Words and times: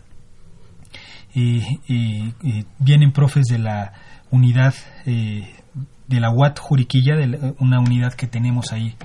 y, 1.33 2.33
vienen 2.79 3.11
profes 3.11 3.45
de 3.45 3.59
la 3.59 3.93
unidad 4.31 4.73
eh, 5.05 5.55
de 6.11 6.19
la 6.19 6.29
UAT 6.29 6.59
Juriquilla, 6.59 7.15
de 7.15 7.55
una 7.59 7.79
unidad 7.79 8.13
que 8.13 8.27
tenemos 8.27 8.71
ahí 8.71 8.95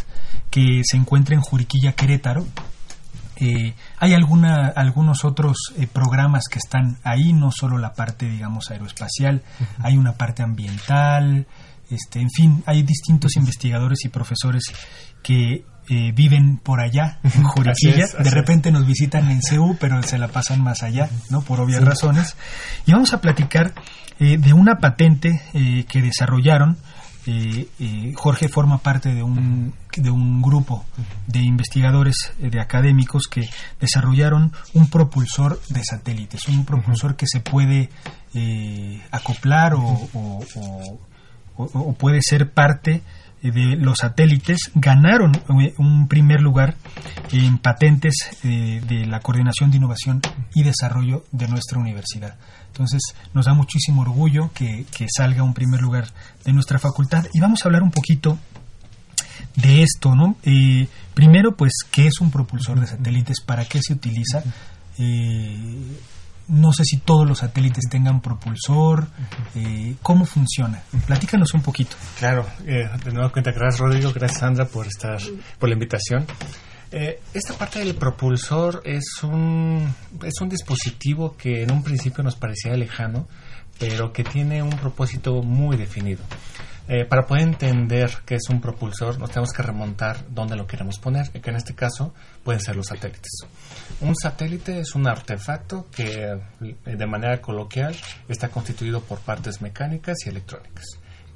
que 0.50 0.81
se 0.84 0.97
encuentra 0.97 1.35
en 1.35 1.41
Juriquilla, 1.41 1.91
Querétaro. 1.91 2.47
Eh, 3.35 3.75
hay 4.00 4.13
alguna, 4.13 4.68
algunos 4.68 5.24
otros 5.24 5.57
eh, 5.78 5.88
programas 5.88 6.46
que 6.52 6.57
están 6.57 6.97
ahí, 7.03 7.34
no 7.34 7.52
solo 7.52 7.78
la 7.78 7.94
parte, 7.94 8.28
digamos, 8.28 8.72
aeroespacial, 8.72 9.44
hay 9.78 9.96
una 9.96 10.13
parte 10.13 10.44
ambiental, 10.44 11.47
este, 11.90 12.19
en 12.19 12.30
fin, 12.30 12.63
hay 12.66 12.84
distintos 12.84 13.36
investigadores 13.36 14.06
y 14.06 14.09
profesores 14.09 14.63
que 15.24 15.66
eh, 15.91 16.11
viven 16.13 16.57
por 16.57 16.81
allá, 16.81 17.17
en 17.23 17.44
Juriquilla. 17.44 18.05
de 18.19 18.29
repente 18.29 18.72
nos 18.72 18.85
visitan 18.85 19.31
en 19.31 19.41
CEU, 19.41 19.75
pero 19.79 20.03
se 20.03 20.19
la 20.19 20.27
pasan 20.27 20.61
más 20.61 20.83
allá, 20.83 21.09
¿no? 21.31 21.41
Por 21.41 21.59
obvias 21.59 21.83
razones. 21.83 22.35
Y 22.85 22.91
vamos 22.91 23.11
a 23.13 23.22
platicar 23.22 23.73
eh, 24.19 24.38
de 24.38 24.53
una 24.53 24.75
patente 24.77 25.41
eh, 25.53 25.85
que 25.89 26.01
desarrollaron. 26.01 26.77
Jorge 28.16 28.50
forma 28.50 28.79
parte 28.79 29.13
de 29.13 29.22
un, 29.22 29.72
de 29.95 30.09
un 30.09 30.41
grupo 30.41 30.83
de 31.27 31.41
investigadores, 31.41 32.33
de 32.39 32.59
académicos 32.59 33.27
que 33.29 33.47
desarrollaron 33.79 34.51
un 34.73 34.89
propulsor 34.89 35.61
de 35.69 35.83
satélites, 35.83 36.47
un 36.47 36.66
propulsor 36.66 37.16
que 37.16 37.27
se 37.27 37.39
puede 37.39 37.91
acoplar 39.11 39.75
o, 39.75 40.09
o 41.56 41.94
puede 41.94 42.19
ser 42.23 42.50
parte 42.50 43.03
de 43.41 43.75
los 43.77 43.97
satélites 44.00 44.72
ganaron 44.75 45.35
eh, 45.35 45.73
un 45.77 46.07
primer 46.07 46.41
lugar 46.41 46.75
en 47.31 47.57
patentes 47.57 48.13
eh, 48.44 48.81
de 48.85 49.05
la 49.05 49.19
Coordinación 49.19 49.72
de 49.72 49.77
Innovación 49.77 50.22
y 50.53 50.63
Desarrollo 50.63 51.23
de 51.31 51.47
nuestra 51.47 51.79
universidad. 51.79 52.35
Entonces 52.67 53.01
nos 53.33 53.45
da 53.45 53.53
muchísimo 53.53 54.01
orgullo 54.01 54.51
que, 54.53 54.85
salga 55.16 55.44
un 55.44 55.53
primer 55.53 55.81
lugar 55.81 56.07
de 56.44 56.53
nuestra 56.53 56.79
facultad 56.79 57.25
y 57.33 57.39
vamos 57.39 57.61
a 57.63 57.67
hablar 57.67 57.83
un 57.83 57.91
poquito 57.91 58.38
de 59.56 59.83
esto, 59.83 60.16
¿no? 60.16 60.35
Eh, 60.44 60.88
primero, 61.13 61.56
pues, 61.56 61.73
¿qué 61.91 62.07
es 62.07 62.21
un 62.21 62.31
propulsor 62.31 62.79
de 62.79 62.88
satélites? 62.88 63.41
¿Para 63.41 63.66
qué 63.66 63.79
se 63.81 63.94
utiliza? 63.94 64.44
No 66.50 66.74
sé 66.74 66.84
si 66.84 66.98
todos 66.98 67.28
los 67.28 67.40
satélites 67.40 67.86
tengan 67.90 68.22
propulsor, 68.22 69.07
eh, 69.56 69.96
¿cómo 70.01 70.25
funciona? 70.25 70.81
Platícanos 71.06 71.54
un 71.54 71.62
poquito. 71.62 71.96
Claro, 72.18 72.46
eh, 72.66 72.90
de 73.04 73.12
nuevo 73.12 73.31
cuenta, 73.31 73.51
gracias 73.51 73.80
Rodrigo, 73.80 74.12
gracias 74.13 74.40
Sandra 74.42 74.66
por 74.66 74.88
estar, 74.88 75.19
por 75.60 75.69
la 75.69 75.74
invitación. 75.74 76.25
Eh, 76.92 77.22
esta 77.36 77.54
parte 77.54 77.80
del 77.80 77.96
propulsor 77.96 78.81
es 78.84 79.22
un, 79.22 79.94
es 80.24 80.42
un 80.42 80.50
dispositivo 80.50 81.38
que 81.38 81.62
en 81.62 81.72
un 81.72 81.84
principio 81.84 82.24
nos 82.24 82.36
parecía 82.36 82.74
lejano, 82.74 83.28
pero 83.78 84.12
que 84.12 84.24
tiene 84.24 84.63
un 84.63 84.72
propósito 84.72 85.44
muy 85.44 85.78
definido. 85.78 86.24
Eh, 86.91 87.06
para 87.06 87.27
poder 87.27 87.44
entender 87.44 88.09
qué 88.25 88.33
es 88.33 88.50
un 88.50 88.59
propulsor, 88.59 89.19
nos 89.19 89.30
tenemos 89.30 89.51
que 89.53 89.62
remontar 89.62 90.25
dónde 90.27 90.56
lo 90.56 90.65
queremos 90.65 90.97
poner, 90.97 91.30
que 91.30 91.50
en 91.51 91.56
este 91.56 91.75
caso 91.75 92.15
pueden 92.44 92.59
ser 92.59 92.75
los 92.75 92.88
satélites. 92.88 93.41
Un 94.01 94.15
satélite 94.15 94.80
es 94.80 94.95
un 94.95 95.07
artefacto 95.07 95.86
que, 95.95 96.31
eh, 96.62 96.95
de 96.95 97.06
manera 97.06 97.39
coloquial, 97.41 97.95
está 98.27 98.50
constituido 98.50 99.01
por 99.01 99.19
partes 99.19 99.62
mecánicas 99.62 100.18
y 100.25 100.30
electrónicas, 100.30 100.86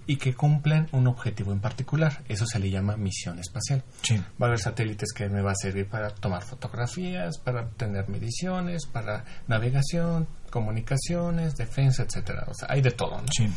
y 0.07 0.17
que 0.17 0.33
cumplen 0.33 0.87
un 0.91 1.05
objetivo 1.05 1.51
en 1.51 1.59
particular. 1.59 2.23
Eso 2.27 2.47
se 2.47 2.57
le 2.57 2.71
llama 2.71 2.97
misión 2.97 3.37
espacial. 3.37 3.83
Sí. 4.01 4.17
Va 4.41 4.45
a 4.45 4.49
haber 4.49 4.59
satélites 4.59 5.13
que 5.13 5.29
me 5.29 5.43
va 5.43 5.51
a 5.51 5.55
servir 5.55 5.87
para 5.87 6.09
tomar 6.09 6.41
fotografías, 6.41 7.37
para 7.37 7.69
tener 7.69 8.09
mediciones, 8.09 8.87
para 8.87 9.23
navegación, 9.47 10.27
comunicaciones, 10.49 11.53
defensa, 11.53 12.01
etcétera. 12.01 12.45
O 12.47 12.55
sea, 12.55 12.69
hay 12.71 12.81
de 12.81 12.89
todo, 12.89 13.21
¿no? 13.21 13.27
Sí. 13.31 13.47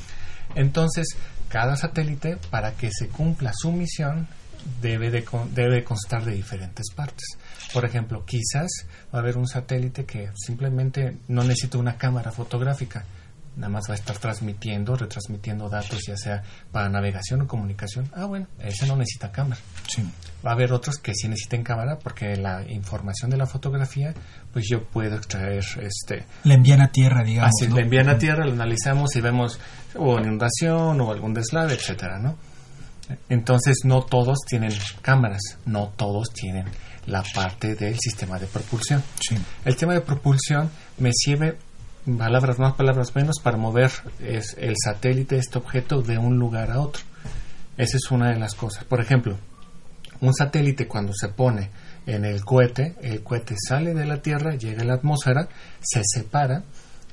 Entonces, 0.54 1.06
cada 1.48 1.76
satélite, 1.76 2.38
para 2.50 2.72
que 2.72 2.90
se 2.90 3.08
cumpla 3.08 3.52
su 3.54 3.72
misión, 3.72 4.28
debe, 4.80 5.10
de, 5.10 5.24
debe 5.52 5.84
constar 5.84 6.24
de 6.24 6.32
diferentes 6.32 6.86
partes. 6.94 7.38
Por 7.72 7.84
ejemplo, 7.84 8.24
quizás 8.24 8.68
va 9.14 9.18
a 9.18 9.22
haber 9.22 9.36
un 9.36 9.46
satélite 9.46 10.04
que 10.04 10.30
simplemente 10.34 11.18
no 11.28 11.42
necesita 11.44 11.78
una 11.78 11.96
cámara 11.96 12.32
fotográfica, 12.32 13.04
nada 13.56 13.70
más 13.70 13.84
va 13.88 13.94
a 13.94 13.96
estar 13.96 14.18
transmitiendo, 14.18 14.96
retransmitiendo 14.96 15.68
datos, 15.68 16.00
ya 16.06 16.16
sea 16.16 16.42
para 16.70 16.88
navegación 16.88 17.42
o 17.42 17.46
comunicación. 17.46 18.10
Ah, 18.14 18.26
bueno, 18.26 18.46
ese 18.60 18.86
no 18.86 18.96
necesita 18.96 19.32
cámara. 19.32 19.60
Sí. 19.88 20.02
Va 20.44 20.50
a 20.50 20.54
haber 20.54 20.72
otros 20.72 20.98
que 20.98 21.12
sí 21.14 21.28
necesiten 21.28 21.62
cámara 21.62 21.98
porque 21.98 22.36
la 22.36 22.62
información 22.70 23.30
de 23.30 23.38
la 23.38 23.46
fotografía, 23.46 24.12
pues 24.52 24.66
yo 24.70 24.84
puedo 24.84 25.16
extraer 25.16 25.64
este 25.80 26.24
La 26.44 26.54
envían 26.54 26.82
a 26.82 26.92
tierra, 26.92 27.24
digamos. 27.24 27.50
Así, 27.58 27.68
¿no? 27.68 27.76
la 27.76 27.82
envían 27.82 28.08
a 28.08 28.18
tierra, 28.18 28.44
lo 28.44 28.52
analizamos 28.52 29.16
y 29.16 29.20
vemos 29.20 29.58
o 29.96 30.20
inundación 30.20 31.00
o 31.00 31.10
algún 31.10 31.32
deslave, 31.32 31.74
etcétera, 31.74 32.18
¿no? 32.18 32.36
Entonces 33.28 33.78
no 33.84 34.02
todos 34.02 34.38
tienen 34.48 34.72
cámaras, 35.00 35.58
no 35.64 35.92
todos 35.96 36.30
tienen 36.30 36.66
la 37.06 37.22
parte 37.22 37.74
del 37.74 37.96
sistema 37.98 38.38
de 38.38 38.46
propulsión. 38.46 39.02
Sí. 39.20 39.36
El 39.64 39.76
tema 39.76 39.94
de 39.94 40.00
propulsión 40.00 40.70
me 40.98 41.10
sirve 41.14 41.56
palabras 42.18 42.58
más, 42.58 42.74
palabras 42.74 43.14
menos 43.14 43.40
para 43.42 43.56
mover 43.56 43.90
es, 44.20 44.56
el 44.58 44.74
satélite, 44.82 45.36
este 45.36 45.58
objeto, 45.58 46.02
de 46.02 46.18
un 46.18 46.38
lugar 46.38 46.70
a 46.70 46.80
otro. 46.80 47.02
Esa 47.76 47.96
es 47.96 48.10
una 48.10 48.30
de 48.30 48.38
las 48.38 48.54
cosas. 48.54 48.84
Por 48.84 49.00
ejemplo, 49.00 49.36
un 50.20 50.34
satélite 50.34 50.86
cuando 50.86 51.12
se 51.12 51.28
pone 51.28 51.70
en 52.06 52.24
el 52.24 52.44
cohete, 52.44 52.94
el 53.02 53.22
cohete 53.22 53.56
sale 53.68 53.92
de 53.92 54.06
la 54.06 54.22
Tierra, 54.22 54.54
llega 54.54 54.82
a 54.82 54.86
la 54.86 54.94
atmósfera, 54.94 55.48
se 55.80 56.02
separa 56.04 56.62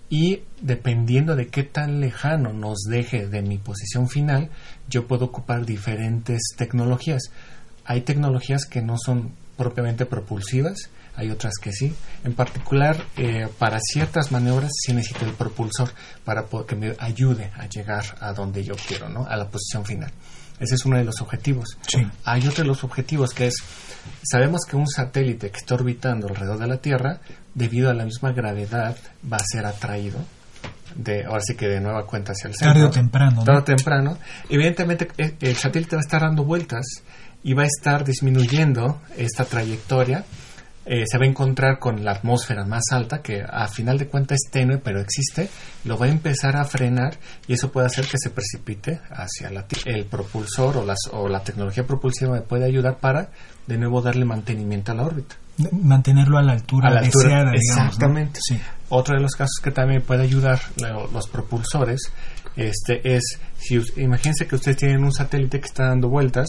y 0.10 0.42
dependiendo 0.62 1.36
de 1.36 1.48
qué 1.48 1.64
tan 1.64 2.00
lejano 2.00 2.54
nos 2.54 2.84
deje 2.88 3.28
de 3.28 3.42
mi 3.42 3.58
posición 3.58 4.08
final, 4.08 4.50
yo 4.88 5.08
puedo 5.08 5.26
ocupar 5.26 5.66
diferentes 5.66 6.42
tecnologías. 6.56 7.32
Hay 7.86 8.02
tecnologías 8.02 8.66
que 8.66 8.82
no 8.82 8.96
son 9.04 9.32
propiamente 9.58 10.06
propulsivas, 10.06 10.90
hay 11.16 11.30
otras 11.30 11.54
que 11.62 11.72
sí. 11.72 11.94
En 12.24 12.34
particular, 12.34 12.98
eh, 13.18 13.48
para 13.58 13.80
ciertas 13.80 14.32
maniobras 14.32 14.72
sí 14.76 14.94
necesito 14.94 15.26
el 15.26 15.34
propulsor 15.34 15.90
para 16.24 16.46
que 16.68 16.76
me 16.76 16.96
ayude 17.00 17.52
a 17.58 17.68
llegar 17.68 18.04
a 18.20 18.34
donde 18.34 18.64
yo 18.64 18.76
quiero, 18.88 19.10
¿no? 19.10 19.26
A 19.26 19.36
la 19.36 19.48
posición 19.50 19.86
final. 19.86 20.12
Ese 20.60 20.76
es 20.76 20.86
uno 20.86 20.98
de 20.98 21.04
los 21.04 21.20
objetivos. 21.22 21.78
Sí. 21.88 22.06
Hay 22.26 22.48
otro 22.48 22.64
de 22.64 22.68
los 22.68 22.84
objetivos 22.84 23.34
que 23.34 23.48
es, 23.48 23.56
sabemos 24.24 24.62
que 24.68 24.76
un 24.76 24.88
satélite 24.88 25.52
que 25.52 25.58
está 25.58 25.76
orbitando 25.76 26.28
alrededor 26.28 26.60
de 26.60 26.68
la 26.68 26.78
Tierra, 26.78 27.20
debido 27.54 27.90
a 27.90 27.94
la 27.94 28.06
misma 28.06 28.32
gravedad, 28.32 28.96
va 29.32 29.38
a 29.38 29.44
ser 29.46 29.66
atraído, 29.66 30.20
de, 30.96 31.26
ahora 31.26 31.42
sí 31.42 31.56
que 31.56 31.68
de 31.68 31.82
nueva 31.82 32.06
cuenta 32.06 32.32
hacia 32.32 32.48
el 32.48 32.56
centro. 32.56 32.74
Tarde 32.74 32.86
o 32.86 32.92
temprano, 32.92 33.36
¿no? 33.38 33.44
Tarde 33.44 33.60
o 33.60 33.64
temprano. 33.64 34.18
Evidentemente 34.50 35.08
el, 35.18 35.36
el 35.42 35.56
satélite 35.56 35.96
va 35.96 36.02
a 36.02 36.06
estar 36.06 36.22
dando 36.22 36.44
vueltas 36.44 36.86
y 37.44 37.54
va 37.54 37.64
a 37.64 37.68
estar 37.68 38.06
disminuyendo 38.06 39.02
esta 39.18 39.46
trayectoria. 39.46 40.24
Eh, 40.86 41.06
se 41.10 41.18
va 41.18 41.24
a 41.24 41.28
encontrar 41.30 41.80
con 41.80 42.04
la 42.04 42.12
atmósfera 42.12 42.66
más 42.66 42.84
alta, 42.92 43.22
que 43.22 43.42
a 43.42 43.68
final 43.70 43.98
de 43.98 44.08
cuentas 44.08 44.40
es 44.44 44.52
tenue, 44.52 44.80
pero 44.80 45.00
existe, 45.00 45.48
lo 45.86 45.98
va 45.98 46.08
a 46.08 46.10
empezar 46.10 46.58
a 46.58 46.66
frenar 46.66 47.16
y 47.48 47.54
eso 47.54 47.72
puede 47.72 47.88
hacer 47.88 48.06
que 48.06 48.18
se 48.18 48.30
precipite 48.32 49.00
hacia 49.10 49.50
la 49.50 49.66
el 49.86 50.06
propulsor 50.06 50.76
o, 50.78 50.86
las, 50.86 50.98
o 51.14 51.30
la 51.30 51.42
tecnología 51.42 51.86
propulsiva 51.88 52.34
me 52.34 52.42
puede 52.42 52.66
ayudar 52.66 52.98
para 52.98 53.30
de 53.66 53.78
nuevo 53.78 54.02
darle 54.02 54.26
mantenimiento 54.26 54.92
a 54.92 54.96
la 54.96 55.04
órbita. 55.04 55.36
Mantenerlo 55.72 56.38
a 56.38 56.42
la 56.44 56.52
altura, 56.54 56.90
A 56.90 56.92
la 56.96 57.00
altura, 57.00 57.28
deseada, 57.30 57.52
digamos. 57.52 57.78
¿no? 57.78 57.86
exactamente. 57.86 58.40
Sí. 58.44 58.60
Otro 58.90 59.16
de 59.16 59.22
los 59.22 59.32
casos 59.36 59.62
que 59.64 59.72
también 59.72 60.02
puede 60.02 60.24
ayudar 60.24 60.60
lo- 60.82 61.08
los 61.12 61.28
propulsores 61.30 62.12
este 62.58 63.16
es 63.16 63.40
si 63.58 63.80
imagínense 63.98 64.48
que 64.48 64.56
ustedes 64.56 64.78
tienen 64.78 65.04
un 65.04 65.12
satélite 65.14 65.60
que 65.60 65.66
está 65.66 65.86
dando 65.88 66.10
vueltas 66.10 66.48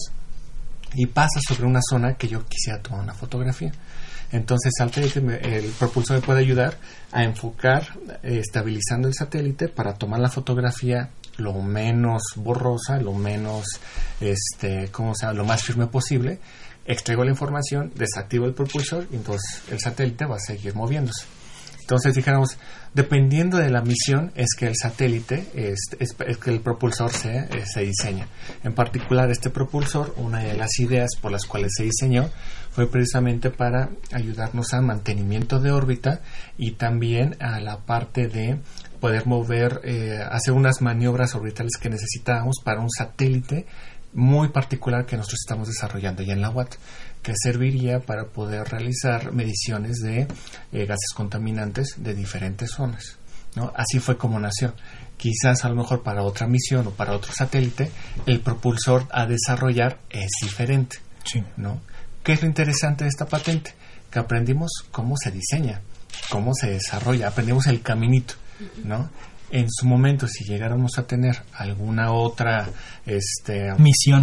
y 0.95 1.07
pasa 1.07 1.41
sobre 1.47 1.65
una 1.67 1.81
zona 1.89 2.15
que 2.15 2.29
yo 2.29 2.45
quisiera 2.47 2.81
tomar 2.83 3.01
una 3.03 3.15
fotografía. 3.15 3.73
Entonces 4.35 4.73
satélite 4.77 5.21
el 5.21 5.67
propulsor 5.79 6.17
me 6.17 6.23
puede 6.23 6.41
ayudar 6.41 6.77
a 7.13 7.23
enfocar 7.23 7.87
eh, 8.25 8.41
estabilizando 8.41 9.07
el 9.07 9.15
satélite 9.15 9.69
para 9.69 9.95
tomar 9.95 10.19
la 10.19 10.29
fotografía 10.29 11.11
lo 11.37 11.55
menos 11.63 12.23
borrosa, 12.35 12.99
lo 12.99 13.13
menos 13.13 13.65
este, 14.21 14.89
¿cómo 14.91 15.15
se 15.15 15.27
llama? 15.27 15.39
lo 15.39 15.45
más 15.45 15.63
firme 15.63 15.87
posible. 15.87 16.41
Extraigo 16.85 17.23
la 17.23 17.31
información, 17.31 17.93
desactivo 17.95 18.47
el 18.47 18.55
propulsor 18.55 19.07
y 19.13 19.17
entonces 19.17 19.63
el 19.71 19.79
satélite 19.79 20.27
va 20.27 20.35
a 20.35 20.41
seguir 20.41 20.75
moviéndose. 20.75 21.27
Entonces, 21.85 22.15
dijéramos, 22.15 22.57
dependiendo 22.95 23.59
de 23.59 23.71
la 23.71 23.83
misión, 23.83 24.33
es 24.37 24.55
que 24.57 24.67
el 24.69 24.77
satélite, 24.77 25.47
es, 25.55 25.81
es- 25.99 26.15
que 26.15 26.51
el 26.51 26.61
propulsor 26.61 27.11
se, 27.13 27.37
eh, 27.39 27.65
se 27.67 27.81
diseña. 27.83 28.29
En 28.63 28.73
particular, 28.73 29.31
este 29.31 29.51
propulsor, 29.51 30.15
una 30.17 30.39
de 30.41 30.55
las 30.55 30.79
ideas 30.79 31.11
por 31.21 31.33
las 31.33 31.45
cuales 31.45 31.73
se 31.77 31.85
diseñó, 31.85 32.31
fue 32.71 32.89
precisamente 32.91 33.51
para 33.51 33.91
ayudarnos 34.13 34.73
a 34.75 34.81
mantenimiento 34.81 35.61
de 35.61 35.71
órbita 35.73 36.21
y 36.57 36.73
también 36.73 37.37
a 37.41 37.61
la 37.61 37.79
parte 37.79 38.27
de 38.29 38.59
poder 39.01 39.27
mover, 39.27 39.81
eh, 39.85 40.19
hacer 40.31 40.55
unas 40.55 40.81
maniobras 40.81 41.35
orbitales 41.35 41.77
que 41.81 41.91
necesitábamos 41.91 42.57
para 42.65 42.81
un 42.81 42.91
satélite 42.91 43.67
muy 44.15 44.49
particular 44.49 45.05
que 45.07 45.17
nosotros 45.17 45.41
estamos 45.45 45.69
desarrollando 45.69 46.23
ya 46.23 46.33
en 46.33 46.41
la 46.41 46.51
UAT, 46.51 46.75
que 47.23 47.35
serviría 47.37 48.01
para 48.01 48.27
poder 48.27 48.69
realizar 48.69 49.33
mediciones 49.33 49.99
de 49.99 50.29
eh, 50.73 50.87
gases 50.87 51.13
contaminantes 51.15 51.95
de 51.99 52.15
diferentes 52.15 52.71
zonas. 52.71 53.19
¿no? 53.57 53.73
Así 53.77 53.99
fue 53.99 54.17
como 54.17 54.39
nació. 54.39 54.75
Quizás 55.17 55.65
a 55.65 55.69
lo 55.69 55.77
mejor 55.77 56.03
para 56.03 56.23
otra 56.23 56.47
misión 56.47 56.87
o 56.87 56.91
para 56.91 57.13
otro 57.13 57.33
satélite, 57.33 57.91
el 58.27 58.41
propulsor 58.41 59.07
a 59.11 59.27
desarrollar 59.27 59.99
es 60.11 60.31
diferente. 60.43 60.99
Sí. 61.25 61.43
¿no? 61.57 61.81
¿Qué 62.23 62.33
es 62.33 62.43
lo 62.43 62.49
interesante 62.49 63.05
de 63.05 63.11
esta 63.11 63.27
patente? 63.27 63.75
Que 64.11 64.19
aprendimos 64.19 64.71
cómo 64.91 65.17
se 65.17 65.31
diseña, 65.31 65.81
cómo 66.31 66.53
se 66.55 66.71
desarrolla, 66.71 67.29
aprendimos 67.29 67.67
el 67.67 67.83
caminito, 67.83 68.35
¿no? 68.85 69.11
En 69.51 69.67
su 69.71 69.87
momento, 69.87 70.27
si 70.27 70.43
llegáramos 70.45 70.99
a 70.99 71.07
tener 71.07 71.43
alguna 71.53 72.11
otra 72.13 72.69
este, 73.07 73.73
Misión. 73.79 74.23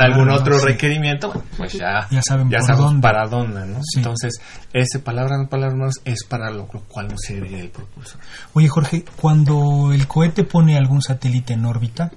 algún 0.00 0.30
otro 0.30 0.58
sí. 0.60 0.66
requerimiento, 0.66 1.28
bueno, 1.28 1.42
pues 1.56 1.72
ya, 1.72 2.06
Ya 2.10 2.22
saben 2.22 2.48
por 2.50 2.66
sabemos 2.66 2.90
dónde. 2.92 3.02
para 3.02 3.26
dónde, 3.26 3.66
¿no? 3.66 3.78
Sí. 3.82 3.98
Entonces, 3.98 4.34
ese 4.72 4.98
palabra 5.00 5.38
no 5.38 5.48
palabra 5.48 5.74
no 5.76 5.88
es 6.04 6.24
para 6.24 6.50
lo, 6.50 6.68
lo 6.72 6.80
cual 6.86 7.08
nos 7.08 7.20
serviría 7.20 7.60
el 7.60 7.70
propulsor. 7.70 8.20
Oye, 8.52 8.68
Jorge, 8.68 9.04
cuando 9.16 9.92
el 9.92 10.06
cohete 10.06 10.44
pone 10.44 10.76
algún 10.76 11.02
satélite 11.02 11.54
en 11.54 11.64
órbita, 11.64 12.12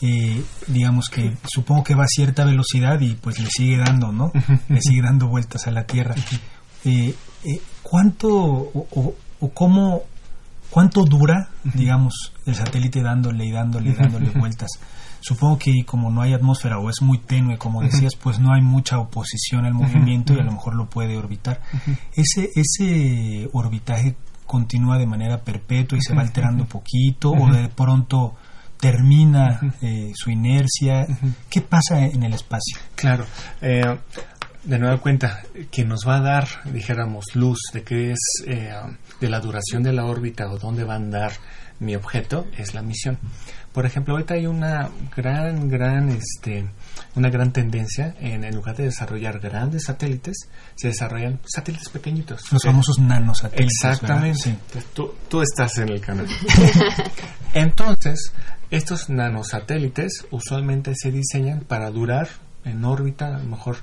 eh, 0.00 0.42
digamos 0.68 1.08
que 1.08 1.36
supongo 1.46 1.84
que 1.84 1.94
va 1.94 2.04
a 2.04 2.08
cierta 2.08 2.44
velocidad 2.44 2.98
y 3.00 3.14
pues 3.14 3.38
le 3.40 3.50
sigue 3.50 3.78
dando, 3.78 4.10
¿no? 4.10 4.32
le 4.68 4.80
sigue 4.80 5.02
dando 5.02 5.28
vueltas 5.28 5.66
a 5.66 5.70
la 5.70 5.84
Tierra. 5.84 6.14
Eh, 6.84 7.14
eh, 7.44 7.60
¿Cuánto 7.82 8.28
o, 8.34 8.86
o- 8.90 9.14
o 9.40 9.48
cómo, 9.50 10.02
cuánto 10.70 11.04
dura, 11.04 11.48
digamos, 11.62 12.32
el 12.46 12.54
satélite 12.54 13.02
dándole 13.02 13.44
y 13.46 13.52
dándole 13.52 13.90
y 13.90 13.94
dándole 13.94 14.30
vueltas? 14.38 14.70
Supongo 15.20 15.58
que 15.58 15.72
como 15.84 16.10
no 16.10 16.22
hay 16.22 16.32
atmósfera 16.32 16.78
o 16.78 16.88
es 16.88 17.02
muy 17.02 17.18
tenue, 17.18 17.58
como 17.58 17.82
decías, 17.82 18.14
pues 18.14 18.38
no 18.38 18.54
hay 18.54 18.62
mucha 18.62 18.98
oposición 18.98 19.64
al 19.64 19.74
movimiento 19.74 20.32
y 20.32 20.38
a 20.38 20.44
lo 20.44 20.52
mejor 20.52 20.76
lo 20.76 20.88
puede 20.88 21.16
orbitar. 21.16 21.60
Ese, 22.14 22.50
ese 22.54 23.48
orbitaje 23.52 24.16
continúa 24.46 24.96
de 24.96 25.06
manera 25.06 25.38
perpetua 25.38 25.98
y 25.98 26.02
se 26.02 26.14
va 26.14 26.22
alterando 26.22 26.64
poquito 26.66 27.30
o 27.30 27.52
de 27.52 27.68
pronto 27.68 28.36
termina 28.78 29.60
eh, 29.82 30.12
su 30.14 30.30
inercia. 30.30 31.06
¿Qué 31.50 31.60
pasa 31.60 32.00
en 32.06 32.22
el 32.22 32.34
espacio? 32.34 32.78
Claro. 32.94 33.26
Eh, 33.60 33.98
de 34.64 34.78
nueva 34.78 34.98
cuenta, 34.98 35.40
quien 35.70 35.88
nos 35.88 36.00
va 36.06 36.16
a 36.18 36.20
dar, 36.20 36.48
dijéramos, 36.72 37.24
luz 37.34 37.58
de 37.72 37.82
qué 37.82 38.12
es, 38.12 38.18
eh, 38.46 38.72
de 39.20 39.28
la 39.30 39.40
duración 39.40 39.82
de 39.82 39.92
la 39.92 40.04
órbita 40.04 40.50
o 40.50 40.58
dónde 40.58 40.84
va 40.84 40.94
a 40.94 40.96
andar 40.96 41.32
mi 41.80 41.94
objeto, 41.94 42.46
es 42.56 42.74
la 42.74 42.82
misión. 42.82 43.18
Por 43.72 43.86
ejemplo, 43.86 44.14
ahorita 44.14 44.34
hay 44.34 44.46
una 44.46 44.88
gran, 45.16 45.68
gran, 45.68 46.08
este, 46.08 46.66
una 47.14 47.30
gran 47.30 47.52
tendencia 47.52 48.16
en, 48.18 48.42
en 48.42 48.54
lugar 48.56 48.74
de 48.76 48.84
desarrollar 48.84 49.38
grandes 49.38 49.84
satélites, 49.84 50.48
se 50.74 50.88
desarrollan 50.88 51.38
satélites 51.46 51.88
pequeñitos. 51.90 52.50
Los 52.50 52.62
Sí. 52.62 52.68
famosos 52.68 52.98
nanosatélites. 52.98 53.72
Exactamente. 53.84 54.48
Entonces, 54.50 54.84
Tú, 54.92 55.14
tú 55.28 55.40
estás 55.42 55.78
en 55.78 55.90
el 55.90 56.00
canal. 56.00 56.26
Entonces, 57.54 58.32
estos 58.70 59.08
nanosatélites 59.08 60.26
usualmente 60.30 60.94
se 60.96 61.10
diseñan 61.12 61.60
para 61.60 61.90
durar 61.90 62.28
en 62.64 62.84
órbita 62.84 63.26
a 63.28 63.38
lo 63.38 63.44
mejor 63.44 63.76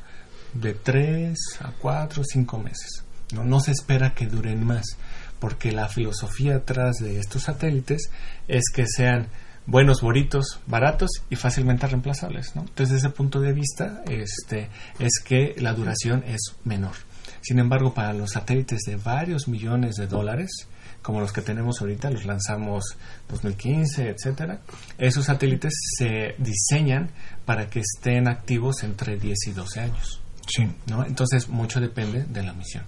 de 0.55 0.73
3 0.73 1.37
a 1.61 1.71
4 1.71 2.21
o 2.21 2.25
5 2.25 2.59
meses. 2.59 3.03
¿no? 3.33 3.43
no 3.43 3.59
se 3.59 3.71
espera 3.71 4.13
que 4.13 4.27
duren 4.27 4.63
más, 4.63 4.97
porque 5.39 5.71
la 5.71 5.87
filosofía 5.87 6.57
atrás 6.57 6.97
de 6.97 7.19
estos 7.19 7.43
satélites 7.43 8.09
es 8.47 8.63
que 8.73 8.87
sean 8.87 9.27
buenos 9.67 10.01
boritos, 10.01 10.59
baratos 10.67 11.09
y 11.29 11.35
fácilmente 11.35 11.87
reemplazables. 11.87 12.55
¿no? 12.55 12.61
Entonces, 12.61 12.95
desde 12.95 13.07
ese 13.07 13.15
punto 13.15 13.39
de 13.39 13.53
vista, 13.53 14.03
este, 14.09 14.69
es 14.99 15.21
que 15.23 15.55
la 15.57 15.73
duración 15.73 16.23
es 16.25 16.55
menor. 16.63 16.95
Sin 17.41 17.59
embargo, 17.59 17.93
para 17.93 18.13
los 18.13 18.31
satélites 18.31 18.81
de 18.87 18.95
varios 18.95 19.47
millones 19.47 19.95
de 19.95 20.07
dólares, 20.07 20.67
como 21.01 21.19
los 21.19 21.31
que 21.31 21.41
tenemos 21.41 21.81
ahorita, 21.81 22.09
los 22.09 22.25
lanzamos 22.25 22.97
2015, 23.29 24.09
etcétera, 24.09 24.61
esos 24.97 25.25
satélites 25.25 25.73
se 25.99 26.35
diseñan 26.39 27.11
para 27.45 27.69
que 27.69 27.81
estén 27.81 28.27
activos 28.27 28.81
entre 28.83 29.17
10 29.17 29.37
y 29.47 29.51
12 29.51 29.79
años. 29.79 30.24
Sí. 30.47 30.67
¿no? 30.87 31.05
Entonces, 31.05 31.49
mucho 31.49 31.79
depende 31.79 32.23
de 32.23 32.43
la 32.43 32.53
misión. 32.53 32.83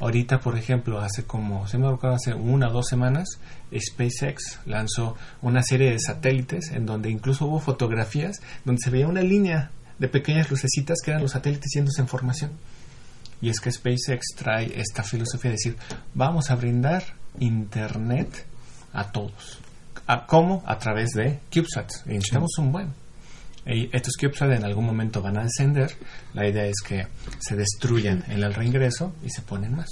Ahorita, 0.00 0.40
por 0.40 0.58
ejemplo, 0.58 1.00
hace 1.00 1.24
como, 1.24 1.68
se 1.68 1.78
me 1.78 1.86
acuerdo, 1.86 2.16
hace 2.16 2.34
una 2.34 2.68
o 2.68 2.72
dos 2.72 2.86
semanas, 2.88 3.38
SpaceX 3.72 4.60
lanzó 4.66 5.16
una 5.40 5.62
serie 5.62 5.92
de 5.92 6.00
satélites 6.00 6.72
en 6.72 6.84
donde 6.84 7.10
incluso 7.10 7.46
hubo 7.46 7.60
fotografías 7.60 8.40
donde 8.64 8.82
se 8.82 8.90
veía 8.90 9.06
una 9.06 9.22
línea 9.22 9.70
de 9.98 10.08
pequeñas 10.08 10.50
lucecitas 10.50 10.98
que 11.02 11.12
eran 11.12 11.22
los 11.22 11.32
satélites 11.32 11.70
yéndose 11.74 12.00
en 12.00 12.08
formación. 12.08 12.50
Y 13.40 13.50
es 13.50 13.60
que 13.60 13.70
SpaceX 13.70 14.34
trae 14.36 14.78
esta 14.80 15.02
filosofía 15.02 15.50
de 15.50 15.56
decir, 15.56 15.76
vamos 16.14 16.50
a 16.50 16.56
brindar 16.56 17.04
Internet 17.38 18.46
a 18.92 19.10
todos. 19.10 19.58
¿A 20.06 20.26
¿Cómo? 20.26 20.62
A 20.66 20.78
través 20.78 21.10
de 21.10 21.40
CubeSats. 21.52 22.04
Y 22.06 22.14
necesitamos 22.14 22.50
un 22.58 22.72
buen. 22.72 23.03
Y 23.66 23.88
estos 23.96 24.14
CubeSats 24.20 24.56
en 24.58 24.64
algún 24.64 24.84
momento 24.84 25.22
van 25.22 25.38
a 25.38 25.44
descender. 25.44 25.90
La 26.34 26.46
idea 26.46 26.66
es 26.66 26.80
que 26.86 27.06
se 27.40 27.56
destruyan 27.56 28.22
en 28.28 28.42
el 28.42 28.52
reingreso 28.54 29.12
y 29.24 29.30
se 29.30 29.40
ponen 29.42 29.74
más. 29.76 29.88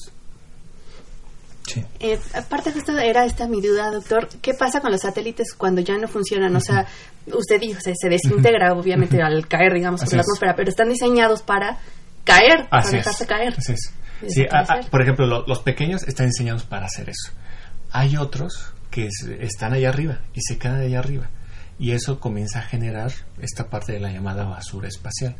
Sí. 1.66 1.82
Eh, 2.00 2.18
aparte 2.34 2.72
de 2.72 2.80
esto 2.80 2.98
era 2.98 3.24
esta 3.24 3.46
mi 3.46 3.60
duda, 3.62 3.90
doctor, 3.90 4.28
¿qué 4.42 4.52
pasa 4.52 4.80
con 4.80 4.90
los 4.90 5.00
satélites 5.02 5.54
cuando 5.54 5.80
ya 5.80 5.96
no 5.96 6.08
funcionan? 6.08 6.54
O 6.56 6.60
sea, 6.60 6.86
usted 7.32 7.60
dijo, 7.60 7.80
se, 7.80 7.94
se 7.94 8.08
desintegra 8.08 8.74
obviamente 8.74 9.22
al 9.22 9.46
caer, 9.46 9.72
digamos, 9.72 10.02
por 10.02 10.12
la 10.12 10.20
es. 10.20 10.26
atmósfera, 10.26 10.56
pero 10.56 10.68
están 10.68 10.88
diseñados 10.88 11.40
para 11.42 11.78
caer, 12.24 12.68
para 12.68 12.82
es. 12.84 12.90
dejarse 12.90 13.26
caer. 13.26 13.54
Así 13.56 13.72
es. 13.72 13.92
Y 14.22 14.30
Sí, 14.30 14.40
a- 14.42 14.44
a- 14.44 14.60
desaparecer. 14.60 14.90
por 14.90 15.02
ejemplo, 15.02 15.26
lo- 15.26 15.46
los 15.46 15.60
pequeños 15.62 16.02
están 16.02 16.26
diseñados 16.26 16.64
para 16.64 16.86
hacer 16.86 17.08
eso. 17.08 17.32
Hay 17.92 18.16
otros 18.16 18.72
que 18.90 19.06
es- 19.06 19.28
están 19.40 19.72
allá 19.72 19.88
arriba 19.90 20.18
y 20.34 20.40
se 20.42 20.58
quedan 20.58 20.80
allá 20.80 20.98
arriba. 20.98 21.30
Y 21.78 21.92
eso 21.92 22.20
comienza 22.20 22.60
a 22.60 22.62
generar 22.62 23.12
esta 23.40 23.68
parte 23.68 23.92
de 23.92 24.00
la 24.00 24.12
llamada 24.12 24.44
basura 24.44 24.88
espacial, 24.88 25.36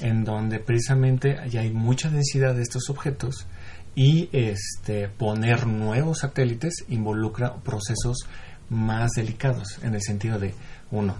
en 0.00 0.24
donde 0.24 0.58
precisamente 0.58 1.36
ya 1.48 1.60
hay 1.60 1.70
mucha 1.70 2.10
densidad 2.10 2.54
de 2.54 2.62
estos 2.62 2.90
objetos 2.90 3.46
y 3.94 4.28
este 4.32 5.08
poner 5.08 5.66
nuevos 5.66 6.20
satélites 6.20 6.84
involucra 6.88 7.54
procesos 7.56 8.26
más 8.70 9.12
delicados 9.12 9.78
en 9.82 9.94
el 9.94 10.02
sentido 10.02 10.38
de 10.38 10.54
uno 10.90 11.14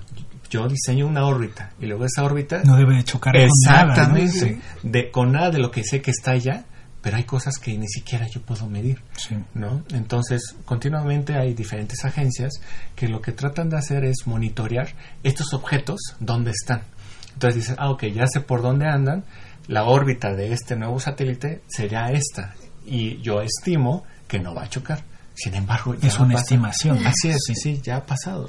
yo 0.50 0.68
diseño 0.68 1.06
una 1.06 1.26
órbita 1.26 1.72
y 1.80 1.86
luego 1.86 2.04
esa 2.04 2.22
órbita 2.22 2.62
No 2.64 2.76
debe 2.76 2.96
de 2.96 3.04
chocar 3.04 3.34
con 3.34 3.48
nada. 3.66 3.84
¿no? 3.84 4.16
Exactamente. 4.16 4.60
De, 4.82 5.10
con 5.10 5.32
nada 5.32 5.50
de 5.50 5.58
lo 5.58 5.70
que 5.70 5.82
sé 5.82 6.00
que 6.00 6.10
está 6.10 6.32
allá, 6.32 6.64
pero 7.04 7.18
hay 7.18 7.24
cosas 7.24 7.58
que 7.58 7.76
ni 7.76 7.86
siquiera 7.86 8.26
yo 8.28 8.40
puedo 8.40 8.66
medir. 8.66 9.02
Sí. 9.14 9.36
¿no? 9.52 9.84
Entonces, 9.92 10.56
continuamente 10.64 11.34
hay 11.36 11.52
diferentes 11.52 12.02
agencias 12.02 12.54
que 12.96 13.08
lo 13.08 13.20
que 13.20 13.32
tratan 13.32 13.68
de 13.68 13.76
hacer 13.76 14.06
es 14.06 14.26
monitorear 14.26 14.88
estos 15.22 15.52
objetos, 15.52 16.00
dónde 16.18 16.52
están. 16.52 16.80
Entonces 17.34 17.56
dices, 17.56 17.76
ah, 17.78 17.90
ok, 17.90 18.04
ya 18.06 18.26
sé 18.26 18.40
por 18.40 18.62
dónde 18.62 18.86
andan, 18.86 19.22
la 19.68 19.84
órbita 19.84 20.34
de 20.34 20.54
este 20.54 20.76
nuevo 20.76 20.98
satélite 20.98 21.60
sería 21.68 22.10
esta, 22.10 22.54
y 22.86 23.20
yo 23.20 23.42
estimo 23.42 24.04
que 24.26 24.38
no 24.38 24.54
va 24.54 24.62
a 24.62 24.70
chocar. 24.70 25.02
Sin 25.34 25.54
embargo, 25.54 25.94
ya 25.96 26.08
Es 26.08 26.18
una 26.18 26.32
pasa. 26.32 26.44
estimación. 26.44 27.06
Así 27.06 27.28
es, 27.28 27.36
sí, 27.46 27.54
sí, 27.54 27.80
ya 27.82 27.96
ha 27.96 28.06
pasado. 28.06 28.48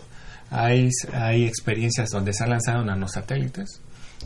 Hay, 0.49 0.89
hay 1.11 1.43
experiencias 1.43 2.09
donde 2.09 2.31
se 2.31 2.45
han 2.45 2.51
lanzado 2.51 2.85
nanosatélites, 2.85 3.81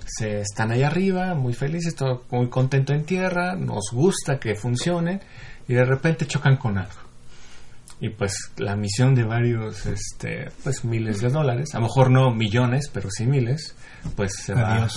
se 0.06 0.42
están 0.42 0.72
ahí 0.72 0.84
arriba, 0.84 1.36
muy 1.36 1.54
felices, 1.54 1.96
todo 1.96 2.24
muy 2.32 2.50
contento 2.50 2.94
en 2.94 3.06
tierra, 3.06 3.56
nos 3.56 3.92
gusta 3.92 4.40
que 4.40 4.56
funcionen 4.56 5.22
y 5.68 5.74
de 5.74 5.86
repente 5.86 6.26
chocan 6.26 6.58
con 6.58 6.78
algo. 6.78 7.10
Y 8.02 8.10
pues 8.10 8.34
la 8.58 8.76
misión 8.76 9.14
de 9.14 9.24
varios, 9.24 9.86
este, 9.86 10.50
pues 10.64 10.86
miles 10.86 11.20
de 11.22 11.30
dólares, 11.30 11.70
a 11.74 11.80
lo 11.80 11.84
mejor 11.84 12.10
no 12.10 12.34
millones, 12.34 12.90
pero 12.94 13.10
sí 13.12 13.26
miles, 13.26 13.76
pues 14.16 14.36
se 14.36 14.54
va. 14.54 14.88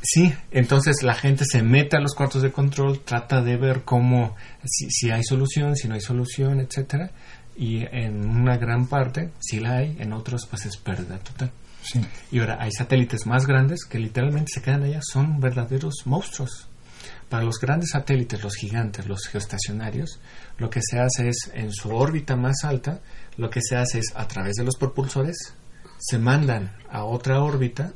Sí, 0.00 0.32
entonces 0.52 1.02
la 1.02 1.14
gente 1.14 1.44
se 1.44 1.62
mete 1.62 1.96
a 1.96 2.00
los 2.00 2.14
cuartos 2.14 2.42
de 2.42 2.52
control, 2.52 3.00
trata 3.00 3.42
de 3.42 3.56
ver 3.56 3.82
cómo, 3.82 4.36
si, 4.64 4.88
si 4.90 5.10
hay 5.10 5.24
solución, 5.24 5.74
si 5.74 5.88
no 5.88 5.94
hay 5.94 6.00
solución, 6.00 6.60
etcétera, 6.60 7.10
y 7.56 7.84
en 7.90 8.28
una 8.28 8.56
gran 8.56 8.86
parte, 8.86 9.32
si 9.40 9.58
la 9.58 9.78
hay, 9.78 9.96
en 9.98 10.12
otros 10.12 10.46
pues 10.46 10.66
es 10.66 10.76
pérdida 10.76 11.18
total. 11.18 11.50
Sí. 11.90 12.00
Y 12.30 12.40
ahora 12.40 12.58
hay 12.60 12.70
satélites 12.70 13.26
más 13.26 13.46
grandes 13.46 13.84
que 13.84 13.98
literalmente 13.98 14.52
se 14.52 14.62
quedan 14.62 14.82
allá, 14.82 15.00
son 15.02 15.40
verdaderos 15.40 16.06
monstruos. 16.06 16.68
Para 17.28 17.44
los 17.44 17.58
grandes 17.60 17.90
satélites, 17.90 18.42
los 18.42 18.54
gigantes, 18.54 19.06
los 19.06 19.26
geoestacionarios, 19.26 20.18
lo 20.58 20.70
que 20.70 20.80
se 20.82 20.98
hace 20.98 21.28
es, 21.28 21.50
en 21.54 21.72
su 21.72 21.94
órbita 21.94 22.36
más 22.36 22.64
alta, 22.64 23.00
lo 23.36 23.50
que 23.50 23.60
se 23.62 23.76
hace 23.76 23.98
es, 23.98 24.12
a 24.14 24.26
través 24.26 24.56
de 24.56 24.64
los 24.64 24.76
propulsores, 24.76 25.54
se 25.98 26.18
mandan 26.18 26.74
a 26.90 27.04
otra 27.04 27.42
órbita, 27.42 27.92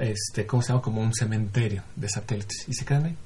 este, 0.00 0.46
¿cómo 0.46 0.62
se 0.62 0.68
llama? 0.68 0.82
Como 0.82 1.00
un 1.02 1.12
cementerio 1.12 1.82
de 1.94 2.08
satélites, 2.08 2.64
y 2.68 2.74
se 2.74 2.84
quedan 2.84 3.04
ahí. 3.06 3.16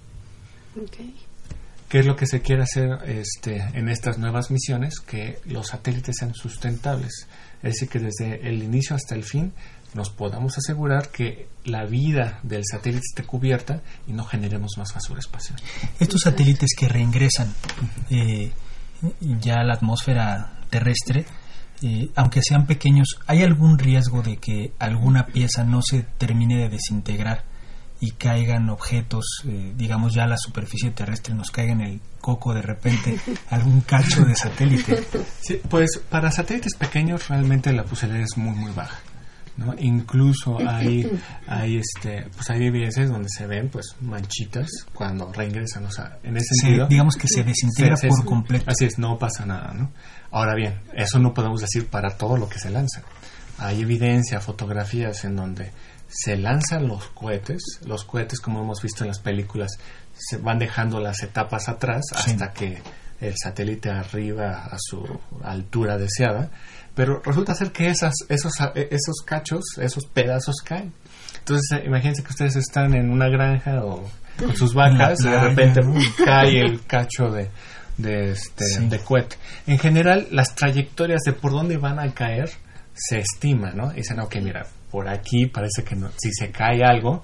¿Qué 1.89 2.01
es 2.01 2.07
lo 2.07 2.17
que 2.17 2.27
se 2.27 2.43
quiere 2.43 2.63
hacer 2.63 2.99
este, 3.07 3.57
en 3.73 3.89
estas 3.89 4.19
nuevas 4.19 4.51
misiones? 4.51 5.01
Que 5.01 5.39
los 5.47 5.69
satélites 5.69 6.17
sean 6.19 6.35
sustentables. 6.35 7.27
Es 7.63 7.75
decir, 7.75 7.89
que 7.89 7.99
desde 7.99 8.47
el 8.47 8.63
inicio 8.63 8.95
hasta 8.95 9.15
el 9.15 9.25
fin 9.25 9.53
nos 9.95 10.11
podamos 10.11 10.57
asegurar 10.59 11.11
que 11.11 11.49
la 11.65 11.85
vida 11.85 12.41
del 12.43 12.63
satélite 12.65 13.05
esté 13.05 13.25
cubierta 13.25 13.83
y 14.07 14.13
no 14.13 14.25
generemos 14.25 14.73
más 14.77 14.93
basura 14.95 15.21
espacial. 15.21 15.59
Estos 15.99 16.23
satélites 16.23 16.71
que 16.77 16.89
reingresan 16.89 17.55
eh, 18.11 18.53
ya 19.21 19.61
a 19.61 19.65
la 19.65 19.75
atmósfera 19.75 20.61
terrestre, 20.71 21.25
eh, 21.83 22.11
aunque 22.17 22.41
sean 22.43 22.67
pequeños, 22.67 23.19
¿hay 23.27 23.43
algún 23.43 23.79
riesgo 23.79 24.23
de 24.23 24.37
que 24.37 24.73
alguna 24.79 25.27
pieza 25.27 25.65
no 25.65 25.81
se 25.83 26.03
termine 26.03 26.57
de 26.57 26.69
desintegrar 26.69 27.45
y 28.01 28.13
caigan 28.13 28.69
objetos, 28.71 29.43
eh, 29.47 29.73
digamos 29.77 30.15
ya 30.15 30.25
a 30.25 30.29
la 30.29 30.37
superficie 30.37 30.91
terrestre, 30.91 31.35
nos 31.35 31.51
caiga 31.51 31.73
en 31.73 31.81
el 31.81 32.01
coco 32.21 32.55
de 32.55 32.63
repente 32.63 33.19
algún 33.51 33.81
cacho 33.81 34.25
de 34.25 34.35
satélite? 34.35 35.05
Sí, 35.41 35.61
pues 35.69 36.01
para 36.09 36.31
satélites 36.31 36.75
pequeños 36.77 37.29
realmente 37.29 37.73
la 37.73 37.85
posibilidad 37.85 38.25
es 38.25 38.37
muy 38.37 38.55
muy 38.55 38.73
baja. 38.73 38.99
¿No? 39.59 39.75
Incluso 39.79 40.57
hay, 40.67 41.11
hay 41.47 41.77
este, 41.79 42.27
pues 42.35 42.49
hay 42.49 42.65
evidencias 42.67 43.11
donde 43.11 43.29
se 43.29 43.47
ven 43.47 43.69
pues 43.69 43.95
manchitas 44.01 44.69
cuando 44.95 45.31
reingresan, 45.33 45.85
o 45.85 45.91
sea, 45.91 46.19
en 46.23 46.37
ese 46.39 46.47
Se- 46.55 46.61
sentido. 46.67 46.87
digamos 46.87 47.17
que 47.17 47.29
se 47.29 47.45
desintegra 47.45 47.97
por 48.09 48.25
completo. 48.25 48.65
Así 48.71 48.87
es, 48.87 48.99
no 48.99 49.19
pasa 49.19 49.45
nada, 49.45 49.75
¿no? 49.75 49.91
Ahora 50.31 50.55
bien, 50.55 50.81
eso 50.95 51.19
no 51.19 51.35
podemos 51.35 51.61
decir 51.61 51.87
para 51.89 52.17
todo 52.17 52.37
lo 52.39 52.49
que 52.49 52.59
se 52.59 52.71
lanza. 52.71 53.03
Hay 53.59 53.83
evidencia, 53.83 54.41
fotografías 54.41 55.25
en 55.25 55.37
donde 55.37 55.73
se 56.09 56.37
lanzan 56.39 56.89
los 56.89 57.09
cohetes, 57.09 57.61
los 57.85 58.05
cohetes 58.05 58.41
como 58.41 58.63
hemos 58.63 58.81
visto 58.81 59.05
en 59.05 59.09
las 59.09 59.19
películas, 59.19 59.73
se 60.17 60.39
van 60.39 60.59
dejando 60.59 61.01
las 61.01 61.23
etapas 61.23 61.69
atrás 61.69 62.05
Sí. 62.25 62.31
hasta 62.31 62.53
que 62.53 62.81
el 63.21 63.35
satélite 63.37 63.91
arriba 63.91 64.65
a 64.71 64.77
su 64.79 65.05
altura 65.43 65.99
deseada, 65.99 66.51
pero 66.99 67.23
resulta 67.25 67.55
ser 67.55 67.71
que 67.71 67.87
esas, 67.87 68.13
esos, 68.29 68.53
esos 68.75 69.23
cachos, 69.25 69.63
esos 69.81 70.05
pedazos 70.07 70.57
caen. 70.65 70.93
Entonces, 71.39 71.79
eh, 71.79 71.85
imagínense 71.87 72.25
que 72.25 72.31
ustedes 72.31 72.57
están 72.57 72.93
en 72.93 73.09
una 73.09 73.29
granja 73.29 73.85
o 73.85 74.03
con 74.37 74.57
sus 74.57 74.75
vacas 74.75 75.21
y 75.25 75.29
de 75.29 75.39
repente 75.41 75.81
cae 76.25 76.61
el 76.61 76.85
cacho 76.87 77.31
de, 77.31 77.51
de, 77.99 78.33
este, 78.33 78.65
Sí. 78.65 78.89
de 78.89 78.99
cohete. 78.99 79.37
En 79.69 79.79
general, 79.79 80.27
las 80.33 80.57
trayectorias 80.57 81.21
de 81.25 81.35
por 81.35 81.53
dónde 81.53 81.77
van 81.77 82.01
a 82.01 82.13
caer 82.13 82.51
se 82.95 83.21
estima, 83.21 83.71
¿no? 83.71 83.93
Y 83.93 83.99
dicen, 83.99 84.19
ok, 84.19 84.35
mira, 84.43 84.67
por 84.91 85.09
aquí 85.09 85.47
parece 85.47 85.85
que 85.85 85.95
no, 85.97 86.09
si 86.17 86.31
se 86.33 86.51
cae 86.51 86.83
algo, 86.85 87.23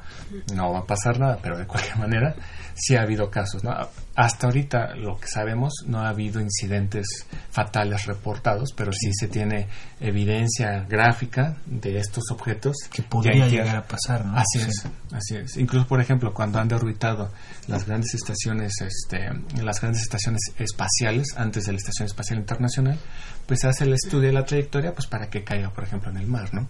no 0.54 0.72
va 0.72 0.80
a 0.80 0.84
pasar 0.86 1.18
nada, 1.18 1.38
pero 1.42 1.56
de 1.58 1.66
cualquier 1.66 1.96
manera, 1.98 2.34
sí 2.74 2.96
ha 2.96 3.02
habido 3.02 3.30
casos, 3.30 3.62
¿no? 3.64 3.72
Hasta 4.16 4.46
ahorita, 4.46 4.94
lo 4.96 5.16
que 5.16 5.26
sabemos, 5.26 5.72
no 5.86 6.00
ha 6.00 6.08
habido 6.08 6.40
incidentes 6.40 7.06
fatales 7.50 8.06
reportados, 8.06 8.72
pero 8.76 8.92
sí 8.92 9.10
se 9.12 9.26
tiene 9.28 9.66
evidencia 10.00 10.84
gráfica 10.88 11.56
de 11.66 11.98
estos 11.98 12.24
objetos. 12.30 12.76
Que 12.92 13.02
podría 13.02 13.46
llegar 13.48 13.76
a 13.76 13.82
pasar, 13.82 14.24
¿no? 14.24 14.36
Así 14.36 14.60
Sí. 14.60 14.66
es, 14.68 14.86
así 15.12 15.36
es. 15.36 15.56
Incluso, 15.56 15.86
por 15.88 16.00
ejemplo, 16.00 16.32
cuando 16.32 16.58
han 16.60 16.68
deorbitado 16.68 17.30
las 17.66 17.86
grandes 17.86 18.14
estaciones, 18.14 18.72
este, 18.80 19.30
las 19.62 19.80
grandes 19.80 20.02
estaciones 20.02 20.40
espaciales 20.58 21.26
antes 21.36 21.64
de 21.64 21.72
la 21.72 21.78
Estación 21.78 22.06
Espacial 22.06 22.38
Internacional, 22.38 22.98
pues 23.46 23.64
hace 23.64 23.84
el 23.84 23.94
estudio 23.94 24.28
de 24.28 24.32
la 24.32 24.44
trayectoria, 24.44 24.92
pues 24.92 25.06
para 25.08 25.28
que 25.28 25.42
caiga, 25.42 25.70
por 25.70 25.84
ejemplo, 25.84 26.10
en 26.10 26.18
el 26.18 26.26
mar, 26.26 26.52
¿no? 26.54 26.68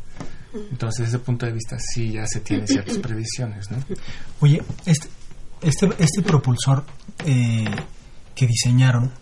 Entonces, 0.55 1.07
desde 1.07 1.17
ese 1.17 1.25
punto 1.25 1.47
de 1.47 1.53
vista, 1.53 1.77
sí 1.79 2.13
ya 2.13 2.27
se 2.27 2.41
tienen 2.41 2.67
ciertas 2.67 2.99
previsiones, 2.99 3.71
¿no? 3.71 3.79
Oye, 4.41 4.63
este, 4.87 5.09
este, 5.61 5.89
este 5.99 6.23
propulsor 6.23 6.85
eh, 7.25 7.65
que 8.35 8.47
diseñaron, 8.47 9.13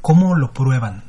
¿cómo 0.00 0.34
lo 0.34 0.52
prueban? 0.52 1.04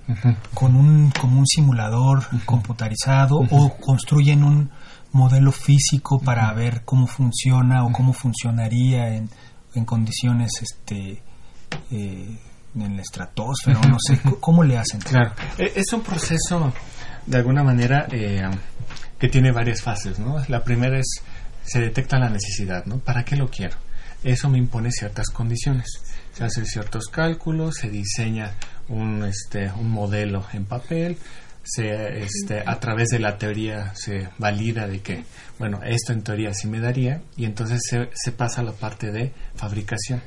¿Con 0.53 0.75
un, 0.75 1.11
como 1.11 1.39
un 1.39 1.47
simulador 1.47 2.25
computarizado 2.45 3.37
o 3.49 3.77
construyen 3.77 4.43
un 4.43 4.69
modelo 5.11 5.51
físico 5.51 6.19
para 6.19 6.53
ver 6.53 6.83
cómo 6.83 7.07
funciona 7.07 7.85
o 7.85 7.91
cómo 7.91 8.13
funcionaría 8.13 9.15
en, 9.15 9.29
en 9.73 9.85
condiciones 9.85 10.51
este 10.61 11.23
eh, 11.91 12.37
en 12.75 12.95
la 12.95 13.01
estratosfera, 13.01 13.79
no 13.87 13.97
sé, 13.99 14.19
¿cómo 14.39 14.63
le 14.63 14.77
hacen? 14.77 14.99
Claro, 14.99 15.31
e, 15.57 15.71
es 15.75 15.93
un 15.93 16.01
proceso 16.01 16.73
de 17.25 17.37
alguna 17.37 17.63
manera 17.63 18.07
eh, 18.11 18.41
que 19.19 19.29
tiene 19.29 19.51
varias 19.51 19.81
fases, 19.81 20.19
¿no? 20.19 20.43
La 20.47 20.63
primera 20.63 20.99
es, 20.99 21.21
se 21.63 21.79
detecta 21.79 22.19
la 22.19 22.29
necesidad, 22.29 22.85
¿no? 22.85 22.99
¿Para 22.99 23.23
qué 23.23 23.35
lo 23.35 23.49
quiero? 23.49 23.77
Eso 24.23 24.49
me 24.49 24.57
impone 24.57 24.91
ciertas 24.91 25.29
condiciones. 25.29 25.85
Se 26.33 26.43
hacen 26.43 26.65
ciertos 26.65 27.07
cálculos, 27.07 27.75
se 27.75 27.89
diseña 27.89 28.51
un, 28.89 29.23
este, 29.23 29.71
un 29.71 29.89
modelo 29.89 30.45
en 30.53 30.65
papel, 30.65 31.17
se, 31.65 32.23
este, 32.23 32.63
a 32.65 32.79
través 32.79 33.09
de 33.09 33.19
la 33.19 33.37
teoría 33.37 33.93
se 33.95 34.29
valida 34.37 34.87
de 34.87 35.01
que, 35.01 35.23
bueno, 35.57 35.79
esto 35.83 36.13
en 36.13 36.21
teoría 36.21 36.53
sí 36.53 36.67
me 36.67 36.79
daría, 36.79 37.21
y 37.35 37.45
entonces 37.45 37.81
se, 37.89 38.09
se 38.13 38.31
pasa 38.31 38.61
a 38.61 38.63
la 38.63 38.71
parte 38.71 39.11
de 39.11 39.33
fabricación. 39.55 40.21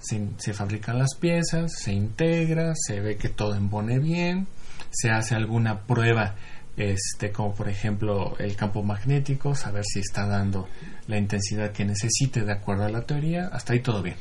Se, 0.00 0.20
se, 0.38 0.52
fabrican 0.52 0.98
las 0.98 1.14
piezas, 1.14 1.72
se 1.78 1.92
integra, 1.92 2.72
se 2.74 3.00
ve 3.00 3.16
que 3.16 3.28
todo 3.28 3.54
embone 3.54 3.98
bien, 3.98 4.48
se 4.90 5.10
hace 5.10 5.34
alguna 5.36 5.82
prueba, 5.82 6.34
este, 6.76 7.32
como 7.32 7.54
por 7.54 7.68
ejemplo 7.68 8.36
el 8.38 8.56
campo 8.56 8.82
magnético, 8.82 9.54
saber 9.54 9.84
si 9.84 10.00
está 10.00 10.26
dando 10.26 10.68
la 11.06 11.18
intensidad 11.18 11.72
que 11.72 11.84
necesite 11.84 12.42
de 12.42 12.52
acuerdo 12.52 12.84
a 12.84 12.90
la 12.90 13.02
teoría, 13.02 13.48
hasta 13.52 13.72
ahí 13.72 13.80
todo 13.80 14.02
bien. 14.02 14.16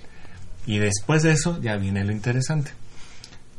Y 0.66 0.80
después 0.80 1.24
de 1.24 1.32
eso 1.32 1.60
ya 1.62 1.76
viene 1.78 2.04
lo 2.04 2.12
interesante 2.12 2.72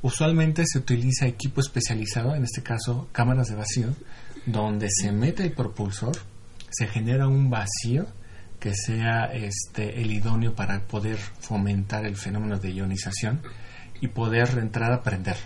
Usualmente 0.03 0.65
se 0.67 0.79
utiliza 0.79 1.27
equipo 1.27 1.61
especializado, 1.61 2.35
en 2.35 2.43
este 2.43 2.61
caso 2.61 3.09
cámaras 3.13 3.49
de 3.49 3.55
vacío, 3.55 3.95
donde 4.47 4.89
se 4.91 5.13
mete 5.13 5.45
el 5.45 5.53
propulsor, 5.53 6.17
se 6.71 6.89
genera 6.89 7.29
un 7.29 7.49
vacío 7.49 8.09
que 8.59 8.75
sea 8.75 9.27
este, 9.27 10.01
el 10.03 10.11
idóneo 10.11 10.57
para 10.57 10.81
poder 10.81 11.19
fomentar 11.19 12.05
el 12.05 12.17
fenómeno 12.17 12.59
de 12.59 12.73
ionización 12.73 13.43
y 14.01 14.09
poder 14.09 14.59
entrar 14.59 14.93
a 14.93 15.05
prender. 15.05 15.37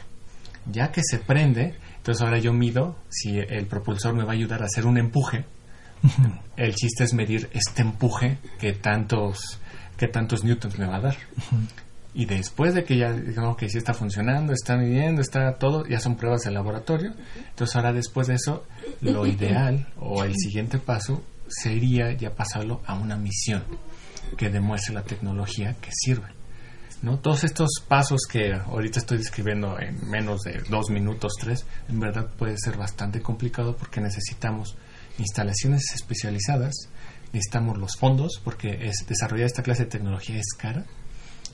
Ya 0.72 0.90
que 0.90 1.02
se 1.04 1.18
prende, 1.18 1.74
entonces 2.06 2.22
ahora 2.22 2.38
yo 2.38 2.52
mido 2.52 2.94
si 3.08 3.36
el 3.36 3.66
propulsor 3.66 4.14
me 4.14 4.22
va 4.22 4.30
a 4.30 4.34
ayudar 4.36 4.62
a 4.62 4.66
hacer 4.66 4.86
un 4.86 4.96
empuje. 4.96 5.44
El 6.56 6.72
chiste 6.72 7.02
es 7.02 7.12
medir 7.14 7.50
este 7.52 7.82
empuje 7.82 8.38
que 8.60 8.74
tantos, 8.74 9.58
que 9.96 10.06
tantos 10.06 10.44
newtons 10.44 10.78
me 10.78 10.86
va 10.86 10.98
a 10.98 11.00
dar. 11.00 11.16
Y 12.14 12.26
después 12.26 12.74
de 12.74 12.84
que 12.84 12.96
ya 12.96 13.12
digamos 13.12 13.56
que 13.56 13.68
sí 13.68 13.78
está 13.78 13.92
funcionando, 13.92 14.52
está 14.52 14.76
midiendo, 14.76 15.20
está 15.20 15.54
todo, 15.54 15.84
ya 15.84 15.98
son 15.98 16.14
pruebas 16.14 16.42
de 16.42 16.52
laboratorio. 16.52 17.12
Entonces 17.48 17.74
ahora 17.74 17.92
después 17.92 18.28
de 18.28 18.34
eso, 18.34 18.64
lo 19.00 19.26
ideal 19.26 19.88
o 19.98 20.22
el 20.22 20.36
siguiente 20.36 20.78
paso 20.78 21.24
sería 21.48 22.12
ya 22.12 22.36
pasarlo 22.36 22.82
a 22.86 22.94
una 22.94 23.16
misión 23.16 23.64
que 24.36 24.48
demuestre 24.48 24.94
la 24.94 25.02
tecnología 25.02 25.74
que 25.80 25.90
sirve. 25.92 26.35
¿No? 27.02 27.18
Todos 27.18 27.44
estos 27.44 27.68
pasos 27.86 28.20
que 28.30 28.54
ahorita 28.54 28.98
estoy 28.98 29.18
describiendo 29.18 29.78
en 29.78 30.08
menos 30.08 30.42
de 30.42 30.62
dos 30.68 30.90
minutos, 30.90 31.32
tres, 31.40 31.64
en 31.88 32.00
verdad 32.00 32.28
puede 32.36 32.56
ser 32.58 32.76
bastante 32.76 33.20
complicado 33.20 33.76
porque 33.76 34.00
necesitamos 34.00 34.76
instalaciones 35.18 35.82
especializadas, 35.94 36.88
necesitamos 37.32 37.78
los 37.78 37.96
fondos 37.96 38.40
porque 38.42 38.88
es, 38.88 39.06
desarrollar 39.06 39.46
esta 39.46 39.62
clase 39.62 39.84
de 39.84 39.90
tecnología 39.90 40.36
es 40.36 40.54
cara 40.56 40.84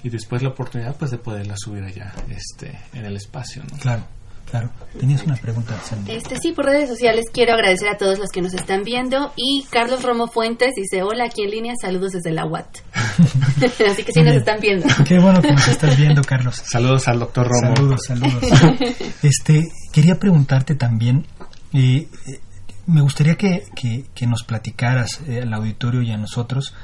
y 0.03 0.11
después 0.11 0.43
la 0.43 0.51
oportunidad 0.51 0.97
pues 0.97 1.11
de 1.11 1.19
poderla 1.19 1.55
subir 1.57 1.85
allá 1.85 2.13
este 2.29 2.79
en 2.93 3.05
el 3.05 3.17
espacio 3.17 3.63
¿no? 3.63 3.79
claro 3.79 4.05
Claro, 4.51 4.71
tenías 4.99 5.23
una 5.25 5.37
pregunta, 5.37 5.75
Este 6.07 6.37
sí, 6.37 6.53
por 6.53 6.67
redes 6.67 6.89
sociales 6.89 7.25
quiero 7.33 7.55
agradecer 7.55 7.89
a 7.89 7.97
todos 7.97 8.19
los 8.19 8.29
que 8.31 8.43
nos 8.43 8.53
están 8.53 8.83
viendo 8.83 9.33
y 9.35 9.65
Carlos 9.71 10.03
Romo 10.03 10.27
Fuentes 10.27 10.75
dice, 10.77 11.03
hola, 11.03 11.25
aquí 11.25 11.43
en 11.43 11.51
línea, 11.51 11.75
saludos 11.81 12.13
desde 12.13 12.33
la 12.33 12.45
UAT. 12.45 12.67
Así 13.91 14.05
que 14.05 14.13
sí 14.13 14.23
nos 14.23 14.37
están 14.37 14.61
viendo. 14.61 14.87
Qué 15.07 15.19
bueno 15.19 15.41
que 15.41 15.53
nos 15.53 15.67
estás 15.67 15.97
viendo, 15.97 16.23
Carlos. 16.23 16.63
Saludos 16.71 17.09
al 17.09 17.21
doctor 17.21 17.49
Romo. 17.49 17.75
Saludos, 17.75 18.01
saludos. 18.07 18.43
este, 19.23 19.69
quería 19.91 20.17
preguntarte 20.17 20.75
también, 20.75 21.27
eh, 21.73 22.09
eh, 22.27 22.41
me 22.87 23.01
gustaría 23.01 23.37
que, 23.37 23.64
que, 23.75 24.27
nos 24.27 24.43
platicaras 24.43 25.21
eh, 25.29 25.40
al 25.43 25.55
auditorio 25.55 26.03
y 26.03 26.11
a 26.11 26.16
nosotros 26.16 26.75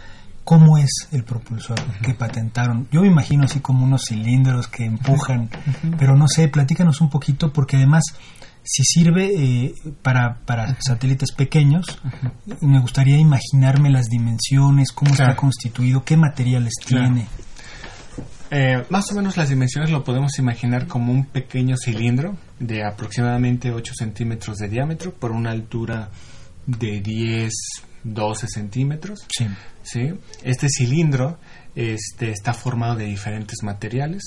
cómo 0.48 0.78
es 0.78 1.08
el 1.12 1.24
propulsor 1.24 1.78
que 2.00 2.14
patentaron. 2.14 2.88
Yo 2.90 3.02
me 3.02 3.08
imagino 3.08 3.44
así 3.44 3.60
como 3.60 3.84
unos 3.84 4.06
cilindros 4.06 4.66
que 4.66 4.86
empujan, 4.86 5.50
pero 5.98 6.16
no 6.16 6.26
sé, 6.26 6.48
platícanos 6.48 7.02
un 7.02 7.10
poquito 7.10 7.52
porque 7.52 7.76
además 7.76 8.02
si 8.62 8.82
sirve 8.82 9.26
eh, 9.36 9.74
para, 10.00 10.38
para 10.46 10.74
satélites 10.80 11.32
pequeños, 11.32 12.00
me 12.62 12.80
gustaría 12.80 13.18
imaginarme 13.18 13.90
las 13.90 14.06
dimensiones, 14.06 14.90
cómo 14.92 15.10
está 15.10 15.36
constituido, 15.36 16.02
qué 16.02 16.16
materiales 16.16 16.72
tiene. 16.82 17.26
Eh, 18.50 18.86
más 18.88 19.12
o 19.12 19.16
menos 19.16 19.36
las 19.36 19.50
dimensiones 19.50 19.90
lo 19.90 20.02
podemos 20.02 20.38
imaginar 20.38 20.86
como 20.86 21.12
un 21.12 21.26
pequeño 21.26 21.76
cilindro 21.76 22.38
de 22.58 22.86
aproximadamente 22.86 23.70
8 23.70 23.92
centímetros 23.94 24.56
de 24.56 24.68
diámetro 24.68 25.12
por 25.12 25.30
una 25.30 25.50
altura 25.50 26.08
de 26.64 27.02
10 27.02 27.52
12 28.04 28.46
centímetros. 28.48 29.26
Sí. 29.82 30.12
Este 30.42 30.68
cilindro 30.68 31.38
este, 31.74 32.30
está 32.30 32.52
formado 32.54 32.96
de 32.96 33.04
diferentes 33.04 33.62
materiales. 33.62 34.22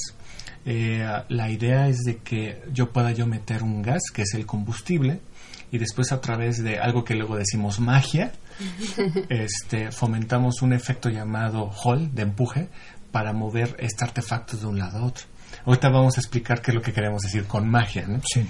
Eh, 0.66 1.06
la 1.30 1.50
idea 1.50 1.88
es 1.88 2.00
de 2.00 2.18
que 2.18 2.62
yo 2.72 2.92
pueda 2.92 3.12
yo 3.12 3.28
meter 3.28 3.64
un 3.64 3.82
gas, 3.82 4.02
que 4.14 4.24
es 4.24 4.34
el 4.34 4.46
combustible, 4.46 5.22
y 5.72 5.78
después 5.78 6.12
a 6.12 6.22
través 6.22 6.64
de 6.64 6.80
algo 6.80 7.04
que 7.04 7.16
luego 7.16 7.38
decimos 7.38 7.80
magia, 7.80 8.32
este, 9.30 9.92
fomentamos 9.92 10.62
un 10.62 10.74
efecto 10.74 11.10
llamado 11.10 11.70
Hall, 11.70 12.14
de 12.14 12.24
empuje, 12.24 12.70
para 13.12 13.34
mover 13.34 13.76
este 13.80 14.04
artefacto 14.04 14.58
de 14.58 14.66
un 14.66 14.80
lado 14.80 15.00
a 15.00 15.06
otro. 15.06 15.26
Ahorita 15.66 15.90
vamos 15.90 16.18
a 16.18 16.22
explicar 16.22 16.62
qué 16.62 16.72
es 16.72 16.76
lo 16.76 16.82
que 16.82 16.94
queremos 16.94 17.22
decir 17.22 17.46
con 17.46 17.70
magia. 17.70 18.06
¿no? 18.08 18.22
Sí. 18.24 18.46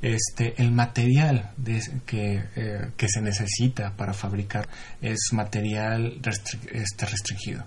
Este, 0.00 0.54
el 0.62 0.70
material 0.70 1.52
que, 2.06 2.44
eh, 2.56 2.90
que, 2.96 3.08
se 3.08 3.20
necesita 3.22 3.96
para 3.96 4.12
fabricar 4.12 4.68
es 5.00 5.30
material 5.32 6.20
este, 6.72 7.06
restringido. 7.06 7.64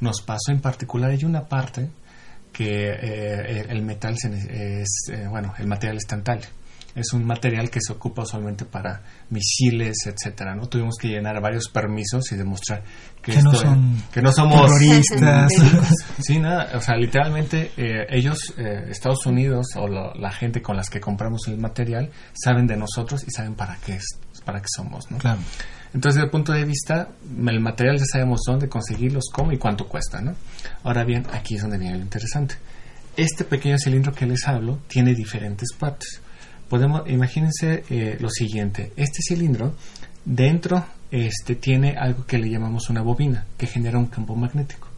Nos 0.00 0.20
pasó 0.22 0.52
en 0.52 0.60
particular, 0.60 1.10
hay 1.10 1.24
una 1.24 1.48
parte 1.48 1.88
que 2.52 2.90
eh, 2.90 3.66
el 3.68 3.82
metal 3.82 4.14
es, 4.14 4.88
eh, 5.10 5.26
bueno, 5.28 5.54
el 5.58 5.66
material 5.66 5.96
es 5.96 6.06
tantal 6.06 6.40
es 7.00 7.12
un 7.12 7.24
material 7.24 7.70
que 7.70 7.80
se 7.80 7.92
ocupa 7.92 8.22
usualmente 8.22 8.64
para 8.64 9.02
misiles, 9.30 9.96
etcétera, 10.06 10.54
¿no? 10.54 10.66
Tuvimos 10.66 10.96
que 11.00 11.08
llenar 11.08 11.40
varios 11.40 11.68
permisos 11.68 12.30
y 12.32 12.36
demostrar 12.36 12.82
que, 13.22 13.40
no, 13.42 13.52
son 13.52 14.02
que 14.12 14.22
no 14.22 14.32
somos 14.32 14.62
terroristas. 14.62 15.50
sí, 16.20 16.38
nada, 16.38 16.70
o 16.76 16.80
sea, 16.80 16.96
literalmente 16.96 17.72
eh, 17.76 18.06
ellos, 18.10 18.54
eh, 18.56 18.86
Estados 18.88 19.26
Unidos 19.26 19.68
o 19.76 19.86
la 19.88 20.32
gente 20.32 20.62
con 20.62 20.76
las 20.76 20.88
que 20.88 21.00
compramos 21.00 21.48
el 21.48 21.58
material 21.58 22.10
saben 22.32 22.66
de 22.66 22.76
nosotros 22.76 23.24
y 23.26 23.30
saben 23.30 23.54
para 23.54 23.76
qué 23.84 23.94
es, 23.94 24.06
para 24.44 24.60
qué 24.60 24.66
somos, 24.74 25.10
¿no? 25.10 25.18
Claro. 25.18 25.40
Entonces, 25.92 26.16
desde 26.16 26.26
el 26.26 26.30
punto 26.30 26.52
de 26.52 26.64
vista, 26.64 27.08
el 27.46 27.60
material 27.60 27.98
ya 27.98 28.04
sabemos 28.04 28.42
dónde 28.46 28.68
conseguirlos, 28.68 29.24
cómo 29.32 29.52
y 29.52 29.58
cuánto 29.58 29.88
cuesta, 29.88 30.20
¿no? 30.20 30.34
Ahora 30.84 31.04
bien, 31.04 31.26
aquí 31.32 31.56
es 31.56 31.62
donde 31.62 31.78
viene 31.78 31.96
lo 31.96 32.02
interesante. 32.02 32.54
Este 33.16 33.44
pequeño 33.44 33.76
cilindro 33.76 34.12
que 34.12 34.24
les 34.24 34.46
hablo 34.46 34.78
tiene 34.86 35.14
diferentes 35.14 35.68
partes 35.76 36.20
podemos, 36.70 37.02
imagínense 37.10 37.84
eh, 37.90 38.16
lo 38.20 38.30
siguiente, 38.30 38.92
este 38.96 39.18
cilindro 39.20 39.74
dentro 40.24 40.86
este, 41.10 41.56
tiene 41.56 41.96
algo 41.98 42.24
que 42.24 42.38
le 42.38 42.48
llamamos 42.48 42.88
una 42.88 43.02
bobina, 43.02 43.44
que 43.58 43.66
genera 43.66 43.98
un 43.98 44.06
campo 44.06 44.36
magnético. 44.36 44.88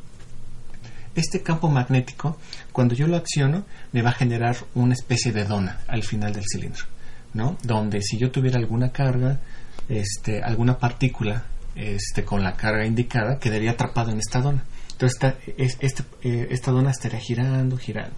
Este 1.15 1.43
campo 1.43 1.69
magnético, 1.69 2.39
cuando 2.73 2.95
yo 2.95 3.07
lo 3.07 3.17
acciono, 3.17 3.65
me 3.93 4.03
va 4.03 4.11
a 4.11 4.15
generar 4.15 4.57
una 4.75 4.93
especie 4.93 5.33
de 5.33 5.45
dona 5.45 5.81
al 5.89 6.03
final 6.03 6.33
del 6.33 6.45
cilindro, 6.45 6.85
¿no? 7.33 7.57
Donde 7.63 8.03
si 8.03 8.19
yo 8.19 8.31
tuviera 8.31 8.59
alguna 8.59 8.93
carga, 8.93 9.41
este, 9.89 10.43
alguna 10.43 10.79
partícula 10.79 11.45
este, 11.75 12.25
con 12.25 12.43
la 12.43 12.55
carga 12.55 12.87
indicada, 12.87 13.39
quedaría 13.39 13.73
atrapado 13.73 14.11
en 14.11 14.19
esta 14.19 14.41
dona. 14.41 14.65
Entonces 14.93 15.19
esta, 15.57 16.05
eh, 16.23 16.49
esta 16.51 16.71
dona 16.71 16.91
estaría 16.91 17.19
girando, 17.19 17.79
girando. 17.79 18.17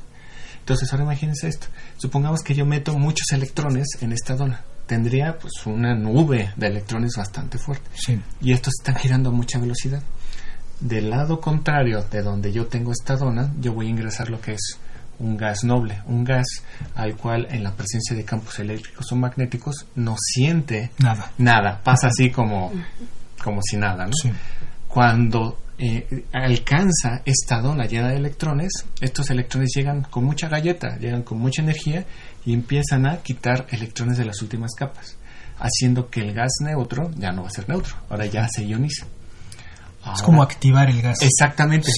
Entonces, 0.65 0.91
ahora 0.91 1.05
imagínense 1.05 1.47
esto. 1.47 1.67
Supongamos 1.99 2.41
que 2.41 2.55
yo 2.55 2.65
meto 2.65 2.99
muchos 2.99 3.31
electrones 3.33 3.87
en 4.01 4.13
esta 4.13 4.35
dona. 4.35 4.63
Tendría 4.87 5.37
pues 5.37 5.53
una 5.67 5.95
nube 5.95 6.55
de 6.57 6.67
electrones 6.69 7.17
bastante 7.19 7.59
fuerte. 7.59 7.91
Sí. 7.95 8.19
Y 8.41 8.55
estos 8.55 8.73
están 8.81 8.97
girando 8.97 9.29
a 9.29 9.33
mucha 9.33 9.59
velocidad. 9.59 10.03
Del 10.81 11.11
lado 11.11 11.39
contrario 11.39 12.03
de 12.11 12.23
donde 12.23 12.51
yo 12.51 12.67
tengo 12.67 12.93
esta 12.93 13.15
dona, 13.15 13.53
yo 13.61 13.75
voy 13.75 13.89
a 13.89 13.91
ingresar 13.91 14.31
lo 14.31 14.41
que 14.41 14.53
es 14.53 14.79
un 15.19 15.37
gas 15.37 15.65
noble, 15.65 16.01
un 16.07 16.25
gas 16.25 16.47
al 16.95 17.15
cual 17.15 17.47
en 17.51 17.63
la 17.63 17.75
presencia 17.75 18.17
de 18.17 18.25
campos 18.25 18.59
eléctricos 18.59 19.13
o 19.13 19.17
magnéticos 19.17 19.85
no 19.97 20.17
siente 20.19 20.93
nada. 20.97 21.31
Nada, 21.37 21.79
pasa 21.85 22.07
así 22.07 22.31
como, 22.31 22.73
como 23.43 23.61
si 23.61 23.77
nada, 23.77 24.07
¿no? 24.07 24.13
Sí. 24.15 24.33
Cuando 24.89 25.59
eh, 25.77 26.27
alcanza 26.33 27.23
esta 27.25 27.61
dona 27.61 27.87
llena 27.87 28.11
de 28.11 28.17
electrones, 28.17 28.85
estos 29.01 29.31
electrones 29.31 29.71
llegan 29.75 30.03
con 30.03 30.25
mucha 30.25 30.49
galleta, 30.49 30.97
llegan 30.99 31.23
con 31.23 31.39
mucha 31.39 31.63
energía 31.63 32.07
y 32.47 32.53
empiezan 32.53 33.07
a 33.07 33.17
quitar 33.23 33.67
electrones 33.71 34.17
de 34.19 34.25
las 34.25 34.41
últimas 34.41 34.73
capas, 34.77 35.17
haciendo 35.59 36.09
que 36.09 36.21
el 36.21 36.33
gas 36.33 36.53
neutro 36.61 37.11
ya 37.17 37.33
no 37.33 37.43
va 37.43 37.49
a 37.49 37.51
ser 37.51 37.69
neutro, 37.69 37.97
ahora 38.09 38.27
ya 38.27 38.47
se 38.49 38.65
ioniza. 38.65 39.07
es 40.15 40.23
como 40.23 40.45
activar 40.45 40.89
el 40.91 41.03
gas. 41.03 41.23
Exactamente. 41.23 41.89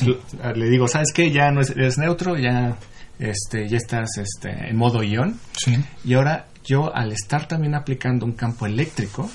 Le 0.55 0.71
digo, 0.71 0.89
¿sabes 0.89 1.13
qué? 1.13 1.31
Ya 1.31 1.51
no 1.51 1.61
es, 1.61 1.99
neutro, 1.99 2.39
ya, 2.39 2.79
este, 3.19 3.69
ya 3.69 3.77
estás 3.77 4.09
este, 4.17 4.71
en 4.71 4.77
modo 4.77 5.03
ion. 5.03 5.39
Sí. 5.53 5.77
Y 6.03 6.15
ahora 6.15 6.47
yo, 6.65 6.95
al 6.95 7.13
estar 7.13 7.47
también 7.47 7.75
aplicando 7.75 8.25
un 8.25 8.33
campo 8.33 8.65
eléctrico 8.65 9.31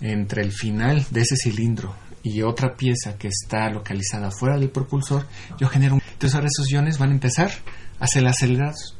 entre 0.00 0.42
el 0.42 0.52
final 0.52 1.04
de 1.10 1.20
ese 1.20 1.36
cilindro 1.36 1.94
y 2.22 2.42
otra 2.42 2.76
pieza 2.76 3.16
que 3.16 3.28
está 3.28 3.70
localizada 3.70 4.30
fuera 4.30 4.58
del 4.58 4.70
propulsor, 4.70 5.26
yo 5.58 5.68
genero 5.68 5.94
un... 5.94 6.02
Entonces 6.12 6.34
ahora 6.34 6.48
esos 6.54 6.70
iones 6.70 6.98
van 6.98 7.10
a 7.10 7.12
empezar 7.12 7.50
a 7.98 8.06
ser 8.06 8.26
acelerados. 8.26 8.96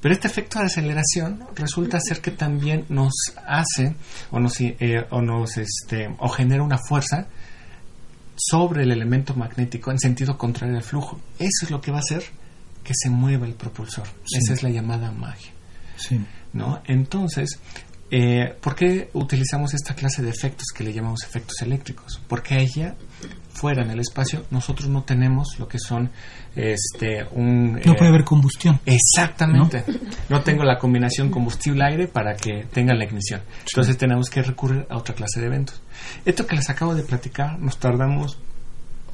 Pero 0.00 0.14
este 0.14 0.28
efecto 0.28 0.58
de 0.58 0.66
aceleración 0.66 1.44
resulta 1.54 1.98
ser 1.98 2.20
que 2.20 2.30
también 2.30 2.84
nos 2.90 3.14
hace 3.46 3.94
o 4.30 4.38
nos, 4.38 4.60
eh, 4.60 5.06
o 5.10 5.22
nos 5.22 5.56
este, 5.56 6.14
o 6.18 6.28
genera 6.28 6.62
una 6.62 6.78
fuerza 6.78 7.26
sobre 8.36 8.82
el 8.82 8.92
elemento 8.92 9.34
magnético 9.34 9.90
en 9.90 9.98
sentido 9.98 10.36
contrario 10.36 10.76
al 10.76 10.82
flujo. 10.82 11.20
Eso 11.38 11.64
es 11.64 11.70
lo 11.70 11.80
que 11.80 11.90
va 11.90 11.98
a 11.98 12.00
hacer 12.00 12.22
que 12.82 12.92
se 12.94 13.08
mueva 13.08 13.46
el 13.46 13.54
propulsor. 13.54 14.06
Esa 14.30 14.52
es 14.52 14.62
la 14.62 14.68
llamada 14.68 15.10
magia. 15.10 15.52
Sí. 15.96 16.20
¿no? 16.54 16.82
Entonces, 16.86 17.58
eh, 18.10 18.54
¿por 18.60 18.74
qué 18.74 19.10
utilizamos 19.14 19.74
esta 19.74 19.94
clase 19.94 20.22
de 20.22 20.30
efectos 20.30 20.68
que 20.74 20.84
le 20.84 20.92
llamamos 20.92 21.22
efectos 21.24 21.60
eléctricos? 21.62 22.20
Porque 22.28 22.54
allá 22.54 22.94
fuera 23.52 23.82
en 23.82 23.90
el 23.90 24.00
espacio 24.00 24.44
nosotros 24.50 24.88
no 24.88 25.04
tenemos 25.04 25.58
lo 25.58 25.68
que 25.68 25.78
son 25.78 26.10
este 26.54 27.24
un 27.32 27.74
no 27.74 27.94
puede 27.94 28.06
eh, 28.06 28.08
haber 28.08 28.24
combustión. 28.24 28.80
Exactamente. 28.84 29.84
¿No? 30.28 30.42
tengo 30.42 30.64
la 30.64 30.78
combinación 30.78 31.30
combustible 31.30 31.84
aire 31.84 32.08
para 32.08 32.34
que 32.34 32.66
tenga 32.72 32.94
la 32.94 33.04
ignición. 33.04 33.40
Entonces 33.66 33.96
tenemos 33.96 34.28
que 34.28 34.42
recurrir 34.42 34.86
a 34.90 34.98
otra 34.98 35.14
clase 35.14 35.40
de 35.40 35.46
eventos. 35.46 35.80
Esto 36.24 36.46
que 36.46 36.56
les 36.56 36.68
acabo 36.68 36.94
de 36.94 37.02
platicar 37.02 37.58
nos 37.58 37.78
tardamos 37.78 38.38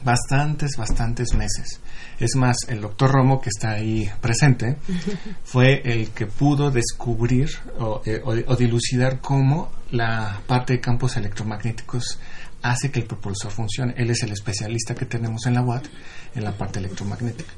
bastantes 0.04 0.76
bastantes 0.76 1.34
meses 1.34 1.80
es 2.18 2.36
más 2.36 2.56
el 2.68 2.80
doctor 2.80 3.10
Romo 3.10 3.40
que 3.40 3.48
está 3.48 3.72
ahí 3.72 4.10
presente 4.20 4.76
fue 5.44 5.82
el 5.84 6.10
que 6.10 6.26
pudo 6.26 6.70
descubrir 6.70 7.50
o, 7.78 8.02
eh, 8.04 8.22
o 8.24 8.56
dilucidar 8.56 9.20
cómo 9.20 9.70
la 9.90 10.40
parte 10.46 10.74
de 10.74 10.80
campos 10.80 11.16
electromagnéticos 11.16 12.18
hace 12.62 12.90
que 12.90 13.00
el 13.00 13.06
propulsor 13.06 13.50
funcione. 13.50 13.94
Él 13.96 14.10
es 14.10 14.22
el 14.22 14.32
especialista 14.32 14.94
que 14.94 15.06
tenemos 15.06 15.46
en 15.46 15.54
la 15.54 15.62
Watt 15.62 15.86
en 16.34 16.44
la 16.44 16.52
parte 16.52 16.78
electromagnética. 16.78 17.52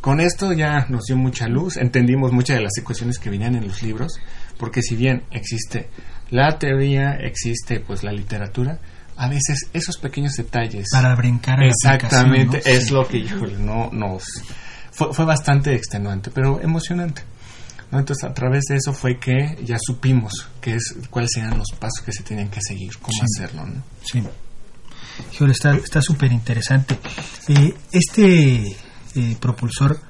Con 0.00 0.20
esto 0.20 0.52
ya 0.52 0.86
nos 0.88 1.04
dio 1.04 1.16
mucha 1.16 1.46
luz, 1.46 1.76
entendimos 1.76 2.32
muchas 2.32 2.56
de 2.56 2.64
las 2.64 2.76
ecuaciones 2.78 3.18
que 3.18 3.30
venían 3.30 3.54
en 3.54 3.68
los 3.68 3.82
libros, 3.82 4.18
porque 4.58 4.82
si 4.82 4.96
bien 4.96 5.22
existe 5.30 5.88
la 6.30 6.58
teoría, 6.58 7.12
existe 7.20 7.80
pues 7.80 8.02
la 8.02 8.12
literatura, 8.12 8.80
a 9.16 9.28
veces 9.28 9.68
esos 9.72 9.96
pequeños 9.98 10.34
detalles 10.34 10.88
para 10.92 11.14
brincar 11.14 11.60
a 11.60 11.66
exactamente 11.66 12.60
es 12.64 12.90
lo 12.90 13.06
que 13.06 13.24
no 13.58 13.90
nos 13.92 14.24
fue, 14.92 15.12
fue, 15.12 15.24
bastante 15.24 15.74
extenuante, 15.74 16.30
pero 16.30 16.60
emocionante. 16.60 17.22
Entonces 17.92 18.24
a 18.24 18.34
través 18.34 18.64
de 18.68 18.76
eso 18.76 18.92
fue 18.92 19.18
que 19.18 19.56
ya 19.62 19.76
supimos 19.80 20.48
qué 20.60 20.74
es 20.74 20.96
cuáles 21.10 21.36
eran 21.36 21.58
los 21.58 21.70
pasos 21.78 22.04
que 22.04 22.12
se 22.12 22.22
tenían 22.22 22.48
que 22.48 22.60
seguir, 22.60 22.96
cómo 22.98 23.18
hacerlo. 23.22 23.66
¿no? 23.66 23.82
Sí 24.02 24.22
está 25.48 26.02
súper 26.02 26.32
interesante. 26.32 26.98
Eh, 27.48 27.74
este 27.92 28.76
eh, 29.14 29.36
propulsor 29.40 30.00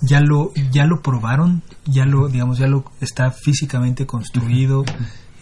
ya 0.00 0.20
lo 0.20 0.52
ya 0.70 0.84
lo 0.84 1.00
probaron, 1.00 1.62
ya 1.84 2.04
lo 2.04 2.28
digamos 2.28 2.58
ya 2.58 2.66
lo 2.66 2.84
está 3.00 3.30
físicamente 3.30 4.06
construido. 4.06 4.84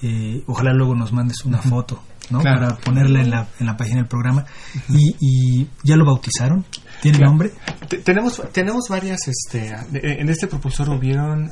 Eh, 0.02 0.42
ojalá 0.46 0.72
luego 0.72 0.94
nos 0.94 1.12
mandes 1.12 1.44
una 1.44 1.58
foto, 1.58 2.02
¿no? 2.30 2.40
Para 2.42 2.76
ponerla 2.76 3.20
en 3.20 3.30
la, 3.30 3.48
en 3.58 3.66
la 3.66 3.76
página 3.76 3.98
del 3.98 4.08
programa. 4.08 4.44
y, 4.88 5.66
ya 5.82 5.96
lo 5.96 6.04
bautizaron? 6.04 6.64
¿Tiene 7.02 7.18
nombre? 7.18 7.52
tenemos 8.04 8.42
tenemos 8.52 8.88
varias 8.88 9.26
este 9.26 9.74
en 9.92 10.28
este 10.28 10.46
propulsor 10.46 10.90
hubieron 10.90 11.50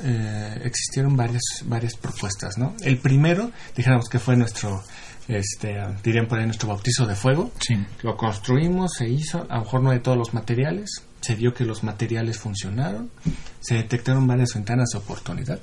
existieron 0.62 1.16
varias 1.16 1.42
varias 1.64 1.96
propuestas, 1.96 2.58
¿no? 2.58 2.74
El 2.82 2.98
primero, 2.98 3.50
dijéramos 3.74 4.08
que 4.08 4.18
fue 4.18 4.36
nuestro 4.36 4.82
este, 5.28 5.76
dirían 6.02 6.26
por 6.26 6.38
ahí 6.38 6.46
nuestro 6.46 6.68
bautizo 6.68 7.06
de 7.06 7.14
fuego. 7.14 7.52
Lo 8.02 8.16
construimos, 8.16 8.94
se 8.94 9.08
hizo, 9.08 9.46
a 9.50 9.56
lo 9.56 9.64
mejor 9.64 9.82
no 9.82 9.90
de 9.90 10.00
todos 10.00 10.16
los 10.16 10.32
materiales, 10.32 11.02
se 11.20 11.34
vio 11.34 11.52
que 11.52 11.64
los 11.64 11.84
materiales 11.84 12.38
funcionaron, 12.38 13.10
se 13.60 13.74
detectaron 13.74 14.26
varias 14.26 14.54
ventanas 14.54 14.88
de 14.92 14.98
oportunidad 14.98 15.60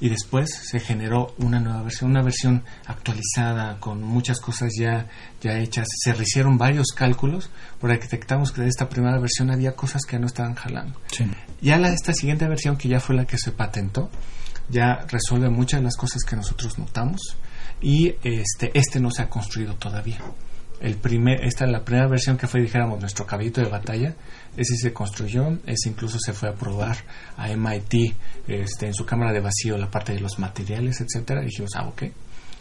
y 0.00 0.08
después 0.08 0.50
se 0.50 0.80
generó 0.80 1.34
una 1.38 1.60
nueva 1.60 1.82
versión, 1.82 2.10
una 2.10 2.22
versión 2.22 2.62
actualizada 2.86 3.78
con 3.80 4.02
muchas 4.02 4.40
cosas 4.40 4.72
ya, 4.78 5.08
ya 5.40 5.58
hechas. 5.58 5.86
Se 5.96 6.10
hicieron 6.10 6.58
varios 6.58 6.88
cálculos 6.94 7.50
porque 7.80 7.98
detectamos 7.98 8.52
que 8.52 8.62
de 8.62 8.68
esta 8.68 8.88
primera 8.88 9.18
versión 9.18 9.50
había 9.50 9.74
cosas 9.74 10.02
que 10.02 10.18
no 10.18 10.26
estaban 10.26 10.54
jalando. 10.54 11.00
Ya 11.60 11.78
la, 11.78 11.88
esta 11.88 12.12
siguiente 12.12 12.46
versión, 12.46 12.76
que 12.76 12.88
ya 12.88 13.00
fue 13.00 13.16
la 13.16 13.24
que 13.24 13.38
se 13.38 13.52
patentó, 13.52 14.10
ya 14.68 15.06
resuelve 15.08 15.48
muchas 15.48 15.80
de 15.80 15.84
las 15.84 15.96
cosas 15.96 16.22
que 16.24 16.36
nosotros 16.36 16.78
notamos 16.78 17.36
y 17.80 18.14
este, 18.22 18.70
este 18.74 19.00
no 19.00 19.10
se 19.10 19.22
ha 19.22 19.28
construido 19.28 19.74
todavía. 19.76 20.18
El 20.80 20.96
primer, 20.96 21.42
esta 21.44 21.64
es 21.64 21.70
la 21.70 21.84
primera 21.84 22.06
versión 22.06 22.36
que 22.36 22.46
fue, 22.46 22.60
dijéramos, 22.60 23.00
nuestro 23.00 23.24
caballito 23.26 23.60
de 23.60 23.68
batalla. 23.68 24.14
Ese 24.56 24.76
se 24.76 24.92
construyó, 24.92 25.58
ese 25.66 25.88
incluso 25.88 26.18
se 26.18 26.32
fue 26.32 26.48
a 26.48 26.54
probar 26.54 26.96
a 27.36 27.48
MIT 27.48 28.14
este, 28.46 28.86
en 28.86 28.94
su 28.94 29.06
cámara 29.06 29.32
de 29.32 29.40
vacío 29.40 29.76
la 29.78 29.90
parte 29.90 30.12
de 30.12 30.20
los 30.20 30.38
materiales, 30.38 31.00
etcétera. 31.00 31.42
Y 31.42 31.46
dijimos, 31.46 31.70
ah, 31.76 31.88
ok. 31.88 32.04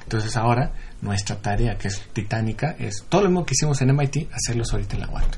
Entonces 0.06 0.38
ahora 0.38 0.72
nuestra 1.02 1.36
tarea, 1.42 1.78
que 1.78 1.88
es 1.88 2.00
titánica, 2.14 2.76
es 2.78 3.06
todo 3.10 3.24
lo 3.24 3.30
mismo 3.30 3.46
que 3.46 3.54
hicimos 3.54 3.82
en 3.82 3.96
MIT, 3.96 4.30
hacerlos 4.32 4.72
ahorita 4.72 4.96
en 4.96 5.02
la 5.02 5.10
UAT. 5.10 5.36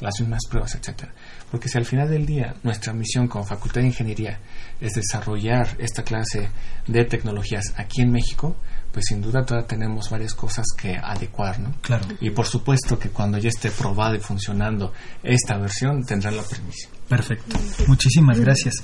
Las 0.00 0.20
mismas 0.20 0.40
pruebas, 0.48 0.74
etcétera. 0.76 1.12
Porque 1.50 1.68
si 1.68 1.78
al 1.78 1.84
final 1.84 2.08
del 2.08 2.24
día 2.24 2.54
nuestra 2.62 2.92
misión 2.92 3.28
como 3.28 3.44
Facultad 3.44 3.80
de 3.80 3.88
Ingeniería 3.88 4.38
es 4.80 4.94
desarrollar 4.94 5.68
esta 5.78 6.02
clase 6.04 6.48
de 6.86 7.04
tecnologías 7.04 7.74
aquí 7.76 8.02
en 8.02 8.12
México, 8.12 8.56
pues 8.94 9.06
sin 9.08 9.20
duda 9.20 9.44
todavía 9.44 9.66
tenemos 9.66 10.08
varias 10.08 10.34
cosas 10.34 10.66
que 10.80 10.96
adecuar, 10.96 11.58
¿no? 11.58 11.74
Claro. 11.80 12.06
Y 12.20 12.30
por 12.30 12.46
supuesto 12.46 12.96
que 12.96 13.10
cuando 13.10 13.38
ya 13.38 13.48
esté 13.48 13.72
probada 13.72 14.16
y 14.16 14.20
funcionando 14.20 14.92
esta 15.20 15.58
versión, 15.58 16.04
tendrá 16.04 16.30
la 16.30 16.44
permisión. 16.44 16.92
Perfecto. 17.08 17.58
Muchísimas 17.88 18.38
gracias. 18.38 18.74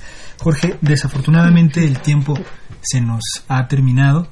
Jorge, 0.41 0.77
desafortunadamente 0.81 1.85
el 1.85 2.01
tiempo 2.01 2.35
se 2.83 3.01
nos 3.01 3.23
ha 3.47 3.69
terminado. 3.69 4.29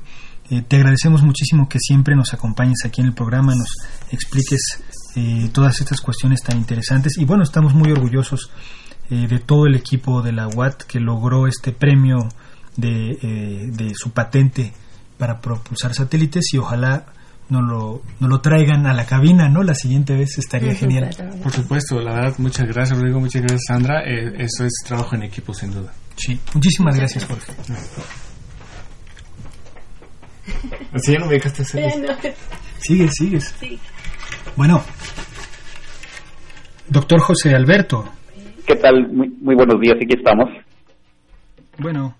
Eh, 0.50 0.62
te 0.62 0.76
agradecemos 0.76 1.22
muchísimo 1.22 1.68
que 1.68 1.78
siempre 1.78 2.16
nos 2.16 2.34
acompañes 2.34 2.78
aquí 2.84 3.00
en 3.00 3.06
el 3.06 3.14
programa, 3.14 3.54
nos 3.54 3.68
expliques 4.10 4.82
eh, 5.14 5.48
todas 5.52 5.80
estas 5.80 6.00
cuestiones 6.00 6.42
tan 6.42 6.58
interesantes. 6.58 7.18
Y 7.18 7.24
bueno, 7.24 7.44
estamos 7.44 7.72
muy 7.72 7.92
orgullosos 7.92 8.50
eh, 9.10 9.28
de 9.28 9.38
todo 9.38 9.66
el 9.66 9.76
equipo 9.76 10.22
de 10.22 10.32
la 10.32 10.48
UAT 10.48 10.82
que 10.82 10.98
logró 10.98 11.46
este 11.46 11.70
premio 11.70 12.28
de, 12.76 13.70
de 13.72 13.92
su 13.94 14.10
patente 14.10 14.72
para 15.18 15.40
propulsar 15.40 15.94
satélites 15.94 16.54
y 16.54 16.58
ojalá 16.58 17.06
no 17.48 17.62
lo, 17.62 18.02
no 18.20 18.28
lo 18.28 18.40
traigan 18.40 18.86
a 18.86 18.94
la 18.94 19.06
cabina, 19.06 19.48
¿no? 19.48 19.62
La 19.62 19.74
siguiente 19.74 20.14
vez 20.14 20.38
estaría 20.38 20.74
genial. 20.74 21.10
Por 21.42 21.52
supuesto, 21.52 22.00
la 22.00 22.14
verdad, 22.14 22.34
muchas 22.38 22.66
gracias, 22.66 22.98
Rodrigo, 22.98 23.20
muchas 23.20 23.42
gracias, 23.42 23.62
Sandra. 23.66 24.02
Eh, 24.04 24.34
eso 24.38 24.64
es 24.64 24.72
trabajo 24.86 25.16
en 25.16 25.24
equipo, 25.24 25.52
sin 25.54 25.72
duda. 25.72 25.92
Sí, 26.16 26.38
muchísimas 26.54 26.96
gracias, 26.96 27.24
Jorge. 27.24 27.52
Así 30.92 31.12
ya 31.12 31.18
no 31.18 31.26
me 31.26 31.34
dejaste 31.34 31.62
hacer 31.62 31.92
Sigues, 32.78 33.12
sigues. 33.18 33.54
Bueno, 34.56 34.82
doctor 36.88 37.20
José 37.20 37.54
Alberto. 37.54 38.08
¿Qué 38.66 38.76
tal? 38.76 39.08
Muy, 39.08 39.28
muy 39.40 39.54
buenos 39.54 39.80
días, 39.80 39.96
aquí 39.96 40.14
estamos. 40.16 40.48
Bueno, 41.78 42.14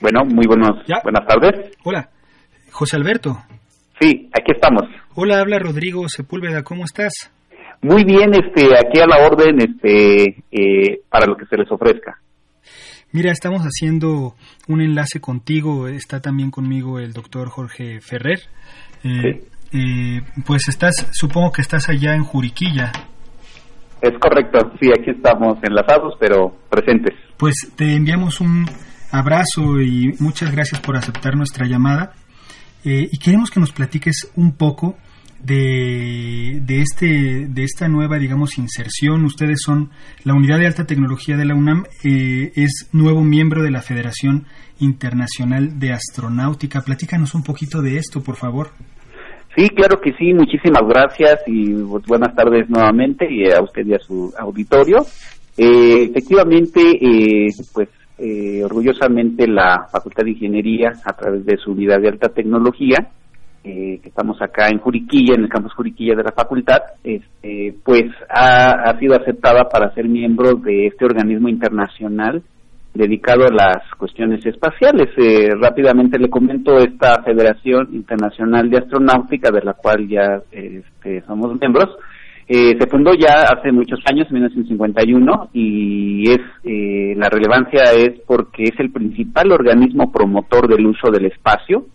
bueno, 0.00 0.24
muy 0.24 0.46
buenos, 0.46 0.84
buenas 1.02 1.26
tardes. 1.26 1.76
Hola, 1.84 2.08
José 2.70 2.96
Alberto. 2.96 3.36
Sí, 4.00 4.28
aquí 4.32 4.52
estamos. 4.52 4.82
Hola, 5.14 5.40
habla 5.40 5.58
Rodrigo 5.58 6.08
Sepúlveda, 6.08 6.62
¿cómo 6.62 6.84
estás? 6.84 7.32
Muy 7.82 8.04
bien, 8.04 8.32
este, 8.34 8.66
aquí 8.76 9.00
a 9.00 9.06
la 9.06 9.26
orden, 9.26 9.60
este, 9.60 10.44
eh, 10.50 11.00
para 11.08 11.26
lo 11.26 11.36
que 11.36 11.46
se 11.46 11.56
les 11.56 11.70
ofrezca. 11.70 12.18
Mira, 13.12 13.30
estamos 13.30 13.62
haciendo 13.62 14.34
un 14.68 14.80
enlace 14.80 15.20
contigo, 15.20 15.88
está 15.88 16.20
también 16.20 16.50
conmigo 16.50 16.98
el 16.98 17.12
doctor 17.12 17.48
Jorge 17.48 18.00
Ferrer. 18.00 18.40
Eh, 19.04 19.44
eh, 19.72 20.20
pues 20.44 20.68
estás, 20.68 21.08
supongo 21.12 21.52
que 21.52 21.62
estás 21.62 21.88
allá 21.88 22.14
en 22.14 22.24
Juriquilla. 22.24 22.92
Es 24.02 24.12
correcto, 24.18 24.72
sí, 24.80 24.90
aquí 24.90 25.10
estamos 25.10 25.58
enlazados, 25.62 26.14
pero 26.20 26.54
presentes. 26.68 27.14
Pues 27.38 27.54
te 27.76 27.94
enviamos 27.94 28.40
un 28.40 28.66
abrazo 29.16 29.80
y 29.80 30.14
muchas 30.20 30.52
gracias 30.52 30.80
por 30.80 30.96
aceptar 30.96 31.36
nuestra 31.36 31.66
llamada. 31.66 32.12
Eh, 32.84 33.08
y 33.10 33.18
queremos 33.18 33.50
que 33.50 33.60
nos 33.60 33.72
platiques 33.72 34.30
un 34.36 34.52
poco 34.52 34.96
de, 35.42 36.60
de, 36.62 36.80
este, 36.80 37.46
de 37.48 37.64
esta 37.64 37.88
nueva, 37.88 38.18
digamos, 38.18 38.58
inserción. 38.58 39.24
Ustedes 39.24 39.58
son 39.64 39.90
la 40.24 40.34
Unidad 40.34 40.58
de 40.58 40.66
Alta 40.66 40.86
Tecnología 40.86 41.36
de 41.36 41.44
la 41.44 41.54
UNAM, 41.54 41.84
eh, 42.04 42.52
es 42.54 42.88
nuevo 42.92 43.22
miembro 43.22 43.62
de 43.62 43.70
la 43.70 43.82
Federación 43.82 44.46
Internacional 44.78 45.78
de 45.78 45.92
Astronáutica. 45.92 46.82
Platícanos 46.82 47.34
un 47.34 47.42
poquito 47.42 47.82
de 47.82 47.96
esto, 47.96 48.22
por 48.22 48.36
favor. 48.36 48.70
Sí, 49.56 49.70
claro 49.70 50.00
que 50.00 50.12
sí. 50.12 50.34
Muchísimas 50.34 50.82
gracias 50.86 51.40
y 51.46 51.72
buenas 51.72 52.34
tardes 52.34 52.68
nuevamente 52.68 53.26
y 53.30 53.50
a 53.50 53.62
usted 53.62 53.86
y 53.86 53.94
a 53.94 53.98
su 53.98 54.32
auditorio. 54.38 54.98
Eh, 55.56 56.08
efectivamente, 56.10 56.80
eh, 56.80 57.48
pues 57.72 57.88
eh, 58.18 58.62
orgullosamente 58.64 59.46
la 59.46 59.86
Facultad 59.90 60.24
de 60.24 60.30
Ingeniería, 60.30 60.92
a 61.04 61.12
través 61.12 61.44
de 61.44 61.56
su 61.56 61.72
unidad 61.72 62.00
de 62.00 62.08
alta 62.08 62.28
tecnología, 62.28 63.08
eh, 63.62 63.98
que 64.02 64.08
estamos 64.08 64.40
acá 64.40 64.68
en 64.68 64.78
Juriquilla, 64.78 65.34
en 65.34 65.42
el 65.42 65.48
campus 65.48 65.74
Juriquilla 65.74 66.14
de 66.14 66.22
la 66.22 66.32
facultad, 66.32 66.78
este, 67.02 67.74
pues 67.84 68.04
ha, 68.28 68.88
ha, 68.88 68.98
sido 68.98 69.16
aceptada 69.16 69.68
para 69.68 69.92
ser 69.92 70.08
miembro 70.08 70.54
de 70.54 70.86
este 70.86 71.04
organismo 71.04 71.48
internacional 71.48 72.42
dedicado 72.96 73.44
a 73.44 73.52
las 73.52 73.82
cuestiones 73.98 74.44
espaciales. 74.46 75.08
Eh, 75.16 75.50
rápidamente 75.60 76.18
le 76.18 76.30
comento 76.30 76.78
esta 76.78 77.22
Federación 77.22 77.88
Internacional 77.92 78.70
de 78.70 78.78
Astronáutica, 78.78 79.50
de 79.50 79.62
la 79.62 79.74
cual 79.74 80.08
ya 80.08 80.40
este, 80.50 81.22
somos 81.26 81.58
miembros, 81.60 81.96
eh, 82.48 82.76
se 82.78 82.86
fundó 82.86 83.12
ya 83.14 83.42
hace 83.42 83.72
muchos 83.72 83.98
años, 84.08 84.28
en 84.28 84.34
1951, 84.34 85.50
y 85.52 86.30
es 86.30 86.40
eh, 86.62 87.14
la 87.16 87.28
relevancia 87.28 87.82
es 87.92 88.20
porque 88.24 88.64
es 88.64 88.78
el 88.78 88.92
principal 88.92 89.50
organismo 89.50 90.12
promotor 90.12 90.68
del 90.68 90.86
uso 90.86 91.10
del 91.10 91.26
espacio, 91.26 91.86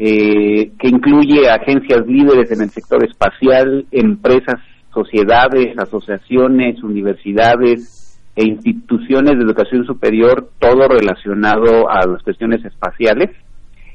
eh, 0.00 0.72
que 0.78 0.88
incluye 0.88 1.50
agencias 1.50 2.06
líderes 2.06 2.50
en 2.50 2.62
el 2.62 2.70
sector 2.70 3.04
espacial, 3.04 3.84
empresas, 3.90 4.56
sociedades, 4.92 5.76
asociaciones, 5.78 6.82
universidades 6.82 8.18
e 8.36 8.44
instituciones 8.46 9.36
de 9.36 9.44
educación 9.44 9.84
superior, 9.84 10.50
todo 10.58 10.88
relacionado 10.88 11.90
a 11.90 12.06
las 12.06 12.22
cuestiones 12.22 12.64
espaciales. 12.64 13.30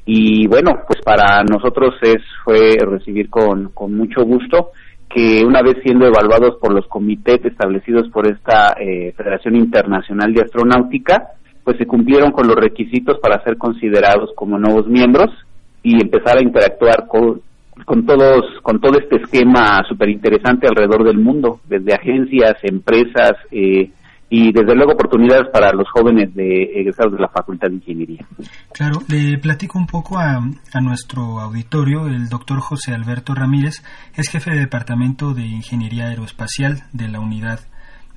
Y 0.04 0.46
bueno, 0.46 0.82
pues 0.86 1.00
para 1.04 1.42
nosotros 1.42 1.96
es 2.02 2.22
fue 2.44 2.76
recibir 2.80 3.28
con, 3.28 3.70
con 3.70 3.96
mucho 3.96 4.22
gusto 4.22 4.70
que 5.16 5.46
una 5.46 5.62
vez 5.62 5.78
siendo 5.82 6.06
evaluados 6.06 6.56
por 6.60 6.74
los 6.74 6.86
comités 6.88 7.42
establecidos 7.42 8.06
por 8.10 8.26
esta 8.26 8.76
eh, 8.78 9.14
Federación 9.16 9.56
Internacional 9.56 10.34
de 10.34 10.42
Astronáutica, 10.42 11.28
pues 11.64 11.78
se 11.78 11.86
cumplieron 11.86 12.32
con 12.32 12.46
los 12.46 12.54
requisitos 12.54 13.18
para 13.18 13.42
ser 13.42 13.56
considerados 13.56 14.28
como 14.36 14.58
nuevos 14.58 14.86
miembros 14.88 15.30
y 15.82 15.94
empezar 15.94 16.36
a 16.36 16.42
interactuar 16.42 17.06
con, 17.08 17.40
con 17.86 18.04
todos 18.04 18.44
con 18.60 18.78
todo 18.78 18.98
este 18.98 19.16
esquema 19.16 19.82
súper 19.88 20.10
interesante 20.10 20.66
alrededor 20.66 21.04
del 21.04 21.16
mundo, 21.16 21.60
desde 21.66 21.94
agencias, 21.94 22.56
empresas, 22.62 23.32
eh, 23.50 23.88
y 24.28 24.52
desde 24.52 24.74
luego 24.74 24.92
oportunidades 24.92 25.48
para 25.52 25.72
los 25.72 25.88
jóvenes 25.90 26.34
de 26.34 26.80
egresados 26.80 27.12
de 27.12 27.20
la 27.20 27.28
Facultad 27.28 27.68
de 27.68 27.76
Ingeniería. 27.76 28.26
Claro, 28.72 29.02
le 29.08 29.38
platico 29.38 29.78
un 29.78 29.86
poco 29.86 30.18
a, 30.18 30.40
a, 30.72 30.80
nuestro 30.80 31.40
auditorio. 31.40 32.06
El 32.08 32.28
doctor 32.28 32.60
José 32.60 32.92
Alberto 32.92 33.34
Ramírez 33.34 33.84
es 34.16 34.28
jefe 34.28 34.50
de 34.50 34.60
Departamento 34.60 35.32
de 35.32 35.42
Ingeniería 35.46 36.06
Aeroespacial 36.06 36.82
de 36.92 37.08
la 37.08 37.20
Unidad 37.20 37.60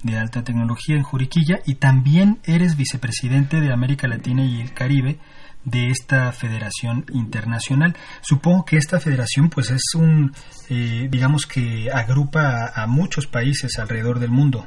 de 0.02 0.18
Alta 0.18 0.44
Tecnología 0.44 0.96
en 0.96 1.04
Juriquilla 1.04 1.60
y 1.66 1.76
también 1.76 2.40
eres 2.46 2.78
vicepresidente 2.78 3.60
de 3.60 3.72
América 3.72 4.08
Latina 4.08 4.44
y 4.44 4.62
el 4.62 4.74
Caribe 4.74 5.20
de 5.66 5.90
esta 5.90 6.32
federación 6.32 7.06
internacional. 7.14 7.96
Supongo 8.22 8.66
que 8.66 8.78
esta 8.78 9.00
federación 9.00 9.50
pues 9.50 9.70
es 9.72 9.84
un, 9.96 10.32
eh, 10.70 11.08
digamos 11.12 11.46
que 11.46 11.90
agrupa 11.94 12.72
a, 12.74 12.84
a 12.84 12.88
muchos 12.88 13.28
países 13.28 13.78
alrededor 13.78 14.20
del 14.20 14.32
mundo. 14.32 14.66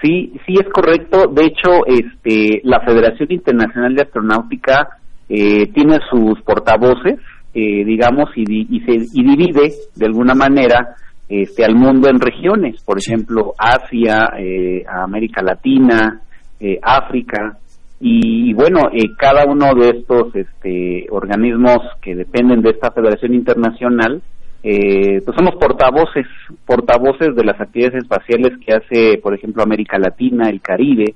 Sí, 0.00 0.32
sí 0.46 0.54
es 0.54 0.68
correcto. 0.72 1.26
De 1.26 1.46
hecho, 1.46 1.84
este, 1.86 2.60
la 2.64 2.80
Federación 2.80 3.32
Internacional 3.32 3.94
de 3.94 4.02
Astronáutica 4.02 4.88
eh, 5.28 5.66
tiene 5.72 5.98
sus 6.08 6.40
portavoces, 6.42 7.18
eh, 7.52 7.84
digamos, 7.84 8.30
y, 8.36 8.76
y, 8.76 8.80
se, 8.80 8.92
y 8.92 9.24
divide 9.24 9.72
de 9.96 10.06
alguna 10.06 10.34
manera 10.34 10.94
este, 11.28 11.64
al 11.64 11.74
mundo 11.74 12.08
en 12.08 12.20
regiones. 12.20 12.82
Por 12.84 12.98
ejemplo, 12.98 13.54
Asia, 13.58 14.30
eh, 14.38 14.84
América 14.88 15.42
Latina, 15.42 16.20
eh, 16.60 16.78
África. 16.80 17.58
Y, 18.00 18.50
y 18.50 18.52
bueno, 18.54 18.90
eh, 18.92 19.16
cada 19.18 19.44
uno 19.46 19.74
de 19.74 19.98
estos 19.98 20.34
este, 20.36 21.06
organismos 21.10 21.78
que 22.00 22.14
dependen 22.14 22.62
de 22.62 22.70
esta 22.70 22.92
Federación 22.92 23.34
Internacional 23.34 24.22
eh, 24.62 25.20
pues 25.24 25.36
somos 25.36 25.54
portavoces, 25.56 26.26
portavoces 26.66 27.34
de 27.34 27.44
las 27.44 27.60
actividades 27.60 28.02
espaciales 28.02 28.58
que 28.58 28.74
hace, 28.74 29.18
por 29.18 29.34
ejemplo, 29.34 29.62
América 29.62 29.98
Latina, 29.98 30.48
el 30.48 30.60
Caribe, 30.60 31.14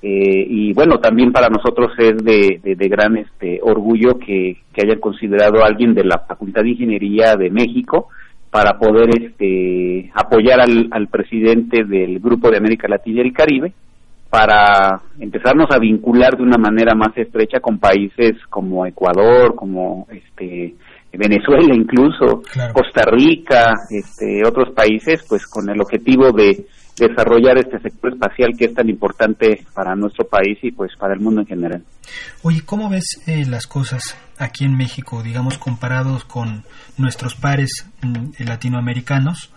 eh, 0.00 0.46
y 0.48 0.72
bueno, 0.74 0.98
también 0.98 1.32
para 1.32 1.48
nosotros 1.48 1.92
es 1.98 2.16
de, 2.24 2.60
de, 2.62 2.88
gran 2.88 3.16
este, 3.16 3.58
orgullo 3.62 4.18
que, 4.18 4.58
que, 4.72 4.82
hayan 4.86 5.00
considerado 5.00 5.62
a 5.62 5.66
alguien 5.66 5.92
de 5.92 6.04
la 6.04 6.20
Facultad 6.20 6.62
de 6.62 6.70
Ingeniería 6.70 7.34
de 7.34 7.50
México 7.50 8.08
para 8.50 8.78
poder 8.78 9.10
este, 9.20 10.10
apoyar 10.14 10.60
al, 10.60 10.86
al 10.92 11.08
presidente 11.08 11.84
del 11.84 12.20
Grupo 12.20 12.48
de 12.48 12.58
América 12.58 12.86
Latina 12.86 13.18
y 13.18 13.26
el 13.26 13.32
Caribe 13.32 13.72
para 14.30 15.00
empezarnos 15.18 15.68
a 15.70 15.78
vincular 15.78 16.36
de 16.36 16.44
una 16.44 16.58
manera 16.58 16.94
más 16.94 17.16
estrecha 17.16 17.60
con 17.60 17.78
países 17.78 18.36
como 18.50 18.86
Ecuador, 18.86 19.54
como 19.56 20.06
este 20.10 20.74
Venezuela 21.12 21.74
incluso, 21.74 22.42
Costa 22.72 23.02
Rica, 23.10 23.74
este, 23.90 24.42
otros 24.46 24.74
países, 24.74 25.24
pues 25.28 25.46
con 25.46 25.68
el 25.70 25.80
objetivo 25.80 26.32
de 26.32 26.66
desarrollar 26.98 27.58
este 27.58 27.78
sector 27.78 28.12
espacial 28.12 28.54
que 28.58 28.66
es 28.66 28.74
tan 28.74 28.88
importante 28.88 29.64
para 29.74 29.94
nuestro 29.94 30.26
país 30.26 30.58
y 30.62 30.72
pues 30.72 30.92
para 30.98 31.14
el 31.14 31.20
mundo 31.20 31.40
en 31.40 31.46
general. 31.46 31.84
Oye, 32.42 32.62
¿cómo 32.64 32.90
ves 32.90 33.22
eh, 33.26 33.44
las 33.46 33.66
cosas 33.66 34.16
aquí 34.38 34.64
en 34.64 34.76
México, 34.76 35.22
digamos, 35.22 35.58
comparados 35.58 36.24
con 36.24 36.64
nuestros 36.96 37.34
pares 37.34 37.86
mm, 38.02 38.42
latinoamericanos? 38.44 39.52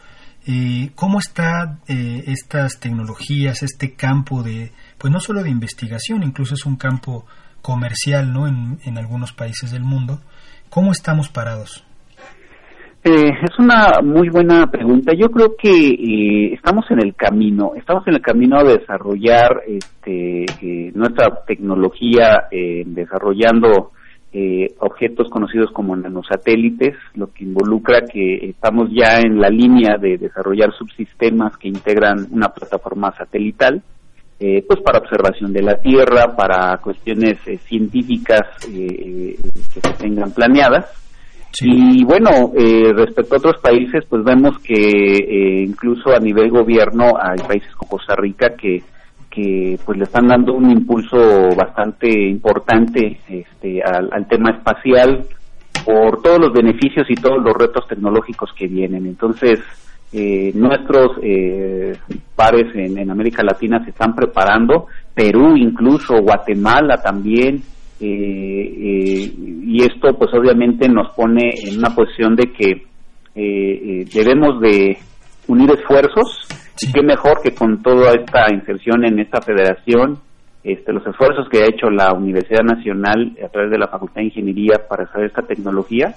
Eh, 0.48 0.92
¿Cómo 0.96 1.20
está 1.20 1.80
eh, 1.88 2.24
estas 2.28 2.80
tecnologías, 2.80 3.62
este 3.64 3.94
campo 3.94 4.42
de, 4.44 4.72
pues 4.98 5.12
no 5.12 5.20
solo 5.20 5.44
de 5.44 5.50
investigación, 5.50 6.24
incluso 6.24 6.56
es 6.56 6.66
un 6.66 6.78
campo 6.78 7.26
comercial, 7.62 8.34
¿no? 8.34 8.48
En, 8.48 8.80
en 8.84 8.98
algunos 8.98 9.34
países 9.34 9.72
del 9.72 9.84
mundo. 9.84 10.20
¿Cómo 10.72 10.94
estamos 10.94 11.28
parados? 11.28 11.84
Eh, 13.04 13.30
es 13.44 13.60
una 13.60 14.00
muy 14.02 14.30
buena 14.30 14.68
pregunta. 14.72 15.12
Yo 15.14 15.30
creo 15.30 15.54
que 15.62 15.70
eh, 15.70 16.54
estamos 16.54 16.86
en 16.92 17.00
el 17.06 17.14
camino, 17.14 17.74
estamos 17.76 18.08
en 18.08 18.16
el 18.16 18.22
camino 18.22 18.64
de 18.64 18.78
desarrollar 18.78 19.64
este, 19.68 20.46
eh, 20.62 20.92
nuestra 20.96 21.44
tecnología, 21.46 22.48
eh, 22.50 22.84
desarrollando 22.86 23.92
objetos 24.80 25.30
conocidos 25.30 25.72
como 25.74 25.94
nanosatélites, 25.94 26.96
lo 27.16 27.34
que 27.34 27.44
involucra 27.44 28.06
que 28.06 28.36
estamos 28.48 28.90
ya 28.90 29.20
en 29.20 29.42
la 29.42 29.50
línea 29.50 29.98
de 29.98 30.18
desarrollar 30.18 30.72
subsistemas 30.72 31.58
que 31.58 31.68
integran 31.68 32.28
una 32.32 32.48
plataforma 32.48 33.12
satelital 33.12 33.84
eh, 34.44 34.66
pues 34.68 34.80
para 34.82 34.98
observación 34.98 35.54
de 35.54 35.62
la 35.62 35.76
Tierra, 35.76 36.36
para 36.36 36.76
cuestiones 36.78 37.38
eh, 37.46 37.60
científicas 37.60 38.42
eh, 38.68 39.38
que 39.72 39.82
se 39.82 39.94
tengan 40.00 40.32
planeadas. 40.32 40.88
Y 41.62 42.04
bueno, 42.06 42.52
respecto 42.96 43.36
a 43.36 43.38
otros 43.38 43.62
países, 43.62 44.04
pues 44.10 44.24
vemos 44.24 44.58
que 44.60 45.64
incluso 45.68 46.16
a 46.16 46.20
nivel 46.20 46.50
gobierno 46.50 47.12
hay 47.22 47.38
países 47.46 47.70
como 47.76 47.92
Costa 47.92 48.16
Rica 48.16 48.56
que 48.56 48.82
que 49.30 49.78
pues 49.86 49.98
le 49.98 50.06
están 50.06 50.28
dando 50.28 50.54
un 50.54 50.70
impulso 50.70 51.56
bastante 51.56 52.10
importante 52.10 53.20
este, 53.30 53.82
al, 53.82 54.10
al 54.12 54.28
tema 54.28 54.52
espacial 54.52 55.26
por 55.86 56.22
todos 56.22 56.40
los 56.40 56.54
beneficios 56.54 57.10
y 57.10 57.16
todos 57.16 57.42
los 57.42 57.54
retos 57.54 57.88
tecnológicos 57.88 58.52
que 58.54 58.68
vienen. 58.68 59.06
Entonces, 59.06 59.60
eh, 60.14 60.52
nuestros 60.54 61.18
eh, 61.24 61.94
pares 62.36 62.76
en, 62.76 63.10
América 63.10 63.44
Latina 63.44 63.82
se 63.84 63.92
están 63.92 64.14
preparando, 64.14 64.88
Perú 65.14 65.56
incluso, 65.56 66.22
Guatemala 66.22 67.02
también, 67.02 67.62
eh, 68.00 68.04
eh, 68.04 69.34
y 69.38 69.82
esto 69.84 70.18
pues 70.18 70.34
obviamente 70.34 70.90
nos 70.90 71.14
pone 71.16 71.52
en 71.64 71.78
una 71.78 71.96
posición 71.96 72.36
de 72.36 72.52
que 72.52 72.92
debemos 73.34 74.60
de 74.60 74.98
unir 75.48 75.72
esfuerzos, 75.72 76.46
y 76.82 76.92
qué 76.92 77.02
mejor 77.02 77.42
que 77.42 77.54
con 77.54 77.82
toda 77.82 78.12
esta 78.12 78.54
inserción 78.54 79.06
en 79.06 79.20
esta 79.20 79.42
federación, 79.42 80.20
este, 80.64 80.92
los 80.92 81.06
esfuerzos 81.08 81.48
que 81.50 81.60
ha 81.60 81.68
hecho 81.68 81.90
la 81.90 82.12
Universidad 82.12 82.64
Nacional 82.64 83.38
a 83.44 83.48
través 83.48 83.72
de 83.72 83.78
la 83.78 83.88
Facultad 83.88 84.16
de 84.16 84.26
Ingeniería 84.26 84.82
para 84.90 85.06
hacer 85.06 85.26
esta 85.26 85.44
tecnología, 85.44 86.16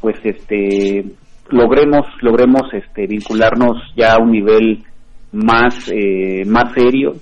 pues 0.00 0.16
este 0.24 1.04
logremos 1.52 2.06
logremos 2.20 2.62
este 2.72 3.06
vincularnos 3.06 3.76
ya 3.96 4.14
a 4.14 4.22
un 4.22 4.32
nivel 4.32 4.84
más 5.32 5.90
eh, 5.90 6.44
más 6.46 6.72
serio 6.74 7.14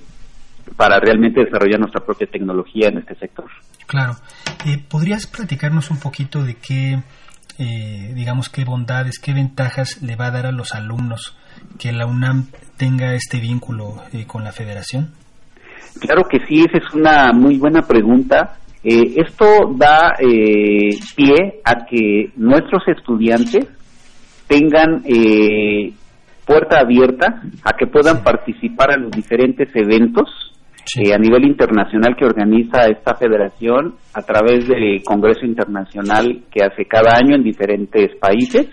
para 0.77 0.99
realmente 0.99 1.45
desarrollar 1.45 1.81
nuestra 1.81 2.05
propia 2.05 2.27
tecnología 2.27 2.89
en 2.89 2.99
este 2.99 3.15
sector. 3.17 3.47
Claro. 3.87 4.15
Eh, 4.67 4.79
¿Podrías 4.89 5.27
platicarnos 5.27 5.91
un 5.91 5.99
poquito 5.99 6.43
de 6.43 6.55
qué 6.55 6.99
eh, 7.63 8.13
digamos, 8.15 8.49
qué 8.49 8.65
bondades, 8.65 9.19
qué 9.19 9.35
ventajas 9.35 10.01
le 10.01 10.17
va 10.17 10.29
a 10.29 10.31
dar 10.31 10.47
a 10.47 10.51
los 10.51 10.75
alumnos 10.75 11.37
que 11.79 11.93
la 11.93 12.07
UNAM 12.07 12.47
tenga 12.79 13.13
este 13.13 13.39
vínculo 13.39 13.97
eh, 14.15 14.25
con 14.27 14.45
la 14.45 14.51
federación? 14.51 15.11
Claro 16.01 16.23
que 16.25 16.39
sí, 16.49 16.61
esa 16.61 16.79
es 16.79 16.95
una 16.95 17.33
muy 17.35 17.59
buena 17.59 17.83
pregunta. 17.83 18.57
Eh, 18.83 19.13
esto 19.17 19.45
da 19.77 20.15
pie 21.15 21.61
a 21.63 21.85
que 21.85 22.33
nuestros 22.37 22.83
estudiantes 22.89 23.69
tengan 24.51 25.05
puerta 26.45 26.81
abierta 26.81 27.41
a 27.65 27.77
que 27.79 27.87
puedan 27.87 28.25
participar 28.25 28.95
en 28.97 29.05
los 29.05 29.13
diferentes 29.13 29.69
eventos 29.77 30.29
a 31.15 31.19
nivel 31.19 31.45
internacional 31.45 32.17
que 32.17 32.25
organiza 32.25 32.87
esta 32.87 33.15
federación 33.15 33.95
a 34.13 34.23
través 34.23 34.67
del 34.67 35.05
Congreso 35.05 35.47
Internacional 35.47 36.43
que 36.51 36.65
hace 36.65 36.85
cada 36.87 37.17
año 37.17 37.37
en 37.37 37.45
diferentes 37.45 38.17
países, 38.17 38.67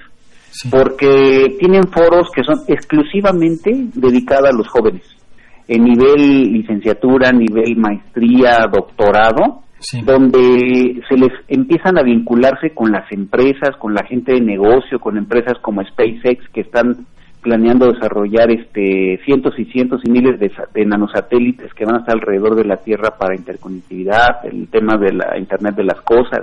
porque 0.72 1.58
tienen 1.60 1.84
foros 1.84 2.32
que 2.34 2.44
son 2.44 2.56
exclusivamente 2.68 3.70
dedicados 3.94 4.50
a 4.50 4.58
los 4.58 4.68
jóvenes, 4.68 5.04
en 5.68 5.84
nivel 5.84 6.54
licenciatura, 6.54 7.32
nivel 7.32 7.76
maestría, 7.76 8.66
doctorado, 8.72 9.62
donde 10.04 11.02
se 11.08 11.18
les 11.18 11.32
empiezan 11.48 11.98
a 11.98 12.04
vincularse 12.04 12.72
con 12.74 12.92
las 12.92 13.12
empresas, 13.12 13.76
con 13.80 13.94
la 13.94 14.04
gente 14.06 14.34
de 14.34 14.42
negocio, 14.42 15.00
con 15.00 15.18
empresas 15.18 15.58
como 15.62 15.84
SpaceX 15.84 16.48
que 16.54 16.62
están 16.62 17.06
planeando 17.42 17.92
desarrollar 17.92 18.52
este 18.52 19.20
cientos 19.24 19.54
y 19.58 19.66
cientos 19.66 20.02
y 20.04 20.10
miles 20.12 20.40
de, 20.40 20.86
nanosatélites 20.86 21.74
que 21.74 21.86
van 21.86 21.96
a 21.96 22.00
estar 22.00 22.16
alrededor 22.16 22.56
de 22.56 22.66
la 22.66 22.78
Tierra 22.78 23.12
para 23.18 23.36
interconectividad, 23.36 24.44
el 24.44 24.68
tema 24.68 24.98
de 24.98 25.14
la 25.14 25.38
Internet 25.38 25.76
de 25.76 25.86
las 25.86 26.02
cosas. 26.02 26.42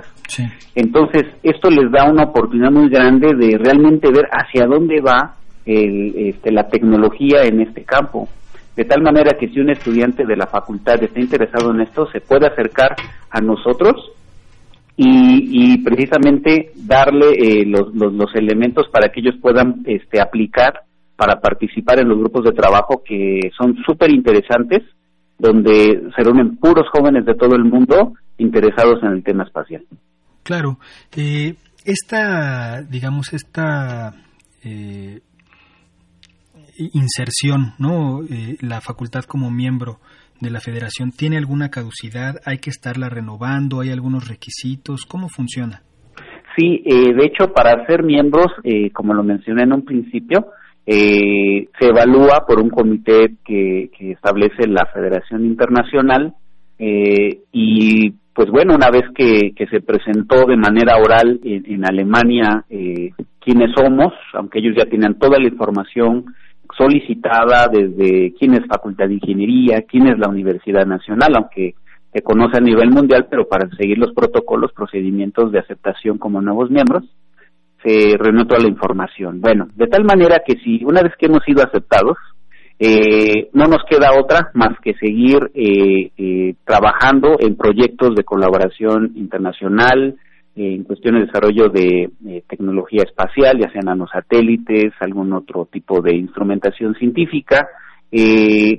Entonces, 0.73 1.23
esto 1.43 1.69
les 1.69 1.91
da 1.91 2.09
una 2.09 2.23
oportunidad 2.23 2.71
muy 2.71 2.89
grande 2.89 3.33
de 3.35 3.57
realmente 3.57 4.09
ver 4.09 4.25
hacia 4.31 4.65
dónde 4.65 5.01
va 5.01 5.35
este, 5.65 6.51
la 6.51 6.67
tecnología 6.69 7.43
en 7.43 7.61
este 7.61 7.83
campo. 7.83 8.27
De 8.75 8.83
tal 8.83 9.01
manera 9.01 9.37
que 9.39 9.47
si 9.49 9.59
un 9.59 9.69
estudiante 9.69 10.25
de 10.25 10.35
la 10.35 10.47
facultad 10.47 11.01
está 11.01 11.19
interesado 11.19 11.71
en 11.71 11.81
esto, 11.81 12.07
se 12.11 12.19
puede 12.19 12.47
acercar 12.47 12.95
a 13.29 13.39
nosotros 13.39 14.11
y, 14.97 15.83
precisamente 15.83 16.71
darle 16.75 17.31
eh, 17.31 17.65
los, 17.65 17.93
los, 17.93 18.33
elementos 18.35 18.87
para 18.89 19.09
que 19.09 19.19
ellos 19.19 19.35
puedan 19.41 19.83
este, 19.85 20.21
aplicar 20.21 20.81
para 21.15 21.39
participar 21.39 21.99
en 21.99 22.09
los 22.09 22.17
grupos 22.17 22.45
de 22.45 22.51
trabajo 22.51 23.03
que 23.05 23.39
son 23.57 23.75
súper 23.85 24.11
interesantes, 24.11 24.83
donde 25.37 26.01
se 26.15 26.23
reúnen 26.23 26.57
puros 26.57 26.87
jóvenes 26.91 27.25
de 27.25 27.35
todo 27.35 27.55
el 27.55 27.65
mundo 27.65 28.13
interesados 28.37 29.01
en 29.03 29.11
el 29.11 29.23
tema 29.23 29.43
espacial. 29.43 29.83
Claro, 30.43 30.77
eh, 31.15 31.55
esta, 31.85 32.81
digamos, 32.83 33.33
esta 33.33 34.13
eh, 34.63 35.19
inserción, 36.77 37.73
¿no? 37.79 38.21
Eh, 38.23 38.57
la 38.61 38.81
facultad 38.81 39.23
como 39.23 39.51
miembro 39.51 39.99
de 40.41 40.49
la 40.49 40.59
federación, 40.59 41.11
¿tiene 41.11 41.37
alguna 41.37 41.69
caducidad? 41.69 42.35
¿Hay 42.45 42.57
que 42.57 42.69
estarla 42.69 43.09
renovando? 43.09 43.81
¿Hay 43.81 43.89
algunos 43.89 44.27
requisitos? 44.27 45.05
¿Cómo 45.05 45.29
funciona? 45.29 45.81
Sí, 46.57 46.83
de 46.85 47.25
hecho, 47.25 47.51
para 47.53 47.85
ser 47.85 48.03
miembros, 48.03 48.47
como 48.93 49.13
lo 49.13 49.23
mencioné 49.23 49.63
en 49.63 49.73
un 49.73 49.83
principio, 49.83 50.51
eh, 50.87 51.67
se 51.79 51.87
evalúa 51.87 52.45
por 52.47 52.61
un 52.61 52.69
comité 52.69 53.37
que, 53.43 53.89
establece 54.11 54.67
la 54.67 54.85
Federación 54.93 55.45
Internacional 55.45 56.35
eh, 56.77 57.39
y 57.51 58.11
pues 58.33 58.51
bueno, 58.51 58.75
una 58.75 58.89
vez 58.91 59.03
que, 59.15 59.53
se 59.69 59.81
presentó 59.81 60.45
de 60.45 60.57
manera 60.57 60.97
oral 60.97 61.39
en, 61.43 61.85
Alemania 61.85 62.65
eh, 62.69 63.11
quiénes 63.39 63.71
somos, 63.75 64.13
aunque 64.33 64.59
ellos 64.59 64.75
ya 64.77 64.85
tenían 64.85 65.17
toda 65.17 65.39
la 65.39 65.47
información 65.47 66.25
solicitada 66.77 67.67
desde 67.67 68.33
quién 68.37 68.53
es 68.53 68.65
Facultad 68.67 69.07
de 69.07 69.15
Ingeniería, 69.15 69.83
quién 69.87 70.07
es 70.07 70.17
la 70.17 70.29
Universidad 70.29 70.85
Nacional, 70.85 71.33
aunque 71.35 71.75
se 72.13 72.21
conoce 72.21 72.57
a 72.57 72.61
nivel 72.61 72.91
mundial, 72.91 73.27
pero 73.29 73.47
para 73.47 73.69
seguir 73.75 73.97
los 73.97 74.13
protocolos, 74.13 74.71
procedimientos 74.73 75.51
de 75.51 75.59
aceptación 75.59 76.17
como 76.17 76.41
nuevos 76.41 76.69
miembros, 76.69 77.03
se 77.83 78.17
reunió 78.17 78.45
toda 78.45 78.61
la 78.61 78.69
información. 78.69 79.41
Bueno, 79.41 79.67
de 79.75 79.87
tal 79.87 80.05
manera 80.05 80.41
que 80.45 80.55
si 80.55 80.83
una 80.85 81.01
vez 81.01 81.13
que 81.19 81.27
hemos 81.27 81.43
sido 81.43 81.63
aceptados, 81.63 82.17
eh, 82.79 83.49
no 83.53 83.65
nos 83.67 83.83
queda 83.89 84.19
otra 84.19 84.49
más 84.53 84.77
que 84.81 84.95
seguir 84.95 85.51
eh, 85.53 86.11
eh, 86.17 86.55
trabajando 86.65 87.37
en 87.39 87.55
proyectos 87.55 88.15
de 88.15 88.23
colaboración 88.23 89.11
internacional, 89.15 90.15
en 90.55 90.83
cuestiones 90.83 91.21
de 91.21 91.27
desarrollo 91.27 91.69
de 91.69 92.43
tecnología 92.47 93.03
espacial, 93.03 93.59
ya 93.59 93.69
sean 93.71 93.85
nanosatélites, 93.85 94.93
algún 95.01 95.33
otro 95.33 95.67
tipo 95.71 96.01
de 96.01 96.15
instrumentación 96.15 96.95
científica, 96.95 97.67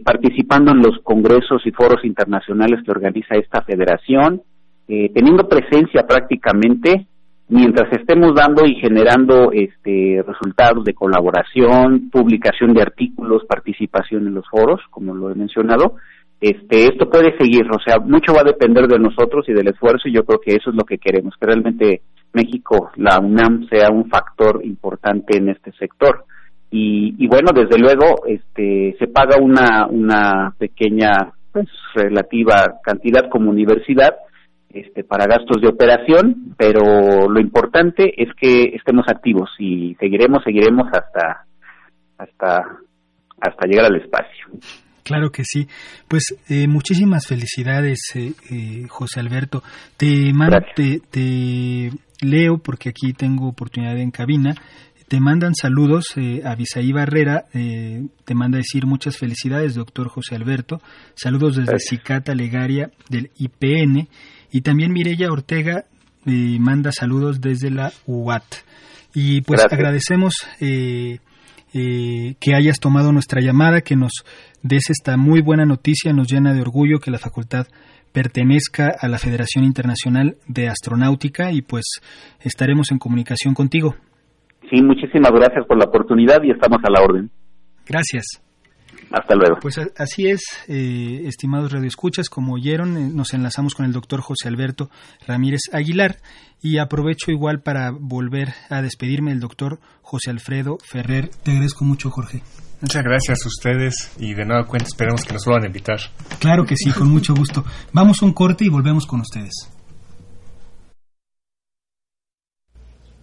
participando 0.02 0.72
en 0.72 0.78
los 0.78 0.98
congresos 1.02 1.60
y 1.66 1.70
foros 1.72 2.04
internacionales 2.04 2.80
que 2.84 2.90
organiza 2.90 3.34
esta 3.34 3.62
federación, 3.62 4.40
teniendo 4.86 5.48
presencia 5.48 6.06
prácticamente 6.06 7.06
mientras 7.48 7.92
estemos 7.92 8.34
dando 8.34 8.66
y 8.66 8.74
generando 8.76 9.52
este 9.52 10.24
resultados 10.26 10.84
de 10.84 10.94
colaboración, 10.94 12.10
publicación 12.10 12.74
de 12.74 12.82
artículos, 12.82 13.44
participación 13.46 14.26
en 14.26 14.34
los 14.34 14.48
foros, 14.48 14.80
como 14.90 15.14
lo 15.14 15.30
he 15.30 15.34
mencionado, 15.34 15.94
este 16.40 16.84
esto 16.86 17.08
puede 17.08 17.36
seguir, 17.38 17.66
o 17.70 17.78
sea, 17.84 17.98
mucho 17.98 18.34
va 18.34 18.40
a 18.40 18.52
depender 18.52 18.86
de 18.86 18.98
nosotros 18.98 19.48
y 19.48 19.52
del 19.52 19.68
esfuerzo 19.68 20.08
y 20.08 20.12
yo 20.12 20.24
creo 20.24 20.38
que 20.38 20.52
eso 20.52 20.70
es 20.70 20.76
lo 20.76 20.84
que 20.84 20.98
queremos, 20.98 21.34
que 21.38 21.46
realmente 21.46 22.02
México, 22.32 22.90
la 22.96 23.18
UNAM 23.18 23.68
sea 23.68 23.88
un 23.90 24.08
factor 24.08 24.60
importante 24.64 25.38
en 25.38 25.48
este 25.48 25.72
sector. 25.72 26.24
Y, 26.70 27.14
y 27.18 27.28
bueno, 27.28 27.52
desde 27.54 27.78
luego, 27.78 28.26
este 28.26 28.96
se 28.98 29.06
paga 29.06 29.38
una 29.40 29.86
una 29.86 30.54
pequeña 30.58 31.32
pues 31.52 31.68
relativa 31.94 32.80
cantidad 32.82 33.30
como 33.30 33.50
universidad, 33.50 34.14
este, 34.76 35.04
para 35.04 35.24
gastos 35.24 35.62
de 35.62 35.68
operación, 35.68 36.54
pero 36.58 37.30
lo 37.30 37.40
importante 37.40 38.12
es 38.22 38.28
que 38.38 38.74
estemos 38.74 39.06
activos 39.08 39.48
y 39.58 39.94
seguiremos, 39.94 40.44
seguiremos 40.44 40.88
hasta, 40.92 41.46
hasta, 42.18 42.76
hasta 43.40 43.66
llegar 43.66 43.86
al 43.86 43.96
espacio. 43.96 44.48
Claro 45.06 45.30
que 45.30 45.44
sí. 45.44 45.68
Pues 46.08 46.34
eh, 46.48 46.66
muchísimas 46.66 47.28
felicidades, 47.28 48.00
eh, 48.16 48.32
eh, 48.50 48.86
José 48.88 49.20
Alberto. 49.20 49.62
Te, 49.96 50.32
te, 50.74 51.00
te, 51.08 51.92
leo 52.22 52.58
porque 52.58 52.88
aquí 52.88 53.12
tengo 53.12 53.46
oportunidad 53.46 53.96
en 53.98 54.10
cabina. 54.10 54.56
Te 55.06 55.20
mandan 55.20 55.54
saludos 55.54 56.16
a 56.44 56.56
Visaí 56.56 56.90
Barrera, 56.90 57.44
te 57.52 58.34
manda 58.34 58.58
decir 58.58 58.86
muchas 58.86 59.16
felicidades, 59.16 59.76
doctor 59.76 60.08
José 60.08 60.34
Alberto. 60.34 60.80
Saludos 61.14 61.54
desde 61.54 61.78
Cicata 61.78 62.34
Legaria 62.34 62.90
del 63.08 63.30
IPN 63.38 64.08
y 64.50 64.62
también 64.62 64.92
Mirella 64.92 65.30
Ortega 65.30 65.84
eh, 66.26 66.58
manda 66.58 66.90
saludos 66.90 67.40
desde 67.40 67.70
la 67.70 67.92
UAT. 68.06 68.42
Y 69.14 69.42
pues 69.42 69.64
agradecemos 69.70 70.34
eh, 70.60 71.20
eh, 71.78 72.36
que 72.40 72.54
hayas 72.54 72.80
tomado 72.80 73.12
nuestra 73.12 73.42
llamada, 73.42 73.82
que 73.82 73.96
nos 73.96 74.24
des 74.62 74.88
esta 74.88 75.18
muy 75.18 75.42
buena 75.42 75.66
noticia, 75.66 76.14
nos 76.14 76.26
llena 76.26 76.54
de 76.54 76.62
orgullo 76.62 77.00
que 77.00 77.10
la 77.10 77.18
facultad 77.18 77.66
pertenezca 78.12 78.94
a 78.98 79.08
la 79.08 79.18
Federación 79.18 79.62
Internacional 79.64 80.36
de 80.48 80.68
Astronáutica 80.68 81.52
y 81.52 81.60
pues 81.60 81.84
estaremos 82.40 82.90
en 82.92 82.98
comunicación 82.98 83.52
contigo. 83.52 83.94
Sí, 84.70 84.82
muchísimas 84.82 85.32
gracias 85.32 85.66
por 85.66 85.76
la 85.76 85.84
oportunidad 85.84 86.42
y 86.42 86.50
estamos 86.50 86.78
a 86.82 86.90
la 86.90 87.02
orden. 87.02 87.30
Gracias. 87.86 88.42
Hasta 89.10 89.34
luego. 89.34 89.58
Pues 89.60 89.80
así 89.96 90.28
es, 90.28 90.42
eh, 90.68 91.22
estimados 91.26 91.72
radioescuchas, 91.72 92.28
como 92.28 92.54
oyeron, 92.54 92.96
eh, 92.96 93.10
nos 93.12 93.34
enlazamos 93.34 93.74
con 93.74 93.86
el 93.86 93.92
doctor 93.92 94.20
José 94.20 94.48
Alberto 94.48 94.90
Ramírez 95.26 95.62
Aguilar 95.72 96.18
y 96.60 96.78
aprovecho 96.78 97.30
igual 97.30 97.60
para 97.60 97.90
volver 97.90 98.54
a 98.68 98.82
despedirme 98.82 99.30
del 99.30 99.40
doctor 99.40 99.78
José 100.02 100.30
Alfredo 100.30 100.78
Ferrer. 100.84 101.30
Te 101.42 101.52
agradezco 101.52 101.84
mucho, 101.84 102.10
Jorge. 102.10 102.42
Muchas 102.80 103.02
gracias 103.04 103.44
a 103.44 103.48
ustedes 103.48 104.12
y 104.18 104.34
de 104.34 104.44
nueva 104.44 104.66
cuenta 104.66 104.88
esperemos 104.88 105.24
que 105.24 105.32
nos 105.32 105.44
vuelvan 105.44 105.64
a 105.64 105.66
invitar. 105.68 105.98
Claro 106.38 106.64
que 106.64 106.76
sí, 106.76 106.90
con 106.90 107.08
mucho 107.08 107.34
gusto. 107.34 107.64
Vamos 107.92 108.22
a 108.22 108.26
un 108.26 108.32
corte 108.32 108.64
y 108.64 108.68
volvemos 108.68 109.06
con 109.06 109.20
ustedes. 109.20 109.70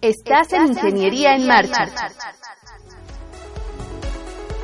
Estás 0.00 0.52
en 0.52 0.66
Ingeniería 0.66 1.34
en 1.34 1.46
Marcha 1.46 1.86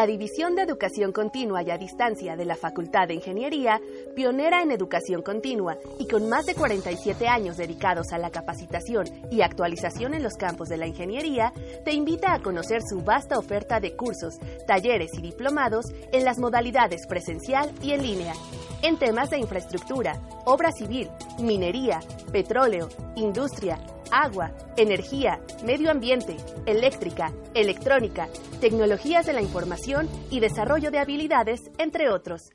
La 0.00 0.06
División 0.06 0.54
de 0.54 0.62
Educación 0.62 1.12
Continua 1.12 1.62
y 1.62 1.70
a 1.70 1.76
Distancia 1.76 2.34
de 2.34 2.46
la 2.46 2.56
Facultad 2.56 3.06
de 3.06 3.12
Ingeniería, 3.12 3.82
pionera 4.16 4.62
en 4.62 4.70
educación 4.70 5.20
continua 5.20 5.76
y 5.98 6.08
con 6.08 6.26
más 6.26 6.46
de 6.46 6.54
47 6.54 7.28
años 7.28 7.58
dedicados 7.58 8.10
a 8.14 8.16
la 8.16 8.30
capacitación 8.30 9.04
y 9.30 9.42
actualización 9.42 10.14
en 10.14 10.22
los 10.22 10.38
campos 10.38 10.70
de 10.70 10.78
la 10.78 10.86
ingeniería, 10.86 11.52
te 11.84 11.92
invita 11.92 12.32
a 12.32 12.40
conocer 12.40 12.80
su 12.80 13.02
vasta 13.02 13.38
oferta 13.38 13.78
de 13.78 13.94
cursos, 13.94 14.38
talleres 14.66 15.10
y 15.18 15.20
diplomados 15.20 15.92
en 16.12 16.24
las 16.24 16.38
modalidades 16.38 17.06
presencial 17.06 17.70
y 17.82 17.92
en 17.92 18.02
línea, 18.02 18.32
en 18.80 18.96
temas 18.96 19.28
de 19.28 19.36
infraestructura, 19.36 20.18
obra 20.46 20.72
civil, 20.72 21.10
minería, 21.40 22.00
petróleo, 22.32 22.88
industria, 23.16 23.78
agua, 24.12 24.52
energía, 24.76 25.40
medio 25.64 25.90
ambiente, 25.90 26.36
eléctrica, 26.66 27.32
electrónica, 27.54 28.28
tecnologías 28.60 29.24
de 29.26 29.32
la 29.32 29.42
información 29.42 30.08
y 30.30 30.38
desarrollo 30.40 30.90
de 30.90 30.98
habilidades, 30.98 31.70
entre 31.78 32.10
otros. 32.10 32.50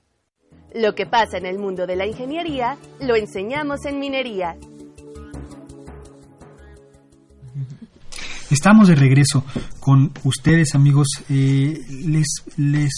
Lo 0.73 0.95
que 0.95 1.05
pasa 1.05 1.37
en 1.37 1.45
el 1.45 1.59
mundo 1.59 1.85
de 1.85 1.95
la 1.95 2.07
ingeniería 2.07 2.77
lo 2.99 3.15
enseñamos 3.15 3.85
en 3.85 3.99
minería. 3.99 4.57
Estamos 8.53 8.87
de 8.87 8.93
regreso 8.93 9.43
con 9.79 10.11
ustedes, 10.25 10.75
amigos. 10.75 11.07
Eh, 11.27 11.75
les, 12.05 12.27
les 12.55 12.93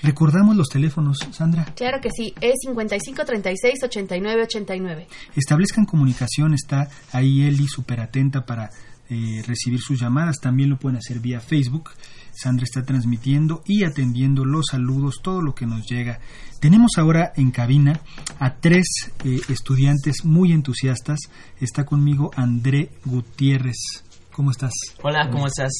recordamos 0.00 0.56
los 0.56 0.70
teléfonos, 0.70 1.18
Sandra. 1.32 1.66
Claro 1.76 2.00
que 2.00 2.08
sí, 2.10 2.32
es 2.40 2.54
55 2.62 3.26
36 3.26 3.74
89 3.84 4.42
89. 4.44 5.06
Establezcan 5.36 5.84
comunicación, 5.84 6.54
está 6.54 6.88
ahí 7.12 7.42
Eli 7.42 7.68
súper 7.68 8.00
atenta 8.00 8.46
para 8.46 8.70
eh, 9.10 9.42
recibir 9.46 9.80
sus 9.80 10.00
llamadas. 10.00 10.36
También 10.40 10.70
lo 10.70 10.78
pueden 10.78 10.96
hacer 10.96 11.20
vía 11.20 11.40
Facebook. 11.40 11.90
Sandra 12.32 12.64
está 12.64 12.82
transmitiendo 12.84 13.62
y 13.66 13.84
atendiendo 13.84 14.46
los 14.46 14.68
saludos, 14.70 15.20
todo 15.22 15.42
lo 15.42 15.54
que 15.54 15.66
nos 15.66 15.86
llega. 15.86 16.20
Tenemos 16.58 16.92
ahora 16.96 17.34
en 17.36 17.50
cabina 17.50 18.00
a 18.38 18.54
tres 18.54 19.12
eh, 19.26 19.40
estudiantes 19.50 20.24
muy 20.24 20.52
entusiastas. 20.52 21.20
Está 21.60 21.84
conmigo 21.84 22.30
André 22.34 22.92
Gutiérrez. 23.04 24.04
¿Cómo 24.34 24.50
estás? 24.50 24.72
Hola, 25.00 25.30
¿cómo 25.30 25.46
estás? 25.46 25.70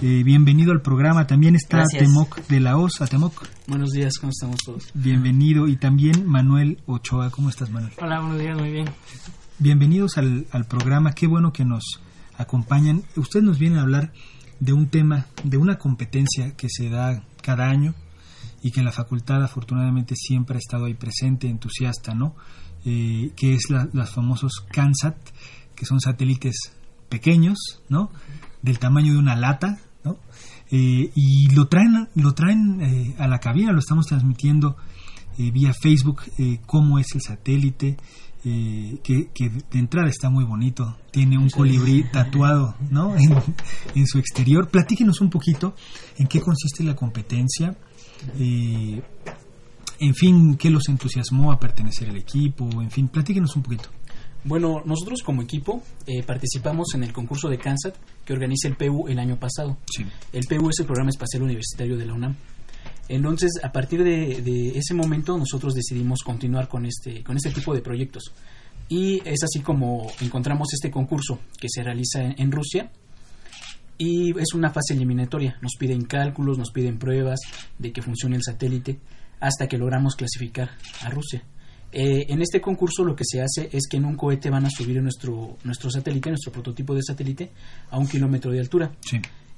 Eh, 0.00 0.22
bienvenido 0.22 0.70
al 0.70 0.80
programa. 0.80 1.26
También 1.26 1.56
está 1.56 1.82
Temoc 1.90 2.46
de 2.46 2.60
la 2.60 2.76
OS. 2.76 3.00
Temoc. 3.10 3.48
Buenos 3.66 3.90
días, 3.90 4.12
¿cómo 4.20 4.30
estamos 4.30 4.58
todos? 4.64 4.92
Bienvenido. 4.94 5.66
Y 5.66 5.74
también 5.74 6.24
Manuel 6.24 6.80
Ochoa. 6.86 7.30
¿Cómo 7.30 7.48
estás, 7.50 7.68
Manuel? 7.70 7.92
Hola, 8.00 8.20
buenos 8.20 8.38
días, 8.38 8.56
muy 8.56 8.70
bien. 8.70 8.88
Bienvenidos 9.58 10.18
al, 10.18 10.46
al 10.52 10.66
programa. 10.66 11.14
Qué 11.14 11.26
bueno 11.26 11.52
que 11.52 11.64
nos 11.64 11.82
acompañan. 12.36 13.02
Ustedes 13.16 13.44
nos 13.44 13.58
vienen 13.58 13.80
a 13.80 13.82
hablar 13.82 14.12
de 14.60 14.72
un 14.72 14.86
tema, 14.86 15.26
de 15.42 15.56
una 15.56 15.76
competencia 15.76 16.54
que 16.56 16.68
se 16.70 16.90
da 16.90 17.24
cada 17.42 17.70
año 17.70 17.96
y 18.62 18.70
que 18.70 18.84
la 18.84 18.92
facultad 18.92 19.42
afortunadamente 19.42 20.14
siempre 20.14 20.54
ha 20.54 20.60
estado 20.60 20.84
ahí 20.84 20.94
presente, 20.94 21.48
entusiasta, 21.48 22.14
¿no? 22.14 22.36
Eh, 22.84 23.32
que 23.34 23.54
es 23.54 23.68
la, 23.68 23.88
los 23.92 24.10
famosos 24.10 24.64
CANSAT, 24.70 25.16
que 25.74 25.86
son 25.86 26.00
satélites 26.00 26.76
pequeños, 27.10 27.58
¿no? 27.90 28.10
Del 28.62 28.78
tamaño 28.78 29.12
de 29.12 29.18
una 29.18 29.36
lata, 29.36 29.78
¿no? 30.02 30.16
Eh, 30.70 31.10
y 31.14 31.48
lo 31.50 31.66
traen, 31.66 32.08
lo 32.14 32.32
traen 32.32 32.80
eh, 32.80 33.14
a 33.18 33.26
la 33.26 33.38
cabina, 33.38 33.72
lo 33.72 33.80
estamos 33.80 34.06
transmitiendo 34.06 34.76
eh, 35.36 35.50
vía 35.50 35.72
Facebook, 35.74 36.22
cómo 36.66 36.98
es 36.98 37.08
el 37.14 37.20
satélite, 37.20 37.96
que, 38.42 39.28
de 39.34 39.78
entrada 39.78 40.08
está 40.08 40.30
muy 40.30 40.44
bonito, 40.44 40.96
tiene 41.10 41.36
un 41.36 41.50
colibrí 41.50 42.04
tatuado, 42.10 42.76
¿no? 42.90 43.14
En, 43.18 43.36
en, 43.94 44.06
su 44.06 44.18
exterior. 44.18 44.68
Platíquenos 44.68 45.20
un 45.20 45.28
poquito 45.28 45.74
en 46.16 46.26
qué 46.26 46.40
consiste 46.40 46.84
la 46.84 46.94
competencia. 46.94 47.76
en 48.38 50.14
fin, 50.14 50.56
qué 50.56 50.70
los 50.70 50.88
entusiasmó 50.88 51.52
a 51.52 51.58
pertenecer 51.58 52.08
al 52.10 52.16
equipo, 52.16 52.80
en 52.80 52.90
fin, 52.90 53.08
platíquenos 53.08 53.56
un 53.56 53.62
poquito. 53.62 53.90
Bueno, 54.42 54.82
nosotros 54.86 55.22
como 55.22 55.42
equipo 55.42 55.82
eh, 56.06 56.22
participamos 56.22 56.94
en 56.94 57.04
el 57.04 57.12
concurso 57.12 57.48
de 57.48 57.58
CANSAT 57.58 57.94
que 58.24 58.32
organiza 58.32 58.68
el 58.68 58.76
PU 58.76 59.06
el 59.08 59.18
año 59.18 59.38
pasado. 59.38 59.76
El 60.32 60.46
PU 60.46 60.70
es 60.70 60.80
el 60.80 60.86
Programa 60.86 61.10
Espacial 61.10 61.42
Universitario 61.42 61.96
de 61.96 62.06
la 62.06 62.14
UNAM. 62.14 62.36
Entonces, 63.08 63.50
a 63.62 63.72
partir 63.72 64.02
de, 64.04 64.78
ese 64.78 64.94
momento, 64.94 65.36
nosotros 65.36 65.74
decidimos 65.74 66.20
continuar 66.22 66.68
con 66.68 66.86
este, 66.86 67.22
con 67.22 67.36
este 67.36 67.50
tipo 67.50 67.74
de 67.74 67.82
proyectos. 67.82 68.32
Y 68.88 69.20
es 69.28 69.42
así 69.42 69.60
como 69.60 70.10
encontramos 70.20 70.68
este 70.72 70.90
concurso 70.90 71.40
que 71.58 71.68
se 71.68 71.82
realiza 71.82 72.22
en 72.22 72.50
Rusia. 72.50 72.90
Y 73.98 74.30
es 74.38 74.54
una 74.54 74.70
fase 74.70 74.94
eliminatoria. 74.94 75.58
Nos 75.60 75.74
piden 75.78 76.04
cálculos, 76.04 76.56
nos 76.56 76.70
piden 76.70 76.98
pruebas 76.98 77.40
de 77.78 77.92
que 77.92 78.00
funcione 78.00 78.36
el 78.36 78.42
satélite, 78.42 78.98
hasta 79.40 79.66
que 79.66 79.76
logramos 79.76 80.14
clasificar 80.16 80.70
a 81.02 81.10
Rusia. 81.10 81.42
Eh, 81.92 82.26
en 82.28 82.40
este 82.40 82.60
concurso 82.60 83.04
lo 83.04 83.16
que 83.16 83.24
se 83.24 83.42
hace 83.42 83.68
es 83.72 83.88
que 83.88 83.96
en 83.96 84.04
un 84.04 84.16
cohete 84.16 84.48
van 84.48 84.64
a 84.64 84.70
subir 84.70 85.02
nuestro, 85.02 85.56
nuestro 85.64 85.90
satélite, 85.90 86.30
nuestro 86.30 86.52
prototipo 86.52 86.94
de 86.94 87.02
satélite, 87.02 87.50
a 87.90 87.98
un 87.98 88.06
kilómetro 88.06 88.52
de 88.52 88.60
altura. 88.60 88.92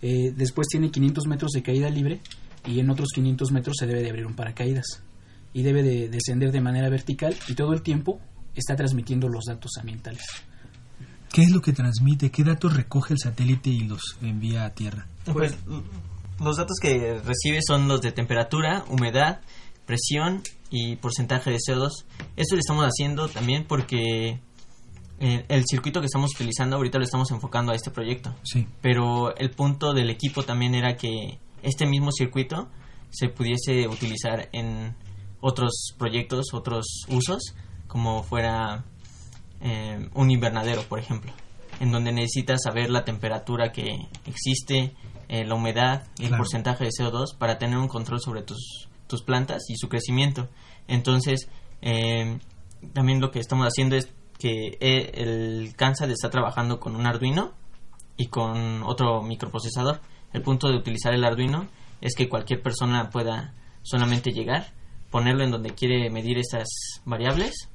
Eh, 0.01 0.33
después 0.35 0.67
tiene 0.69 0.91
500 0.91 1.27
metros 1.27 1.53
de 1.53 1.63
caída 1.63 1.91
libre 1.91 2.21
y 2.67 2.81
en 2.81 2.91
otros 2.91 3.11
500 3.15 3.53
metros 3.53 3.77
se 3.79 3.87
debe 3.87 4.03
de 4.03 4.11
abrir 4.11 4.27
un 4.27 4.35
paracaídas. 4.35 5.03
Y 5.53 5.63
debe 5.63 5.83
de 5.83 6.09
descender 6.09 6.51
de 6.51 6.63
manera 6.63 6.89
vertical 6.89 7.37
y 7.49 7.55
todo 7.55 7.75
el 7.75 7.83
tiempo 7.83 8.21
está 8.55 8.75
transmitiendo 8.75 9.29
los 9.29 9.45
datos 9.45 9.73
ambientales. 9.79 10.25
¿Qué 11.31 11.43
es 11.43 11.51
lo 11.51 11.61
que 11.61 11.73
transmite? 11.73 12.31
¿Qué 12.31 12.45
datos 12.45 12.75
recoge 12.75 13.15
el 13.15 13.19
satélite 13.19 13.71
y 13.71 13.81
los 13.81 14.19
envía 14.23 14.65
a 14.65 14.71
tierra? 14.71 15.07
Pues 15.33 15.57
los 16.41 16.57
datos 16.57 16.77
que 16.81 17.21
recibe 17.25 17.61
son 17.67 17.89
los 17.89 18.01
de 18.01 18.13
temperatura, 18.13 18.85
humedad, 18.89 19.41
presión 19.87 20.43
y 20.73 20.97
porcentaje 20.97 21.51
de 21.51 21.59
CO2. 21.59 21.91
Eso 22.37 22.55
lo 22.55 22.61
estamos 22.61 22.85
haciendo 22.85 23.29
también 23.29 23.65
porque 23.69 24.41
eh, 25.21 25.45
el 25.49 25.65
circuito 25.67 26.01
que 26.01 26.07
estamos 26.07 26.35
utilizando 26.35 26.77
ahorita 26.77 26.99
lo 26.99 27.05
estamos 27.05 27.31
enfocando 27.31 27.73
a 27.73 27.77
este 27.77 27.91
proyecto. 27.91 28.35
Sí. 28.43 28.67
Pero 28.81 29.37
el 29.37 29.51
punto 29.51 29.93
del 29.93 30.11
equipo 30.11 30.43
también 30.43 30.75
era 30.75 30.97
que 30.97 31.39
este 31.63 31.87
mismo 31.87 32.11
circuito 32.11 32.69
se 33.11 33.29
pudiese 33.29 33.87
utilizar 33.87 34.49
en 34.53 34.97
otros 35.43 35.95
proyectos, 35.99 36.47
otros 36.55 37.05
usos, 37.09 37.55
como 37.87 38.23
fuera 38.23 38.85
eh, 39.61 40.09
un 40.15 40.31
invernadero, 40.31 40.83
por 40.85 40.99
ejemplo, 40.99 41.33
en 41.81 41.93
donde 41.93 42.13
necesitas 42.13 42.63
saber 42.65 42.89
la 42.89 43.05
temperatura 43.05 43.73
que 43.73 44.09
existe, 44.25 44.95
eh, 45.29 45.45
la 45.45 45.55
humedad 45.55 46.07
y 46.19 46.25
el 46.25 46.37
porcentaje 46.37 46.85
de 46.85 46.91
CO2 46.91 47.37
para 47.37 47.59
tener 47.59 47.77
un 47.77 47.89
control 47.89 48.21
sobre 48.21 48.43
tus 48.43 48.89
tus 49.13 49.23
plantas 49.23 49.69
y 49.69 49.77
su 49.77 49.91
crecimiento. 49.91 50.49
Entonces, 50.89 51.51
eh, 51.83 52.39
también 52.95 53.21
lo 53.21 53.31
que 53.31 53.41
estamos 53.41 53.67
haciendo 53.67 53.95
es 53.95 54.11
que 54.39 54.79
eh, 54.81 55.11
el 55.15 55.75
CANSAT 55.77 56.09
está 56.09 56.31
trabajando 56.31 56.81
con 56.81 56.97
un 56.97 57.07
Arduino 57.07 57.53
y 58.17 58.29
con 58.29 58.83
otro 58.83 59.21
microprocesador. 59.21 60.01
El 60.33 60.41
punto 60.41 60.69
de 60.69 60.79
utilizar 60.79 61.13
el 61.13 61.25
Arduino 61.25 61.69
es 62.01 62.15
que 62.15 62.31
cualquier 62.31 62.63
persona 62.63 63.11
pueda 63.11 63.53
solamente 63.83 64.31
llegar, 64.31 64.73
ponerlo 65.11 65.45
en 65.45 65.51
donde 65.51 65.75
quiere 65.75 66.09
medir 66.09 66.39
esas 66.39 66.69
variables, 67.05 67.69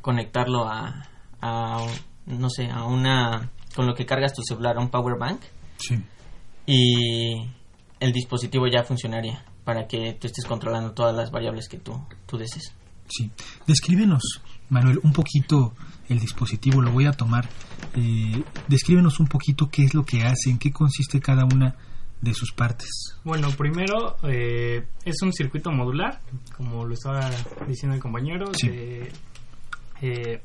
conectarlo 0.00 0.64
a, 0.66 1.06
a 1.42 1.86
no 2.24 2.48
sé, 2.48 2.70
a 2.70 2.84
una 2.84 3.50
con 3.76 3.86
lo 3.86 3.94
que 3.94 4.06
cargas 4.06 4.32
tu 4.32 4.42
celular 4.42 4.78
a 4.78 4.80
un 4.80 4.88
power 4.88 5.18
bank 5.18 5.40
y 6.64 7.42
el 8.00 8.12
dispositivo 8.12 8.66
ya 8.68 8.84
funcionaría 8.84 9.44
para 9.64 9.86
que 9.86 10.16
tú 10.20 10.26
estés 10.26 10.44
controlando 10.44 10.92
todas 10.92 11.14
las 11.14 11.30
variables 11.30 11.68
que 11.68 11.78
tú, 11.78 11.98
tú 12.26 12.36
desees. 12.36 12.72
Sí. 13.08 13.30
Descríbenos, 13.66 14.42
Manuel, 14.68 15.00
un 15.02 15.12
poquito 15.12 15.74
el 16.08 16.20
dispositivo, 16.20 16.82
lo 16.82 16.90
voy 16.92 17.06
a 17.06 17.12
tomar. 17.12 17.48
Eh, 17.96 18.42
descríbenos 18.68 19.20
un 19.20 19.26
poquito 19.26 19.68
qué 19.70 19.82
es 19.82 19.94
lo 19.94 20.04
que 20.04 20.22
hace, 20.22 20.50
en 20.50 20.58
qué 20.58 20.72
consiste 20.72 21.20
cada 21.20 21.44
una 21.44 21.76
de 22.20 22.34
sus 22.34 22.52
partes. 22.52 22.88
Bueno, 23.24 23.48
primero 23.56 24.16
eh, 24.22 24.86
es 25.04 25.16
un 25.22 25.32
circuito 25.32 25.70
modular, 25.70 26.20
como 26.56 26.86
lo 26.86 26.94
estaba 26.94 27.30
diciendo 27.66 27.94
el 27.94 28.02
compañero. 28.02 28.46
Sí. 28.54 28.70
Eh, 30.00 30.42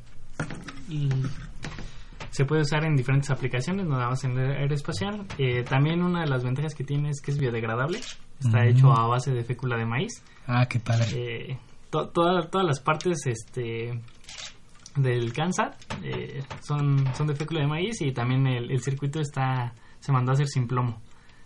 y 0.88 1.08
se 2.30 2.44
puede 2.44 2.62
usar 2.62 2.84
en 2.84 2.96
diferentes 2.96 3.30
aplicaciones, 3.30 3.86
no 3.86 3.96
nada 3.96 4.10
más 4.10 4.24
en 4.24 4.38
aeroespacial. 4.38 5.26
Eh, 5.38 5.62
también 5.64 6.02
una 6.02 6.20
de 6.20 6.28
las 6.28 6.44
ventajas 6.44 6.74
que 6.74 6.84
tiene 6.84 7.10
es 7.10 7.20
que 7.20 7.32
es 7.32 7.38
biodegradable. 7.38 8.00
Está 8.40 8.66
hecho 8.66 8.90
a 8.92 9.06
base 9.06 9.32
de 9.32 9.44
fécula 9.44 9.76
de 9.76 9.84
maíz. 9.84 10.22
Ah, 10.46 10.66
qué 10.66 10.80
padre. 10.80 11.06
Eh, 11.12 11.58
todas 11.90 12.64
las 12.64 12.80
partes 12.80 13.26
este 13.26 14.00
del 14.96 15.32
CANSAT 15.32 15.74
eh, 16.02 16.42
son, 16.62 17.04
son 17.14 17.26
de 17.26 17.34
fécula 17.34 17.60
de 17.60 17.66
maíz 17.66 18.00
y 18.00 18.12
también 18.12 18.46
el, 18.46 18.80
circuito 18.80 19.20
está 19.20 19.72
se 20.00 20.12
mandó 20.12 20.32
a 20.32 20.34
hacer 20.34 20.48
sin 20.48 20.66
plomo. 20.66 21.00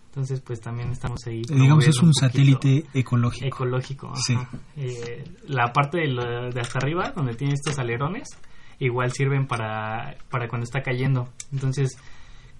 Entonces, 0.06 0.40
pues 0.40 0.60
también 0.60 0.90
estamos 0.90 1.26
ahí. 1.26 1.42
Digamos, 1.42 1.88
es 1.88 2.00
un, 2.00 2.14
satélite 2.14 2.84
ecológico. 2.94 3.46
Ecológico, 3.46 4.12
sí. 4.14 4.36
Eh, 4.76 5.24
la 5.48 5.72
parte 5.72 5.98
de, 5.98 6.50
de, 6.54 6.60
hasta 6.60 6.78
arriba, 6.78 7.12
donde 7.16 7.34
tiene 7.34 7.54
estos 7.54 7.76
alerones, 7.80 8.28
igual 8.78 9.10
sirven 9.10 9.48
para, 9.48 10.16
para 10.30 10.46
cuando 10.46 10.64
está 10.64 10.82
cayendo. 10.82 11.30
Entonces, 11.52 11.98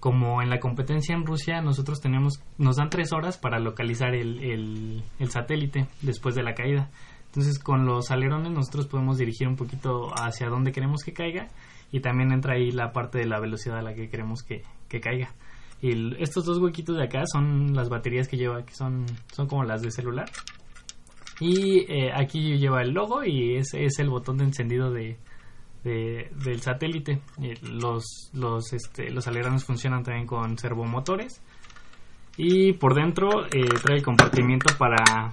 como 0.05 0.43
en 0.43 0.51
la 0.51 0.59
competencia 0.59 1.15
en 1.15 1.25
Rusia, 1.25 1.61
nosotros 1.61 1.99
tenemos, 1.99 2.39
nos 2.59 2.75
dan 2.75 2.91
tres 2.91 3.11
horas 3.11 3.39
para 3.39 3.57
localizar 3.57 4.13
el, 4.13 5.01
el, 5.17 5.31
satélite 5.31 5.87
después 6.03 6.35
de 6.35 6.43
la 6.43 6.53
caída. 6.53 6.91
Entonces, 7.25 7.57
con 7.57 7.87
los 7.87 8.11
alerones 8.11 8.51
nosotros 8.51 8.85
podemos 8.85 9.17
dirigir 9.17 9.47
un 9.47 9.55
poquito 9.55 10.11
hacia 10.13 10.47
donde 10.47 10.71
queremos 10.71 11.01
que 11.03 11.11
caiga 11.11 11.47
y 11.91 12.01
también 12.01 12.31
entra 12.31 12.53
ahí 12.53 12.69
la 12.69 12.91
parte 12.91 13.17
de 13.17 13.25
la 13.25 13.39
velocidad 13.39 13.79
a 13.79 13.81
la 13.81 13.95
que 13.95 14.07
queremos 14.07 14.43
que, 14.43 14.61
que 14.89 14.99
caiga. 14.99 15.33
Y 15.81 16.21
estos 16.21 16.45
dos 16.45 16.59
huequitos 16.59 16.97
de 16.97 17.05
acá 17.05 17.23
son 17.25 17.73
las 17.73 17.89
baterías 17.89 18.27
que 18.27 18.37
lleva, 18.37 18.63
que 18.63 18.75
son, 18.75 19.07
son 19.33 19.47
como 19.47 19.63
las 19.63 19.81
de 19.81 19.89
celular. 19.89 20.29
Y 21.39 21.91
eh, 21.91 22.11
aquí 22.13 22.59
lleva 22.59 22.83
el 22.83 22.91
logo 22.91 23.23
y 23.23 23.55
ese 23.55 23.85
es 23.85 23.97
el 23.97 24.11
botón 24.11 24.37
de 24.37 24.43
encendido 24.43 24.91
de, 24.91 25.17
del 25.89 26.61
satélite. 26.61 27.21
Los, 27.61 28.29
los, 28.33 28.73
este, 28.73 29.11
los 29.11 29.27
alerones 29.27 29.63
funcionan 29.63 30.03
también 30.03 30.25
con 30.25 30.57
servomotores. 30.57 31.41
Y 32.37 32.73
por 32.73 32.95
dentro 32.95 33.45
eh, 33.45 33.69
trae 33.81 33.97
el 33.97 34.03
compartimiento 34.03 34.75
para, 34.77 35.31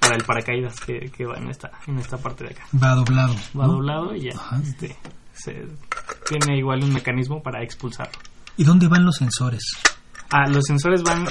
para 0.00 0.16
el 0.16 0.24
paracaídas 0.24 0.80
que, 0.80 1.10
que, 1.10 1.24
va 1.24 1.36
en 1.36 1.48
esta, 1.48 1.70
en 1.86 1.98
esta 1.98 2.16
parte 2.16 2.44
de 2.44 2.50
acá. 2.50 2.66
Va 2.82 2.94
doblado. 2.94 3.34
Va 3.58 3.66
doblado 3.66 4.14
y 4.14 4.30
ya 4.30 4.32
este, 4.60 4.96
tiene 6.28 6.58
igual 6.58 6.82
un 6.82 6.92
mecanismo 6.92 7.42
para 7.42 7.62
expulsarlo. 7.62 8.18
¿Y 8.56 8.64
dónde 8.64 8.88
van 8.88 9.04
los 9.04 9.16
sensores? 9.16 9.62
Ah, 10.30 10.48
los 10.48 10.64
sensores 10.64 11.02
van 11.02 11.26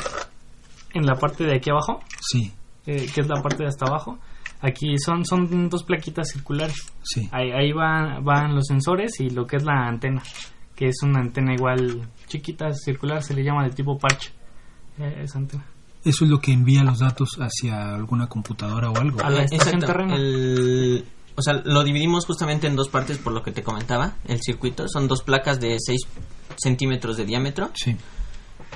en 0.93 1.05
la 1.05 1.15
parte 1.15 1.43
de 1.43 1.55
aquí 1.55 1.69
abajo. 1.69 2.01
Sí. 2.19 2.53
Eh, 2.85 3.07
que 3.13 3.21
es 3.21 3.27
la 3.27 3.41
parte 3.41 3.63
de 3.63 3.69
hasta 3.69 3.85
abajo. 3.85 4.17
Aquí 4.61 4.97
son, 4.97 5.25
son 5.25 5.69
dos 5.69 5.83
plaquitas 5.83 6.29
circulares. 6.31 6.75
Sí. 7.03 7.27
Ahí, 7.31 7.51
ahí 7.51 7.71
van, 7.71 8.23
van 8.23 8.53
los 8.55 8.65
sensores 8.67 9.19
y 9.19 9.29
lo 9.29 9.45
que 9.45 9.57
es 9.57 9.63
la 9.63 9.87
antena, 9.87 10.21
que 10.75 10.87
es 10.87 10.97
una 11.03 11.19
antena 11.19 11.53
igual 11.53 12.07
chiquita, 12.27 12.71
circular, 12.73 13.23
se 13.23 13.33
le 13.33 13.43
llama 13.43 13.63
de 13.63 13.71
tipo 13.71 13.97
parche. 13.97 14.31
Eh, 14.99 15.23
esa 15.23 15.39
antena. 15.39 15.65
Eso 16.03 16.25
es 16.25 16.31
lo 16.31 16.39
que 16.39 16.51
envía 16.51 16.83
los 16.83 16.99
datos 16.99 17.37
hacia 17.39 17.93
alguna 17.93 18.27
computadora 18.27 18.89
o 18.89 18.97
algo. 18.97 19.21
A 19.23 19.29
la 19.29 19.43
estación. 19.43 20.11
El, 20.11 21.05
o 21.35 21.41
sea, 21.41 21.61
lo 21.63 21.83
dividimos 21.83 22.25
justamente 22.25 22.67
en 22.67 22.75
dos 22.75 22.89
partes 22.89 23.17
por 23.17 23.33
lo 23.33 23.43
que 23.43 23.51
te 23.51 23.63
comentaba, 23.63 24.15
el 24.25 24.39
circuito. 24.41 24.87
Son 24.87 25.07
dos 25.07 25.23
placas 25.23 25.59
de 25.59 25.77
6 25.79 26.01
centímetros 26.57 27.17
de 27.17 27.25
diámetro. 27.25 27.71
Sí. 27.73 27.95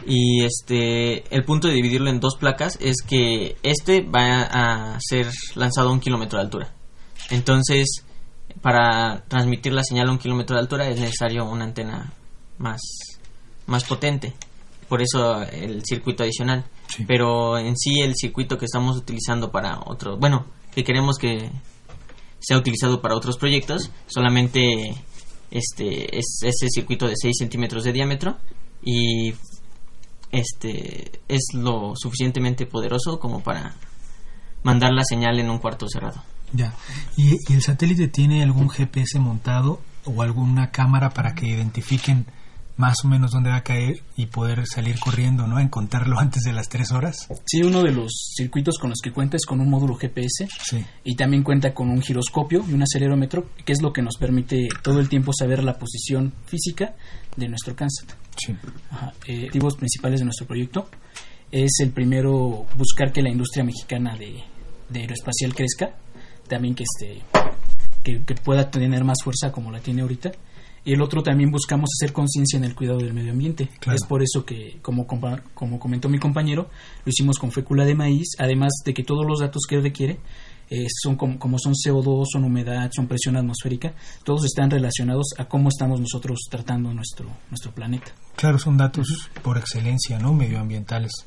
Y 0.06 0.44
este, 0.44 1.24
el 1.34 1.44
punto 1.46 1.68
de 1.68 1.74
dividirlo 1.74 2.10
en 2.10 2.20
dos 2.20 2.36
placas 2.38 2.78
es 2.82 2.98
que 3.02 3.56
este 3.64 4.02
va 4.02 4.42
a 4.42 5.00
ser 5.00 5.28
lanzado 5.56 5.90
a 5.90 5.94
un 5.94 6.00
kilómetro 6.00 6.38
de 6.38 6.46
altura. 6.46 6.74
Entonces, 7.30 8.04
para 8.62 9.24
transmitir 9.28 9.74
la 9.74 9.84
señal 9.84 10.10
a 10.10 10.12
un 10.12 10.18
kilómetro 10.18 10.56
de 10.56 10.62
altura 10.62 10.88
es 10.88 11.00
necesario 11.00 11.46
una 11.46 11.66
antena 11.66 12.14
más, 12.58 12.82
más 13.66 13.84
potente. 13.84 14.34
Por 14.88 15.02
eso 15.02 15.42
el 15.42 15.84
circuito 15.84 16.24
adicional. 16.24 16.66
Sí. 16.88 17.04
Pero 17.08 17.58
en 17.58 17.76
sí 17.76 18.02
el 18.02 18.14
circuito 18.16 18.58
que 18.58 18.66
estamos 18.66 18.98
utilizando 18.98 19.52
para 19.52 19.80
otro, 19.86 20.18
bueno, 20.18 20.46
que 20.74 20.84
queremos 20.84 21.18
que 21.18 21.50
sea 22.40 22.58
utilizado 22.58 23.02
para 23.02 23.16
otros 23.16 23.38
proyectos, 23.38 23.90
solamente 24.06 24.96
este 25.50 26.18
es 26.18 26.42
ese 26.44 26.68
circuito 26.70 27.08
de 27.08 27.16
6 27.16 27.36
centímetros 27.40 27.84
de 27.84 27.94
diámetro 27.94 28.38
y 28.84 29.34
este 30.32 31.20
es 31.28 31.54
lo 31.54 31.94
suficientemente 31.96 32.66
poderoso 32.66 33.20
como 33.20 33.42
para 33.42 33.76
mandar 34.64 34.92
la 34.94 35.04
señal 35.04 35.40
en 35.40 35.50
un 35.50 35.60
cuarto 35.60 35.88
cerrado. 35.88 36.24
Ya. 36.54 36.74
¿Y, 37.18 37.36
y 37.48 37.54
el 37.54 37.62
satélite 37.62 38.08
tiene 38.08 38.44
algún 38.44 38.70
GPS 38.70 39.20
montado 39.20 39.82
o 40.06 40.22
alguna 40.22 40.72
cámara 40.72 41.10
para 41.10 41.34
que 41.34 41.48
identifiquen 41.48 42.26
más 42.78 42.98
o 43.06 43.08
menos 43.08 43.32
dónde 43.32 43.50
va 43.50 43.58
a 43.58 43.64
caer 43.64 44.02
y 44.18 44.26
poder 44.26 44.66
salir 44.68 45.00
corriendo, 45.00 45.48
¿no? 45.48 45.60
Encontrarlo 45.60 46.20
antes 46.20 46.44
de 46.44 46.54
las 46.54 46.68
tres 46.68 46.92
horas. 46.92 47.28
Sí, 47.46 47.62
uno 47.64 47.82
de 47.84 47.92
los 47.92 48.34
circuitos 48.36 48.78
con 48.78 48.90
los 48.90 49.00
que 49.02 49.12
cuenta 49.12 49.38
es 49.38 49.46
con 49.46 49.60
un 49.62 49.70
módulo 49.70 49.96
GPS 49.96 50.48
Sí. 50.64 50.86
y 51.04 51.16
también 51.16 51.44
cuenta 51.44 51.74
con 51.74 51.90
un 51.90 52.02
giroscopio 52.02 52.64
y 52.68 52.74
un 52.74 52.84
acelerómetro, 52.84 53.50
que 53.64 53.74
es 53.74 53.82
lo 53.82 53.94
que 53.94 54.02
nos 54.02 54.18
permite 54.18 54.68
todo 54.84 55.00
el 55.00 55.08
tiempo 55.10 55.32
saber 55.34 55.64
la 55.64 55.78
posición 55.78 56.34
física 56.46 56.96
de 57.38 57.48
nuestro 57.48 57.76
CANSAT. 57.76 58.10
Sí. 58.38 58.56
Ajá. 58.92 59.14
Eh, 59.28 59.38
objetivos 59.46 59.76
principales 59.76 60.20
de 60.20 60.26
nuestro 60.26 60.46
proyecto 60.48 60.90
es 61.52 61.72
el 61.82 61.92
primero 61.92 62.66
buscar 62.78 63.12
que 63.14 63.22
la 63.22 63.30
industria 63.30 63.64
mexicana 63.64 64.16
de, 64.18 64.44
de 64.90 65.00
aeroespacial 65.00 65.54
crezca, 65.56 65.96
también 66.48 66.76
que 66.76 66.84
este 66.84 67.22
que, 68.04 68.24
que 68.24 68.36
pueda 68.36 68.70
tener 68.70 69.04
más 69.04 69.18
fuerza 69.24 69.52
como 69.52 69.72
la 69.72 69.80
tiene 69.80 70.02
ahorita 70.04 70.32
y 70.86 70.94
el 70.94 71.02
otro 71.02 71.24
también 71.24 71.52
buscamos 71.52 71.90
hacer 71.98 72.14
conciencia 72.14 72.58
en 72.58 72.64
el 72.64 72.76
cuidado 72.76 73.00
del 73.00 73.14
medio 73.14 73.32
ambiente. 73.32 73.70
Claro. 73.80 73.96
Es 73.96 74.06
por 74.06 74.22
eso 74.22 74.46
que, 74.46 74.78
como, 74.82 75.08
como 75.08 75.80
comentó 75.80 76.08
mi 76.08 76.20
compañero, 76.20 76.70
lo 77.04 77.10
hicimos 77.10 77.40
con 77.40 77.52
fécula 77.52 77.84
de 77.84 77.96
maíz, 77.96 78.36
además 78.38 78.72
de 78.86 78.94
que 78.94 79.04
todos 79.04 79.26
los 79.26 79.40
datos 79.40 79.64
que 79.68 79.82
requiere, 79.82 80.20
eh, 80.70 80.86
son 80.90 81.16
como, 81.16 81.38
como 81.38 81.58
son 81.60 81.74
CO2, 81.74 82.26
son 82.32 82.44
humedad, 82.44 82.90
son 82.96 83.08
presión 83.08 83.36
atmosférica, 83.36 83.94
todos 84.24 84.46
están 84.46 84.70
relacionados 84.70 85.34
a 85.38 85.46
cómo 85.46 85.70
estamos 85.70 86.00
nosotros 86.00 86.48
tratando 86.50 86.94
nuestro, 86.94 87.28
nuestro 87.50 87.72
planeta. 87.72 88.14
Claro, 88.36 88.60
son 88.60 88.78
datos 88.78 89.30
por 89.44 89.58
excelencia, 89.58 90.20
¿no? 90.20 90.34
Medioambientales. 90.34 91.26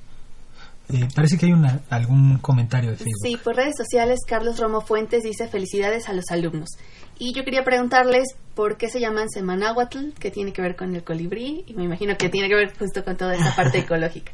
Eh, 0.91 1.07
parece 1.15 1.37
que 1.37 1.47
hay 1.47 1.53
una, 1.53 1.81
algún 1.91 2.39
comentario 2.39 2.91
de 2.91 2.97
Facebook. 2.97 3.21
Sí, 3.23 3.37
por 3.37 3.57
redes 3.57 3.75
sociales, 3.77 4.21
Carlos 4.27 4.59
Romo 4.59 4.81
Fuentes 4.81 5.23
dice 5.23 5.47
felicidades 5.47 6.09
a 6.09 6.15
los 6.15 6.31
alumnos. 6.31 6.71
Y 7.19 7.35
yo 7.35 7.45
quería 7.45 7.65
preguntarles 7.65 8.25
por 8.55 8.77
qué 8.79 8.89
se 8.89 9.01
llaman 9.01 9.29
Semanáhuatl, 9.29 10.13
que 10.19 10.31
tiene 10.31 10.53
que 10.53 10.63
ver 10.63 10.77
con 10.77 10.95
el 10.95 11.05
colibrí, 11.05 11.65
y 11.67 11.75
me 11.75 11.85
imagino 11.85 12.17
que 12.17 12.29
tiene 12.29 12.49
que 12.49 12.55
ver 12.55 12.77
justo 12.79 13.05
con 13.05 13.17
toda 13.17 13.35
esa 13.35 13.55
parte 13.55 13.79
ecológica. 13.81 14.33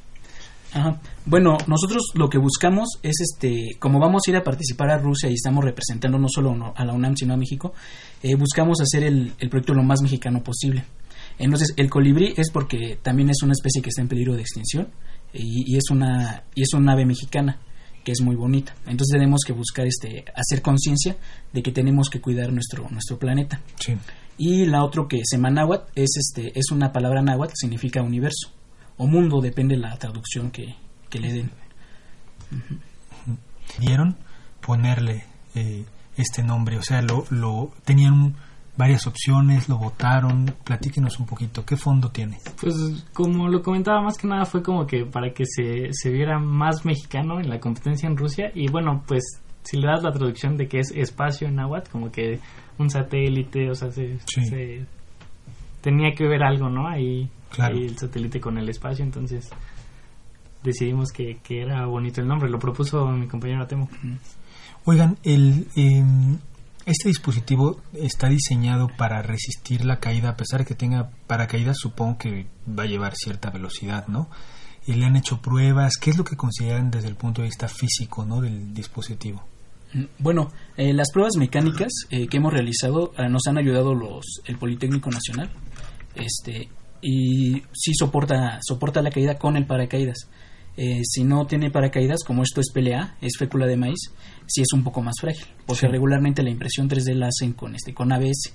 Ajá. 0.73 1.01
Bueno, 1.25 1.57
nosotros 1.67 2.11
lo 2.15 2.29
que 2.29 2.39
buscamos 2.39 2.99
es, 3.03 3.21
este, 3.21 3.77
como 3.79 3.99
vamos 3.99 4.23
a 4.27 4.31
ir 4.31 4.37
a 4.37 4.45
participar 4.45 4.91
a 4.91 4.99
Rusia 4.99 5.31
y 5.31 5.35
estamos 5.35 5.65
representando 5.65 6.19
no 6.19 6.29
solo 6.29 6.73
a 6.77 6.85
la 6.85 6.93
UNAM, 6.93 7.17
sino 7.17 7.35
a 7.35 7.37
México, 7.37 7.73
eh, 8.23 8.35
buscamos 8.35 8.81
hacer 8.81 9.05
el, 9.05 9.33
el 9.39 9.49
proyecto 9.49 9.73
lo 9.73 9.83
más 9.83 10.03
mexicano 10.03 10.43
posible. 10.43 10.85
Entonces, 11.39 11.75
el 11.77 11.91
colibrí 11.91 12.35
es 12.37 12.51
porque 12.51 12.99
también 13.03 13.31
es 13.31 13.43
una 13.43 13.53
especie 13.53 13.83
que 13.83 13.89
está 13.89 14.03
en 14.03 14.09
peligro 14.09 14.35
de 14.35 14.41
extinción 14.41 14.89
y, 15.35 15.75
y 15.75 15.77
es 15.77 15.91
una 15.91 16.45
y 16.55 16.63
es 16.63 16.73
una 16.73 16.93
ave 16.93 17.05
mexicana 17.05 17.59
que 18.05 18.13
es 18.13 18.21
muy 18.21 18.37
bonita. 18.37 18.75
Entonces 18.87 19.13
tenemos 19.13 19.41
que 19.47 19.53
buscar 19.53 19.87
este 19.87 20.25
hacer 20.37 20.63
conciencia 20.63 21.17
de 21.53 21.63
que 21.63 21.73
tenemos 21.73 22.09
que 22.11 22.21
cuidar 22.21 22.53
nuestro 22.53 22.89
nuestro 22.91 23.19
planeta. 23.19 23.61
Sí. 23.81 23.97
Y 24.37 24.67
la 24.67 24.85
otro 24.85 25.07
que 25.09 25.21
semanáhuatl 25.25 25.91
es 25.95 26.11
este 26.17 26.59
es 26.59 26.71
una 26.71 26.93
palabra 26.93 27.23
náhuatl 27.23 27.53
que 27.53 27.57
significa 27.67 28.03
universo 28.03 28.51
o 28.97 29.07
mundo, 29.07 29.41
depende 29.41 29.75
de 29.75 29.81
la 29.81 29.97
traducción 29.97 30.51
que, 30.51 30.75
que 31.11 31.19
le 31.19 31.33
den. 31.33 31.51
Dieron 33.79 34.17
ponerle 34.61 35.25
eh, 35.55 35.85
este 36.17 36.43
nombre, 36.43 36.79
o 36.79 36.83
sea, 36.83 37.03
lo, 37.03 37.27
lo 37.31 37.73
tenían 37.85 38.13
un- 38.13 38.37
varias 38.77 39.07
opciones, 39.07 39.69
lo 39.69 39.79
votaron. 39.79 40.53
Platíquenos 40.65 41.19
un 41.21 41.27
poquito, 41.27 41.65
¿qué 41.65 41.77
fondo 41.77 42.11
tiene? 42.11 42.39
Pues 42.61 42.75
como 43.13 43.49
lo 43.49 43.63
comentaba, 43.63 44.01
más 44.03 44.17
que 44.19 44.27
nada 44.27 44.45
fue 44.45 44.63
como 44.63 44.87
que 44.87 45.05
para 45.05 45.33
que 45.33 45.45
se, 45.47 45.89
se 45.93 46.11
viera 46.11 46.39
más 46.39 46.85
mexicano 46.85 47.39
en 47.41 47.49
la 47.49 47.61
competencia 47.61 48.09
en 48.09 48.17
Rusia. 48.17 48.51
Y 48.55 48.69
bueno, 48.69 49.03
pues 49.07 49.23
si 49.63 49.77
le 49.79 49.87
das 49.87 50.03
la 50.03 50.13
traducción 50.13 50.57
de 50.57 50.69
que 50.69 50.81
es 50.81 50.91
espacio 50.91 51.47
en 51.49 51.57
náhuatl, 51.57 51.91
como 51.91 52.11
que 52.11 52.41
un 52.79 52.91
satélite, 52.91 53.71
o 53.71 53.75
sea, 53.75 53.91
se, 53.91 54.19
Sí. 54.27 54.45
se- 54.45 54.85
tenía 55.81 56.15
que 56.15 56.27
ver 56.27 56.43
algo, 56.43 56.69
¿no? 56.69 56.89
Ahí, 56.89 57.29
Claro. 57.51 57.77
ahí 57.77 57.85
el 57.85 57.97
satélite 57.97 58.41
con 58.41 58.59
el 58.59 58.69
espacio, 58.69 59.05
entonces 59.05 59.49
decidimos 60.63 61.13
que, 61.13 61.39
que 61.43 61.61
era 61.63 61.87
bonito 61.87 62.21
el 62.21 62.27
nombre. 62.29 62.49
Lo 62.51 62.59
propuso 62.59 63.07
mi 63.09 63.27
compañero 63.29 63.67
Temo. 63.67 63.89
Oigan, 64.87 65.17
el, 65.23 65.67
em, 65.77 66.39
este 66.87 67.09
dispositivo 67.09 67.81
está 67.95 68.29
diseñado 68.29 68.89
para 68.89 69.23
resistir 69.23 69.85
la 69.85 70.01
caída, 70.01 70.31
a 70.31 70.37
pesar 70.37 70.61
de 70.61 70.67
que 70.67 70.75
tenga 70.75 71.11
paracaídas, 71.27 71.79
supongo 71.79 72.19
que 72.19 72.47
va 72.69 72.83
a 72.83 72.87
llevar 72.87 73.15
cierta 73.15 73.51
velocidad, 73.51 74.07
¿no? 74.09 74.29
Y 74.87 74.95
le 74.95 75.07
han 75.07 75.17
hecho 75.17 75.41
pruebas, 75.41 75.97
¿qué 75.97 76.11
es 76.11 76.19
lo 76.19 76.25
que 76.25 76.37
consideran 76.37 76.91
desde 76.91 77.09
el 77.09 77.17
punto 77.17 77.41
de 77.41 77.49
vista 77.49 77.69
físico, 77.69 78.25
¿no? 78.27 78.41
Del 78.41 78.75
dispositivo. 78.75 79.43
Mm, 79.95 80.05
Bueno, 80.19 80.53
eh, 80.77 80.93
las 80.93 81.11
pruebas 81.11 81.37
mecánicas 81.37 81.91
eh, 82.11 82.27
que 82.27 82.37
hemos 82.37 82.53
realizado 82.53 83.13
eh, 83.17 83.29
nos 83.31 83.47
han 83.47 83.57
ayudado 83.57 83.95
los 83.95 84.43
el 84.45 84.59
Politécnico 84.59 85.11
Nacional, 85.11 85.51
este 86.15 86.69
y 87.01 87.63
sí 87.73 87.93
soporta 87.95 88.61
soporta 88.63 89.03
la 89.03 89.11
caída 89.11 89.37
con 89.37 89.57
el 89.57 89.67
paracaídas. 89.67 90.29
Eh, 90.77 91.03
si 91.05 91.23
no 91.23 91.47
tiene 91.47 91.71
paracaídas, 91.71 92.25
como 92.27 92.43
esto 92.43 92.61
es 92.61 92.71
PLA, 92.73 93.17
es 93.21 93.37
fécula 93.39 93.67
de 93.67 93.77
maíz, 93.77 94.11
sí 94.47 94.61
es 94.63 94.73
un 94.73 94.83
poco 94.83 95.03
más 95.03 95.15
frágil, 95.21 95.45
porque 95.67 95.83
Sí. 95.83 95.87
regularmente 95.87 96.43
la 96.43 96.51
impresión 96.51 96.89
3D 96.89 97.15
la 97.15 97.29
hacen 97.29 97.53
con 97.53 97.75
este 97.77 97.95
con 97.95 98.13
ABS 98.13 98.53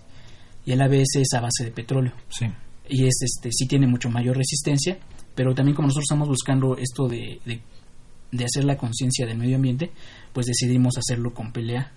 y 0.66 0.72
el 0.74 0.82
ABS 0.82 1.16
es 1.22 1.34
a 1.34 1.40
base 1.42 1.64
de 1.64 1.72
petróleo 1.72 2.12
Sí. 2.30 2.46
y 2.90 3.06
es 3.06 3.22
este 3.22 3.50
sí 3.54 3.68
tiene 3.68 3.88
mucho 3.88 4.10
mayor 4.10 4.36
resistencia, 4.36 4.98
pero 5.34 5.56
también 5.56 5.76
como 5.76 5.88
nosotros 5.88 6.06
estamos 6.10 6.28
buscando 6.28 6.76
esto 6.76 7.08
de, 7.08 7.40
de, 7.46 8.46
hacer 8.46 8.66
la 8.66 8.76
conciencia 8.78 9.26
del 9.26 9.38
medio 9.38 9.56
ambiente, 9.56 9.92
pues 10.34 10.46
decidimos 10.46 10.98
hacerlo 10.98 11.34
con 11.34 11.54
pelea. 11.54 11.94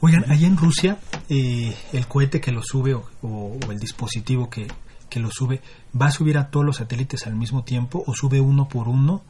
Oigan, 0.00 0.30
allá 0.30 0.46
en 0.46 0.56
Rusia, 0.56 0.98
eh, 1.28 1.72
el 1.92 2.06
cohete 2.08 2.40
que 2.40 2.50
lo 2.52 2.62
sube 2.62 2.94
o, 2.94 3.58
el 3.70 3.78
dispositivo 3.78 4.50
que, 4.50 4.66
que, 5.08 5.20
lo 5.20 5.30
sube, 5.30 5.62
¿va 5.98 6.06
a 6.06 6.10
subir 6.10 6.36
a 6.36 6.50
todos 6.50 6.66
los 6.66 6.76
satélites 6.78 7.26
al 7.26 7.36
mismo 7.36 7.62
tiempo 7.64 8.02
o 8.06 8.12
sube 8.14 8.40
uno 8.40 8.68
por 8.68 8.88
uno? 8.88 9.22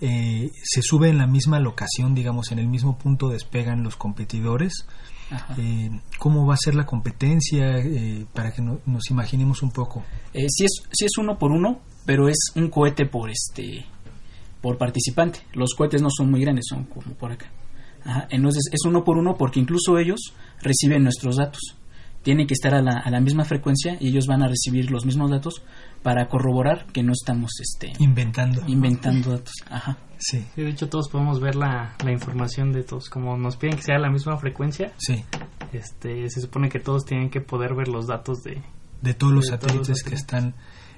Eh, 0.00 0.50
¿Se 0.62 0.82
sube 0.82 1.08
en 1.08 1.18
la 1.18 1.26
misma 1.26 1.60
locación, 1.60 2.14
digamos, 2.14 2.52
en 2.52 2.58
el 2.58 2.66
mismo 2.66 2.96
punto 2.98 3.28
despegan 3.28 3.82
los 3.82 3.96
competidores? 3.96 4.86
Eh, 5.58 5.90
¿Cómo 6.18 6.46
va 6.46 6.54
a 6.54 6.58
ser 6.58 6.74
la 6.74 6.86
competencia? 6.86 7.78
Eh, 7.78 8.26
para 8.32 8.52
que 8.52 8.62
nos 8.62 9.10
imaginemos 9.10 9.62
un 9.62 9.70
poco. 9.70 10.02
Eh, 10.34 10.46
si, 10.48 10.64
es, 10.64 10.82
si 10.92 11.04
es 11.04 11.18
uno 11.18 11.38
por 11.38 11.52
uno, 11.52 11.80
pero 12.04 12.28
es 12.28 12.38
un 12.56 12.68
cohete 12.68 13.06
por 13.06 13.30
este 13.30 13.84
por 14.60 14.76
participante. 14.76 15.40
Los 15.54 15.74
cohetes 15.74 16.02
no 16.02 16.08
son 16.10 16.30
muy 16.30 16.40
grandes, 16.40 16.66
son 16.68 16.84
como 16.84 17.14
por 17.14 17.32
acá. 17.32 17.46
Entonces 18.30 18.64
es 18.72 18.80
uno 18.86 19.04
por 19.04 19.18
uno 19.18 19.36
porque 19.36 19.60
incluso 19.60 19.98
ellos 19.98 20.34
reciben 20.60 21.02
nuestros 21.02 21.36
datos. 21.36 21.60
Tienen 22.22 22.46
que 22.46 22.54
estar 22.54 22.74
a 22.74 22.82
la, 22.82 22.98
a 22.98 23.10
la 23.10 23.20
misma 23.20 23.44
frecuencia 23.44 23.96
y 24.00 24.08
ellos 24.08 24.26
van 24.26 24.42
a 24.42 24.48
recibir 24.48 24.90
los 24.90 25.06
mismos 25.06 25.30
datos 25.30 25.62
para 26.02 26.28
corroborar 26.28 26.86
que 26.92 27.02
no 27.02 27.12
estamos 27.12 27.50
este, 27.60 27.92
inventando. 27.98 28.62
inventando 28.66 29.32
datos. 29.32 29.54
Ajá. 29.70 29.98
Sí. 30.18 30.44
De 30.56 30.68
hecho, 30.68 30.88
todos 30.88 31.08
podemos 31.08 31.40
ver 31.40 31.56
la, 31.56 31.94
la 32.04 32.12
información 32.12 32.72
de 32.72 32.82
todos. 32.82 33.08
Como 33.08 33.36
nos 33.36 33.56
piden 33.56 33.76
que 33.76 33.82
sea 33.82 33.98
la 33.98 34.10
misma 34.10 34.36
frecuencia, 34.36 34.92
sí. 34.98 35.24
este, 35.72 36.28
se 36.28 36.40
supone 36.40 36.68
que 36.68 36.78
todos 36.78 37.04
tienen 37.04 37.30
que 37.30 37.40
poder 37.40 37.74
ver 37.74 37.88
los 37.88 38.06
datos 38.06 38.42
de, 38.42 38.62
de 39.00 39.14
todos 39.14 39.32
los 39.32 39.46
satélites 39.46 40.02
que 40.02 40.14
están. 40.14 40.54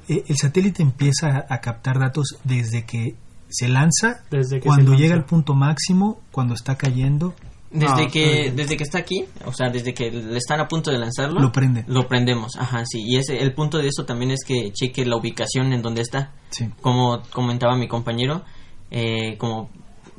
Eh, 0.09 0.25
el 0.27 0.37
satélite 0.37 0.83
empieza 0.83 1.47
a 1.49 1.61
captar 1.61 1.99
datos 1.99 2.39
desde 2.45 2.85
que 2.85 3.17
se 3.49 3.69
lanza, 3.69 4.25
desde 4.31 4.61
cuando 4.61 4.95
llega 4.95 5.15
al 5.15 5.25
punto 5.25 5.55
máximo, 5.55 6.21
cuando 6.33 6.55
está 6.55 6.77
cayendo. 6.77 7.35
Desde 7.73 8.09
que 8.09 8.53
desde 8.55 8.77
que 8.77 8.85
está 8.85 8.99
aquí, 8.99 9.25
o 9.47 9.53
sea, 9.53 9.71
desde 9.71 9.95
que 9.95 10.11
le 10.11 10.37
están 10.37 10.61
a 10.61 10.69
punto 10.69 10.91
de 10.91 10.99
lanzarlo, 10.99 11.41
lo 11.41 11.53
prende. 11.53 11.85
Lo 11.87 12.07
prendemos, 12.07 12.57
ajá, 12.57 12.85
sí. 12.85 13.03
Y 13.03 13.17
ese, 13.17 13.39
el 13.39 13.55
punto 13.55 13.79
de 13.79 13.89
eso 13.89 14.05
también 14.05 14.31
es 14.31 14.45
que 14.45 14.73
cheque 14.73 15.07
la 15.07 15.17
ubicación 15.17 15.73
en 15.73 15.81
donde 15.81 16.03
está. 16.03 16.33
Sí. 16.51 16.69
Como 16.83 17.23
comentaba 17.33 17.77
mi 17.77 17.89
compañero, 17.89 18.45
eh, 18.91 19.39
como 19.39 19.71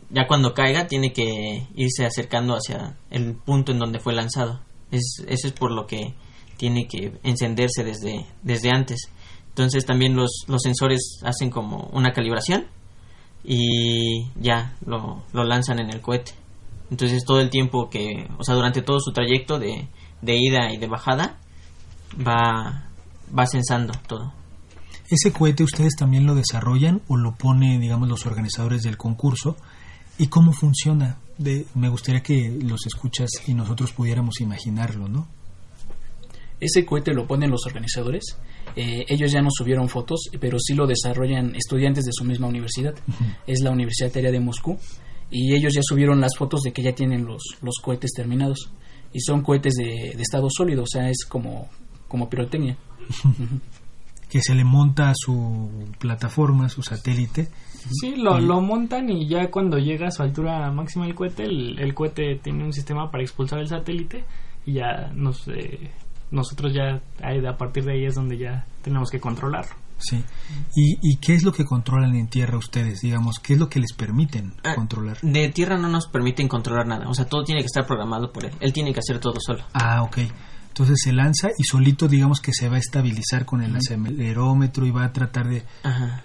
ya 0.09 0.27
cuando 0.27 0.53
caiga 0.53 0.87
tiene 0.87 1.13
que 1.13 1.67
irse 1.75 2.05
acercando 2.05 2.55
hacia 2.55 2.97
el 3.11 3.35
punto 3.35 3.71
en 3.71 3.79
donde 3.79 3.99
fue 3.99 4.13
lanzado. 4.13 4.61
Es, 4.91 5.23
eso 5.27 5.47
es 5.47 5.53
por 5.53 5.71
lo 5.71 5.85
que 5.85 6.15
tiene 6.57 6.87
que 6.87 7.19
encenderse 7.23 7.83
desde, 7.83 8.25
desde 8.41 8.69
antes. 8.69 9.09
Entonces 9.49 9.85
también 9.85 10.15
los, 10.15 10.45
los 10.47 10.61
sensores 10.63 11.19
hacen 11.23 11.51
como 11.51 11.89
una 11.93 12.11
calibración 12.11 12.65
y 13.43 14.31
ya 14.39 14.75
lo, 14.85 15.23
lo 15.33 15.43
lanzan 15.43 15.79
en 15.79 15.89
el 15.91 16.01
cohete. 16.01 16.31
Entonces 16.91 17.23
todo 17.25 17.41
el 17.41 17.49
tiempo 17.49 17.89
que, 17.89 18.27
o 18.37 18.43
sea, 18.43 18.55
durante 18.55 18.81
todo 18.81 18.99
su 18.99 19.11
trayecto 19.11 19.59
de, 19.59 19.87
de 20.21 20.35
ida 20.35 20.71
y 20.73 20.77
de 20.77 20.87
bajada, 20.87 21.37
va, 22.15 22.89
va 23.37 23.45
censando 23.47 23.93
todo. 24.07 24.33
¿Ese 25.09 25.31
cohete 25.31 25.63
ustedes 25.63 25.95
también 25.95 26.25
lo 26.25 26.33
desarrollan 26.33 27.01
o 27.07 27.17
lo 27.17 27.35
pone, 27.35 27.79
digamos, 27.79 28.07
los 28.07 28.25
organizadores 28.25 28.83
del 28.83 28.97
concurso? 28.97 29.57
¿Y 30.17 30.27
cómo 30.27 30.53
funciona? 30.53 31.17
De, 31.37 31.65
me 31.75 31.89
gustaría 31.89 32.21
que 32.21 32.57
los 32.61 32.85
escuchas 32.85 33.29
y 33.47 33.53
nosotros 33.53 33.91
pudiéramos 33.91 34.39
imaginarlo, 34.39 35.07
¿no? 35.07 35.27
Ese 36.59 36.85
cohete 36.85 37.13
lo 37.13 37.27
ponen 37.27 37.51
los 37.51 37.65
organizadores. 37.65 38.37
Eh, 38.75 39.05
ellos 39.07 39.31
ya 39.31 39.41
no 39.41 39.49
subieron 39.51 39.89
fotos, 39.89 40.29
pero 40.39 40.57
sí 40.59 40.73
lo 40.73 40.87
desarrollan 40.87 41.55
estudiantes 41.55 42.05
de 42.05 42.11
su 42.13 42.23
misma 42.23 42.47
universidad. 42.47 42.95
Es 43.45 43.59
la 43.61 43.71
Universidad 43.71 44.11
Aérea 44.15 44.31
de 44.31 44.39
Moscú. 44.39 44.79
Y 45.35 45.55
ellos 45.55 45.73
ya 45.73 45.81
subieron 45.83 46.21
las 46.21 46.37
fotos 46.37 46.61
de 46.61 46.71
que 46.71 46.83
ya 46.83 46.93
tienen 46.93 47.25
los, 47.25 47.41
los 47.61 47.75
cohetes 47.81 48.11
terminados. 48.15 48.69
Y 49.11 49.19
son 49.19 49.41
cohetes 49.41 49.73
de, 49.73 50.13
de 50.15 50.21
estado 50.21 50.47
sólido, 50.49 50.83
o 50.83 50.87
sea, 50.87 51.09
es 51.09 51.25
como, 51.25 51.69
como 52.07 52.29
pirotecnia 52.29 52.77
que 54.33 54.41
se 54.41 54.55
le 54.55 54.63
monta 54.63 55.11
a 55.11 55.13
su 55.15 55.69
plataforma, 55.99 56.67
su 56.67 56.81
satélite. 56.81 57.49
Sí, 58.01 58.15
lo, 58.15 58.39
lo 58.39 58.61
montan 58.61 59.07
y 59.11 59.27
ya 59.27 59.51
cuando 59.51 59.77
llega 59.77 60.07
a 60.07 60.11
su 60.11 60.23
altura 60.23 60.71
máxima 60.71 61.05
el 61.05 61.13
cohete, 61.13 61.43
el, 61.43 61.93
cohete 61.93 62.39
tiene 62.41 62.63
un 62.63 62.73
sistema 62.73 63.11
para 63.11 63.21
expulsar 63.21 63.59
el 63.59 63.67
satélite 63.67 64.23
y 64.65 64.73
ya 64.73 65.11
nos, 65.13 65.47
eh, 65.49 65.91
nosotros 66.31 66.73
ya 66.73 66.99
a 67.21 67.57
partir 67.57 67.83
de 67.83 67.93
ahí 67.93 68.05
es 68.05 68.15
donde 68.15 68.39
ya 68.39 68.65
tenemos 68.81 69.11
que 69.11 69.19
controlarlo. 69.19 69.75
Sí. 70.03 70.23
¿Y, 70.75 70.97
¿Y 71.01 71.17
qué 71.17 71.33
es 71.33 71.43
lo 71.43 71.53
que 71.53 71.65
controlan 71.65 72.15
en 72.15 72.27
tierra 72.27 72.57
ustedes? 72.57 73.01
Digamos, 73.01 73.39
¿qué 73.39 73.53
es 73.53 73.59
lo 73.59 73.69
que 73.69 73.79
les 73.79 73.93
permiten 73.93 74.53
ah, 74.63 74.75
controlar? 74.75 75.17
De 75.21 75.49
tierra 75.49 75.77
no 75.77 75.87
nos 75.87 76.07
permiten 76.07 76.47
controlar 76.47 76.87
nada. 76.87 77.07
O 77.09 77.13
sea, 77.13 77.25
todo 77.25 77.43
tiene 77.43 77.61
que 77.61 77.67
estar 77.67 77.85
programado 77.85 78.31
por 78.31 78.45
él. 78.45 78.51
Él 78.59 78.73
tiene 78.73 78.93
que 78.93 78.99
hacer 78.99 79.19
todo 79.19 79.35
solo. 79.39 79.63
Ah, 79.73 80.03
ok. 80.03 80.17
Entonces 80.73 81.01
se 81.03 81.13
lanza 81.13 81.49
y 81.55 81.63
solito 81.65 82.07
digamos 82.07 82.41
que 82.41 82.51
se 82.51 82.67
va 82.67 82.77
a 82.77 82.79
estabilizar 82.79 83.45
con 83.45 83.61
el 83.61 83.75
acelerómetro 83.75 84.87
y 84.87 84.91
va 84.91 85.05
a 85.05 85.13
tratar 85.13 85.47
de... 85.47 85.63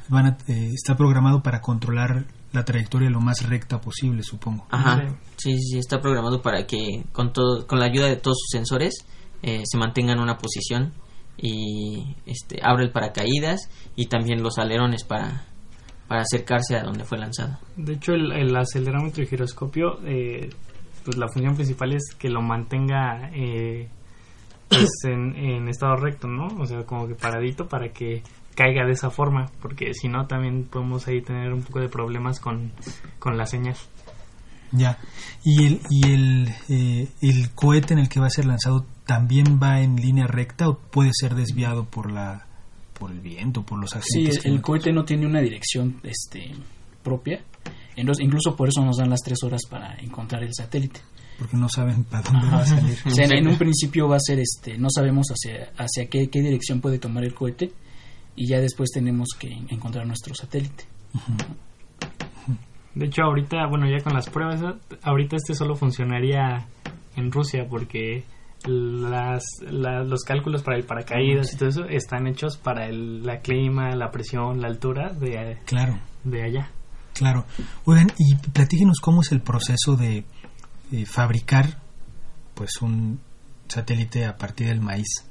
Van 0.09 0.25
a, 0.27 0.39
eh, 0.47 0.71
está 0.73 0.97
programado 0.97 1.43
para 1.43 1.61
controlar 1.61 2.25
la 2.53 2.65
trayectoria 2.65 3.11
lo 3.11 3.21
más 3.21 3.47
recta 3.47 3.79
posible, 3.79 4.23
supongo. 4.23 4.67
Ajá. 4.71 5.17
Sí, 5.37 5.59
sí, 5.61 5.79
está 5.79 6.01
programado 6.01 6.41
para 6.41 6.67
que 6.67 7.05
con 7.13 7.35
todo, 7.35 7.67
con 7.67 7.79
la 7.79 7.85
ayuda 7.85 8.07
de 8.07 8.17
todos 8.17 8.39
sus 8.41 8.49
sensores 8.51 9.05
eh, 9.43 9.65
se 9.67 9.77
mantenga 9.77 10.15
en 10.15 10.21
una 10.21 10.39
posición 10.39 10.95
y 11.39 12.17
este 12.27 12.59
abre 12.63 12.85
el 12.85 12.91
paracaídas 12.91 13.71
y 13.97 14.07
también 14.07 14.43
los 14.43 14.59
alerones 14.59 15.05
para 15.05 15.45
para 16.09 16.23
acercarse 16.23 16.75
a 16.75 16.83
donde 16.83 17.05
fue 17.05 17.19
lanzado. 17.19 17.59
De 17.77 17.93
hecho, 17.93 18.15
el, 18.15 18.57
acelerómetro 18.57 19.23
y 19.23 19.27
giroscopio, 19.27 20.01
eh, 20.07 20.49
pues 21.05 21.19
la 21.19 21.29
función 21.29 21.55
principal 21.55 21.93
es 21.93 22.15
que 22.19 22.31
lo 22.31 22.41
mantenga 22.41 23.31
eh, 23.35 23.89
pues 24.69 24.89
en, 25.05 25.69
estado 25.69 25.97
recto, 25.97 26.27
¿no? 26.27 26.47
O 26.59 26.67
sea, 26.67 26.85
como 26.85 27.07
que 27.07 27.15
paradito 27.15 27.69
para 27.69 27.91
que 27.91 28.23
caiga 28.55 28.87
de 28.87 28.93
esa 28.93 29.11
forma, 29.11 29.51
porque 29.61 29.93
si 29.95 30.09
no 30.09 30.27
también 30.27 30.65
podemos 30.65 31.07
ahí 31.07 31.21
tener 31.21 31.53
un 31.53 31.63
poco 31.63 31.81
de 31.81 31.89
problemas 31.89 32.41
con, 32.41 32.73
la 33.25 33.47
señal. 33.47 33.77
Ya, 34.73 34.99
y 35.45 35.67
el, 35.67 35.81
y 35.89 36.11
el, 36.11 36.49
eh, 36.69 37.09
el 37.21 37.51
cohete 37.55 37.95
en 37.95 38.01
el 38.01 38.09
que 38.09 38.19
va 38.19 38.27
a 38.27 38.31
ser 38.31 38.47
lanzado 38.47 38.85
también 39.09 39.59
va 39.59 39.81
en 39.81 39.97
línea 39.97 40.27
recta 40.27 40.69
o 40.69 40.79
puede 40.79 41.13
ser 41.15 41.35
desviado 41.35 41.87
por 41.87 42.13
la 42.13 42.45
por 42.99 43.11
el 43.11 43.21
viento, 43.21 43.63
por 43.65 43.79
los 43.79 43.97
accidentes. 43.97 44.43
Sí, 44.43 44.49
el 44.51 44.61
cohete 44.61 44.93
no 44.93 45.05
tiene 45.07 45.25
una 45.25 45.41
dirección 45.41 45.99
este 46.03 46.53
propia, 47.03 47.41
entonces 47.97 48.23
incluso 48.23 48.55
por 48.55 48.69
eso 48.69 48.85
nos 48.85 48.99
dan 48.99 49.09
las 49.09 49.21
tres 49.23 49.43
horas 49.43 49.63
para 49.71 49.95
encontrar 50.01 50.43
el 50.43 50.53
satélite 50.53 51.01
porque 51.39 51.57
no 51.57 51.69
saben 51.69 52.05
para 52.05 52.23
dónde 52.23 52.49
va 52.49 52.59
a 52.59 52.67
salir. 52.67 52.99
en 53.33 53.49
un 53.49 53.57
principio 53.57 54.09
va 54.09 54.17
a 54.17 54.21
ser, 54.21 54.41
este, 54.41 54.77
no 54.77 54.89
sabemos 54.95 55.29
hacia, 55.29 55.71
hacia 55.79 56.09
qué, 56.11 56.29
qué 56.29 56.43
dirección 56.43 56.81
puede 56.81 56.99
tomar 56.99 57.25
el 57.25 57.33
cohete 57.33 57.73
y 58.37 58.49
ya 58.49 58.59
después 58.59 58.91
tenemos 58.93 59.29
que 59.39 59.49
encontrar 59.69 60.07
nuestro 60.07 60.35
satélite. 60.35 60.85
De 62.95 63.07
hecho, 63.07 63.23
ahorita, 63.23 63.69
bueno, 63.71 63.87
ya 63.89 64.03
con 64.03 64.15
las 64.15 64.29
pruebas, 64.29 64.61
ahorita 65.01 65.37
este 65.37 65.55
solo 65.55 65.77
funcionaría 65.77 66.67
en 67.15 67.31
Rusia 67.31 67.67
porque 67.71 68.25
las, 68.67 69.45
los 69.71 70.23
cálculos 70.25 70.63
para 70.63 70.77
el 70.77 70.85
paracaídas 70.85 71.53
y 71.53 71.57
todo 71.57 71.69
eso 71.69 71.85
están 71.85 72.27
hechos 72.27 72.57
para 72.57 72.87
el 72.87 73.23
la 73.23 73.41
clima, 73.41 73.95
la 73.95 74.11
presión, 74.11 74.61
la 74.61 74.69
altura 74.69 75.13
de, 75.13 75.59
claro. 75.65 75.99
de 76.25 76.43
allá. 76.43 76.71
Claro. 77.15 77.45
Oigan, 77.85 78.09
y 78.19 78.35
platíquenos 78.51 78.99
cómo 79.01 79.23
es 79.23 79.33
el 79.33 79.41
proceso 79.41 79.97
de 79.97 80.25
eh, 80.93 81.07
fabricar 81.07 81.81
pues 82.55 82.81
un 82.81 83.21
satélite 83.69 84.25
a 84.25 84.37
partir 84.37 84.69
del 84.69 84.81
maíz. 84.81 85.25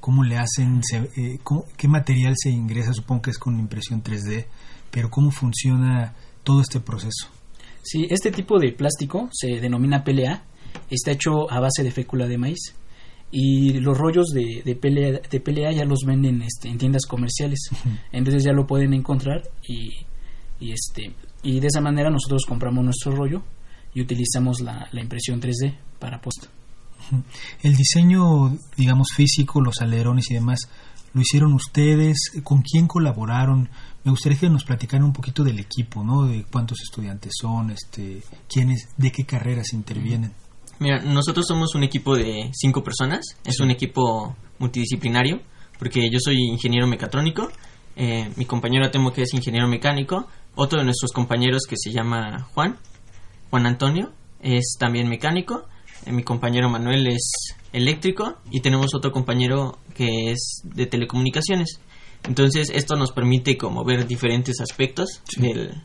¿Cómo 0.00 0.24
le 0.24 0.36
hacen? 0.36 0.80
Eh, 0.92 1.38
¿Qué 1.76 1.88
material 1.88 2.34
se 2.36 2.50
ingresa? 2.50 2.92
Supongo 2.92 3.22
que 3.22 3.30
es 3.30 3.38
con 3.38 3.58
impresión 3.58 4.02
3D, 4.02 4.46
pero 4.90 5.10
¿cómo 5.10 5.30
funciona 5.30 6.14
todo 6.42 6.60
este 6.60 6.80
proceso? 6.80 7.28
Sí, 7.82 8.06
este 8.10 8.30
tipo 8.30 8.58
de 8.58 8.72
plástico 8.72 9.28
se 9.32 9.60
denomina 9.60 10.04
PLA, 10.04 10.44
está 10.90 11.12
hecho 11.12 11.50
a 11.50 11.60
base 11.60 11.82
de 11.82 11.90
fécula 11.90 12.26
de 12.26 12.38
maíz 12.38 12.74
y 13.30 13.80
los 13.80 13.96
rollos 13.96 14.28
de, 14.28 14.62
de, 14.64 14.76
PLA, 14.76 15.20
de 15.28 15.40
PLA 15.40 15.72
ya 15.72 15.84
los 15.84 16.00
venden 16.06 16.42
este, 16.42 16.68
en 16.68 16.78
tiendas 16.78 17.06
comerciales, 17.06 17.70
entonces 18.12 18.44
ya 18.44 18.52
lo 18.52 18.66
pueden 18.66 18.92
encontrar 18.92 19.42
y, 19.66 19.90
y, 20.60 20.72
este, 20.72 21.14
y 21.42 21.58
de 21.58 21.66
esa 21.66 21.80
manera 21.80 22.10
nosotros 22.10 22.44
compramos 22.46 22.84
nuestro 22.84 23.16
rollo 23.16 23.42
y 23.94 24.02
utilizamos 24.02 24.60
la, 24.60 24.88
impresión 24.92 25.40
3D 25.40 25.76
para 25.98 26.20
post. 26.20 26.46
El 27.62 27.74
diseño, 27.74 28.56
digamos, 28.76 29.08
físico, 29.14 29.60
los 29.60 29.80
alerones 29.80 30.30
y 30.30 30.34
demás, 30.34 30.60
¿lo 31.12 31.20
hicieron 31.20 31.52
ustedes? 31.52 32.32
¿Con 32.42 32.62
quién 32.62 32.86
colaboraron? 32.86 33.68
Me 34.04 34.10
gustaría 34.10 34.38
que 34.38 34.48
nos 34.48 34.64
platicaran 34.64 35.04
un 35.04 35.12
poquito 35.12 35.42
del 35.42 35.58
equipo, 35.58 36.02
¿no? 36.04 36.26
De 36.26 36.44
cuántos 36.44 36.80
estudiantes 36.82 37.32
son, 37.40 37.70
este, 37.70 38.22
quiénes, 38.48 38.88
de 38.96 39.10
qué 39.10 39.24
carreras 39.24 39.72
intervienen. 39.72 40.32
Mira, 40.78 41.00
nosotros 41.00 41.46
somos 41.46 41.74
un 41.74 41.84
equipo 41.84 42.16
de 42.16 42.50
cinco 42.52 42.82
personas, 42.82 43.24
es 43.44 43.60
un 43.60 43.70
equipo 43.70 44.36
multidisciplinario, 44.58 45.40
porque 45.78 46.08
yo 46.10 46.18
soy 46.20 46.36
ingeniero 46.50 46.86
mecatrónico, 46.86 47.50
Eh, 47.94 48.30
mi 48.36 48.46
compañero 48.46 48.90
temo 48.90 49.12
que 49.12 49.20
es 49.20 49.34
ingeniero 49.34 49.68
mecánico. 49.68 50.26
Otro 50.54 50.78
de 50.78 50.84
nuestros 50.86 51.12
compañeros 51.12 51.64
que 51.68 51.76
se 51.76 51.92
llama 51.92 52.48
Juan, 52.54 52.78
Juan 53.50 53.66
Antonio, 53.66 54.12
es 54.40 54.76
también 54.78 55.08
mecánico. 55.10 55.64
Eh, 56.06 56.12
mi 56.12 56.22
compañero 56.22 56.70
Manuel 56.70 57.06
es 57.08 57.54
eléctrico 57.72 58.38
y 58.50 58.60
tenemos 58.60 58.94
otro 58.94 59.12
compañero 59.12 59.78
que 59.94 60.30
es 60.30 60.62
de 60.64 60.86
telecomunicaciones. 60.86 61.80
Entonces 62.24 62.70
esto 62.72 62.96
nos 62.96 63.12
permite 63.12 63.58
como 63.58 63.84
ver 63.84 64.06
diferentes 64.06 64.58
aspectos 64.62 65.20
del, 65.36 65.82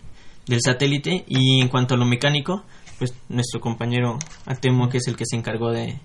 del 0.47 0.61
satélite 0.61 1.25
y 1.27 1.59
en 1.59 1.67
cuanto 1.67 1.95
a 1.95 1.97
lo 1.97 2.05
mecánico, 2.05 2.63
pues 2.97 3.13
nuestro 3.29 3.59
compañero 3.59 4.17
Atemo 4.45 4.89
que 4.89 4.97
es 4.97 5.07
el 5.07 5.15
que 5.15 5.25
se 5.25 5.35
encargó 5.35 5.71
de, 5.71 5.99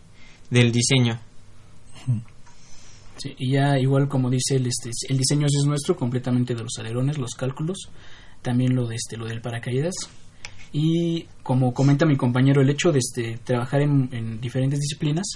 del 0.50 0.72
diseño. 0.72 1.18
Y 3.24 3.52
ya 3.52 3.78
igual 3.78 4.08
como 4.08 4.30
dice 4.30 4.56
el, 4.56 4.66
este, 4.66 4.90
el 5.08 5.18
diseño 5.18 5.46
es 5.46 5.66
nuestro 5.66 5.96
completamente 5.96 6.54
de 6.54 6.62
los 6.62 6.78
alerones, 6.78 7.18
los 7.18 7.34
cálculos, 7.34 7.90
también 8.40 8.74
lo 8.74 8.86
de 8.86 8.96
este, 8.96 9.16
lo 9.16 9.26
del 9.26 9.40
paracaídas 9.40 9.94
y 10.72 11.26
como 11.42 11.74
comenta 11.74 12.06
mi 12.06 12.16
compañero 12.16 12.62
el 12.62 12.70
hecho 12.70 12.90
de 12.92 12.98
este, 12.98 13.38
trabajar 13.44 13.82
en, 13.82 14.40
diferentes 14.40 14.80
disciplinas 14.80 15.26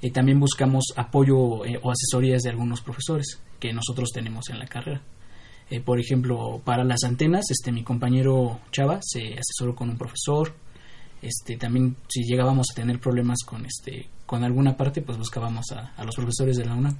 eh, 0.00 0.10
también 0.10 0.40
buscamos 0.40 0.92
apoyo 0.96 1.64
eh, 1.64 1.78
o 1.80 1.92
asesorías 1.92 2.42
de 2.42 2.50
algunos 2.50 2.80
profesores 2.80 3.40
que 3.60 3.72
nosotros 3.72 4.10
tenemos 4.12 4.50
en 4.50 4.58
la 4.58 4.66
carrera. 4.66 5.00
Eh, 5.70 5.80
por 5.80 6.00
ejemplo, 6.00 6.60
para 6.64 6.82
las 6.82 7.04
antenas, 7.04 7.44
este 7.50 7.70
mi 7.70 7.84
compañero 7.84 8.58
Chava 8.72 8.98
se 9.00 9.38
asesoró 9.38 9.76
con 9.76 9.88
un 9.88 9.96
profesor. 9.96 10.52
Este, 11.22 11.56
también 11.56 11.96
si 12.08 12.24
llegábamos 12.24 12.66
a 12.72 12.74
tener 12.74 12.98
problemas 12.98 13.38
con 13.46 13.64
este 13.64 14.08
con 14.26 14.44
alguna 14.44 14.76
parte, 14.76 15.02
pues 15.02 15.18
buscábamos 15.18 15.66
a, 15.72 16.04
los 16.04 16.16
profesores 16.16 16.56
de 16.56 16.64
la 16.64 16.74
UNAM, 16.74 16.96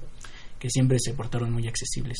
que 0.59 0.69
siempre 0.69 0.97
se 0.99 1.13
portaron 1.13 1.51
muy 1.51 1.67
accesibles. 1.67 2.17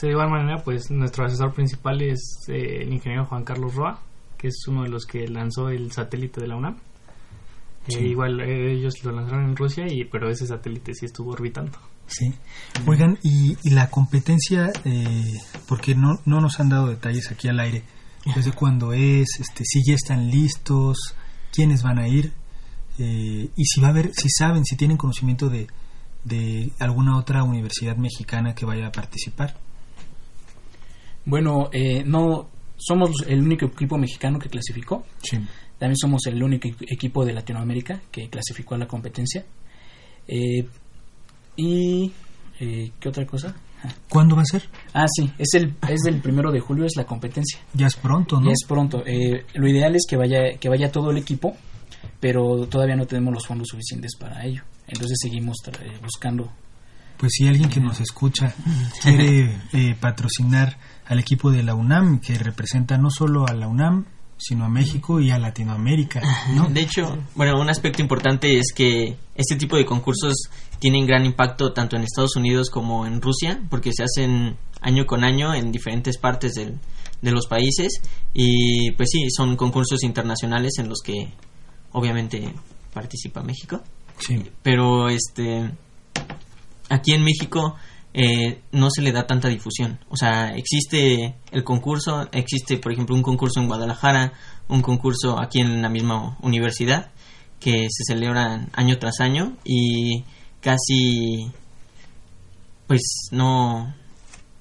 De 0.00 0.10
igual 0.10 0.30
manera, 0.30 0.62
pues 0.64 0.90
nuestro 0.90 1.24
asesor 1.24 1.54
principal 1.54 2.02
es 2.02 2.44
eh, 2.48 2.82
el 2.82 2.92
ingeniero 2.92 3.24
Juan 3.26 3.44
Carlos 3.44 3.74
Roa, 3.74 4.00
que 4.36 4.48
es 4.48 4.66
uno 4.66 4.82
de 4.82 4.88
los 4.88 5.06
que 5.06 5.28
lanzó 5.28 5.68
el 5.68 5.92
satélite 5.92 6.40
de 6.40 6.48
la 6.48 6.56
UNAM. 6.56 6.76
Eh, 7.88 8.04
igual 8.04 8.40
ellos 8.40 8.94
lo 9.04 9.12
lanzaron 9.12 9.44
en 9.44 9.56
Rusia, 9.56 9.86
y 9.88 10.04
pero 10.04 10.28
ese 10.28 10.46
satélite 10.46 10.92
sí 10.92 11.06
estuvo 11.06 11.30
orbitando. 11.30 11.78
Sí. 12.08 12.32
Oigan, 12.86 13.18
y, 13.22 13.56
la 13.70 13.90
competencia, 13.90 14.72
eh, 14.84 15.38
porque 15.68 15.94
no, 15.94 16.20
no 16.24 16.40
nos 16.40 16.58
han 16.60 16.68
dado 16.68 16.88
detalles 16.88 17.30
aquí 17.30 17.48
al 17.48 17.60
aire, 17.60 17.84
desde 18.34 18.52
cuándo 18.52 18.92
es, 18.92 19.26
este, 19.40 19.64
si 19.64 19.82
ya 19.86 19.94
están 19.94 20.30
listos, 20.30 21.14
quiénes 21.52 21.82
van 21.82 21.98
a 21.98 22.08
ir, 22.08 22.32
eh, 22.98 23.48
y 23.54 23.64
si 23.64 23.80
va 23.80 23.88
a 23.88 23.90
haber, 23.90 24.12
si 24.14 24.28
saben, 24.28 24.64
si 24.64 24.76
tienen 24.76 24.96
conocimiento 24.96 25.48
de, 25.48 25.66
de 26.24 26.70
alguna 26.78 27.16
otra 27.16 27.44
universidad 27.44 27.96
mexicana 27.96 28.54
que 28.54 28.66
vaya 28.66 28.88
a 28.88 28.92
participar. 28.92 29.56
Bueno, 31.24 31.70
eh, 31.72 32.04
no 32.04 32.48
somos 32.76 33.10
el 33.26 33.42
único 33.42 33.66
equipo 33.66 33.96
mexicano 33.96 34.38
que 34.38 34.48
clasificó. 34.48 35.04
Sí. 35.22 35.38
También 35.78 35.96
somos 35.96 36.26
el 36.26 36.42
único 36.42 36.68
equipo 36.88 37.24
de 37.24 37.32
Latinoamérica 37.32 38.00
que 38.10 38.28
clasificó 38.28 38.74
a 38.74 38.78
la 38.78 38.86
competencia. 38.86 39.44
Eh, 40.26 40.66
y 41.56 42.12
eh, 42.60 42.92
¿qué 42.98 43.08
otra 43.08 43.26
cosa? 43.26 43.54
¿Cuándo 44.08 44.36
va 44.36 44.42
a 44.42 44.46
ser? 44.46 44.68
Ah, 44.92 45.06
sí, 45.08 45.30
es 45.38 45.54
el, 45.54 45.74
es 45.88 46.04
el 46.06 46.20
primero 46.20 46.50
de 46.50 46.60
julio, 46.60 46.84
es 46.84 46.96
la 46.96 47.04
competencia. 47.04 47.60
Ya 47.74 47.86
es 47.86 47.96
pronto, 47.96 48.40
¿no? 48.40 48.46
Ya 48.46 48.52
es 48.52 48.64
pronto. 48.66 49.02
Eh, 49.06 49.44
lo 49.54 49.68
ideal 49.68 49.94
es 49.94 50.06
que 50.08 50.16
vaya, 50.16 50.56
que 50.58 50.68
vaya 50.68 50.90
todo 50.90 51.10
el 51.10 51.18
equipo, 51.18 51.56
pero 52.20 52.66
todavía 52.66 52.96
no 52.96 53.06
tenemos 53.06 53.34
los 53.34 53.46
fondos 53.46 53.68
suficientes 53.68 54.16
para 54.18 54.44
ello. 54.44 54.62
Entonces 54.86 55.18
seguimos 55.20 55.56
eh, 55.68 55.98
buscando. 56.02 56.50
Pues 57.16 57.32
si 57.32 57.48
alguien 57.48 57.68
que 57.70 57.80
nos 57.80 58.00
escucha 58.00 58.54
quiere 59.02 59.56
patrocinar 60.00 60.76
al 61.06 61.18
equipo 61.18 61.50
de 61.50 61.62
la 61.62 61.74
UNAM, 61.74 62.20
que 62.20 62.36
representa 62.38 62.98
no 62.98 63.10
solo 63.10 63.46
a 63.46 63.54
la 63.54 63.68
UNAM, 63.68 64.04
sino 64.38 64.64
a 64.64 64.68
México 64.68 65.20
y 65.20 65.30
a 65.30 65.38
Latinoamérica. 65.38 66.20
¿no? 66.54 66.68
De 66.70 66.80
hecho, 66.80 67.16
bueno, 67.34 67.60
un 67.60 67.70
aspecto 67.70 68.02
importante 68.02 68.58
es 68.58 68.72
que 68.74 69.16
este 69.34 69.56
tipo 69.56 69.76
de 69.76 69.84
concursos 69.84 70.34
tienen 70.78 71.06
gran 71.06 71.24
impacto 71.24 71.72
tanto 71.72 71.96
en 71.96 72.02
Estados 72.02 72.36
Unidos 72.36 72.70
como 72.70 73.06
en 73.06 73.20
Rusia, 73.20 73.62
porque 73.70 73.90
se 73.92 74.04
hacen 74.04 74.56
año 74.80 75.06
con 75.06 75.24
año 75.24 75.54
en 75.54 75.72
diferentes 75.72 76.18
partes 76.18 76.52
del, 76.52 76.78
de 77.22 77.32
los 77.32 77.46
países 77.46 78.00
y 78.34 78.90
pues 78.92 79.08
sí, 79.10 79.30
son 79.30 79.56
concursos 79.56 80.02
internacionales 80.02 80.74
en 80.78 80.88
los 80.88 81.00
que 81.02 81.32
obviamente 81.92 82.52
participa 82.92 83.42
México. 83.42 83.82
Sí. 84.18 84.42
Pero 84.62 85.08
este 85.08 85.70
aquí 86.88 87.12
en 87.12 87.24
México 87.24 87.76
eh, 88.18 88.62
no 88.72 88.90
se 88.90 89.02
le 89.02 89.12
da 89.12 89.26
tanta 89.26 89.48
difusión. 89.48 90.00
O 90.08 90.16
sea, 90.16 90.56
existe 90.56 91.36
el 91.52 91.64
concurso, 91.64 92.26
existe, 92.32 92.78
por 92.78 92.90
ejemplo, 92.90 93.14
un 93.14 93.20
concurso 93.20 93.60
en 93.60 93.66
Guadalajara, 93.66 94.32
un 94.68 94.80
concurso 94.80 95.38
aquí 95.38 95.60
en 95.60 95.82
la 95.82 95.90
misma 95.90 96.38
universidad, 96.40 97.10
que 97.60 97.88
se 97.90 98.04
celebran 98.14 98.70
año 98.72 98.98
tras 98.98 99.20
año 99.20 99.58
y 99.64 100.24
casi, 100.62 101.52
pues, 102.86 103.02
no, 103.32 103.94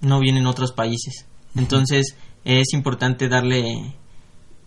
no 0.02 0.20
vienen 0.20 0.48
otros 0.48 0.74
países. 0.74 1.26
Entonces, 1.56 2.18
es 2.44 2.74
importante 2.74 3.30
darle 3.30 3.96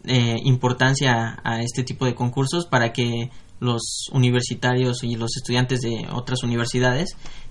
eh, 0.04 0.36
importancia 0.44 1.38
a 1.44 1.60
este 1.60 1.84
tipo 1.84 2.06
de 2.06 2.14
concursos 2.14 2.64
para 2.64 2.94
que 2.94 3.30
los 3.60 4.06
universitarios 4.12 5.04
y 5.04 5.16
los 5.16 5.36
estudiantes 5.36 5.80
de 5.80 6.06
otras 6.10 6.42
universidades 6.42 7.10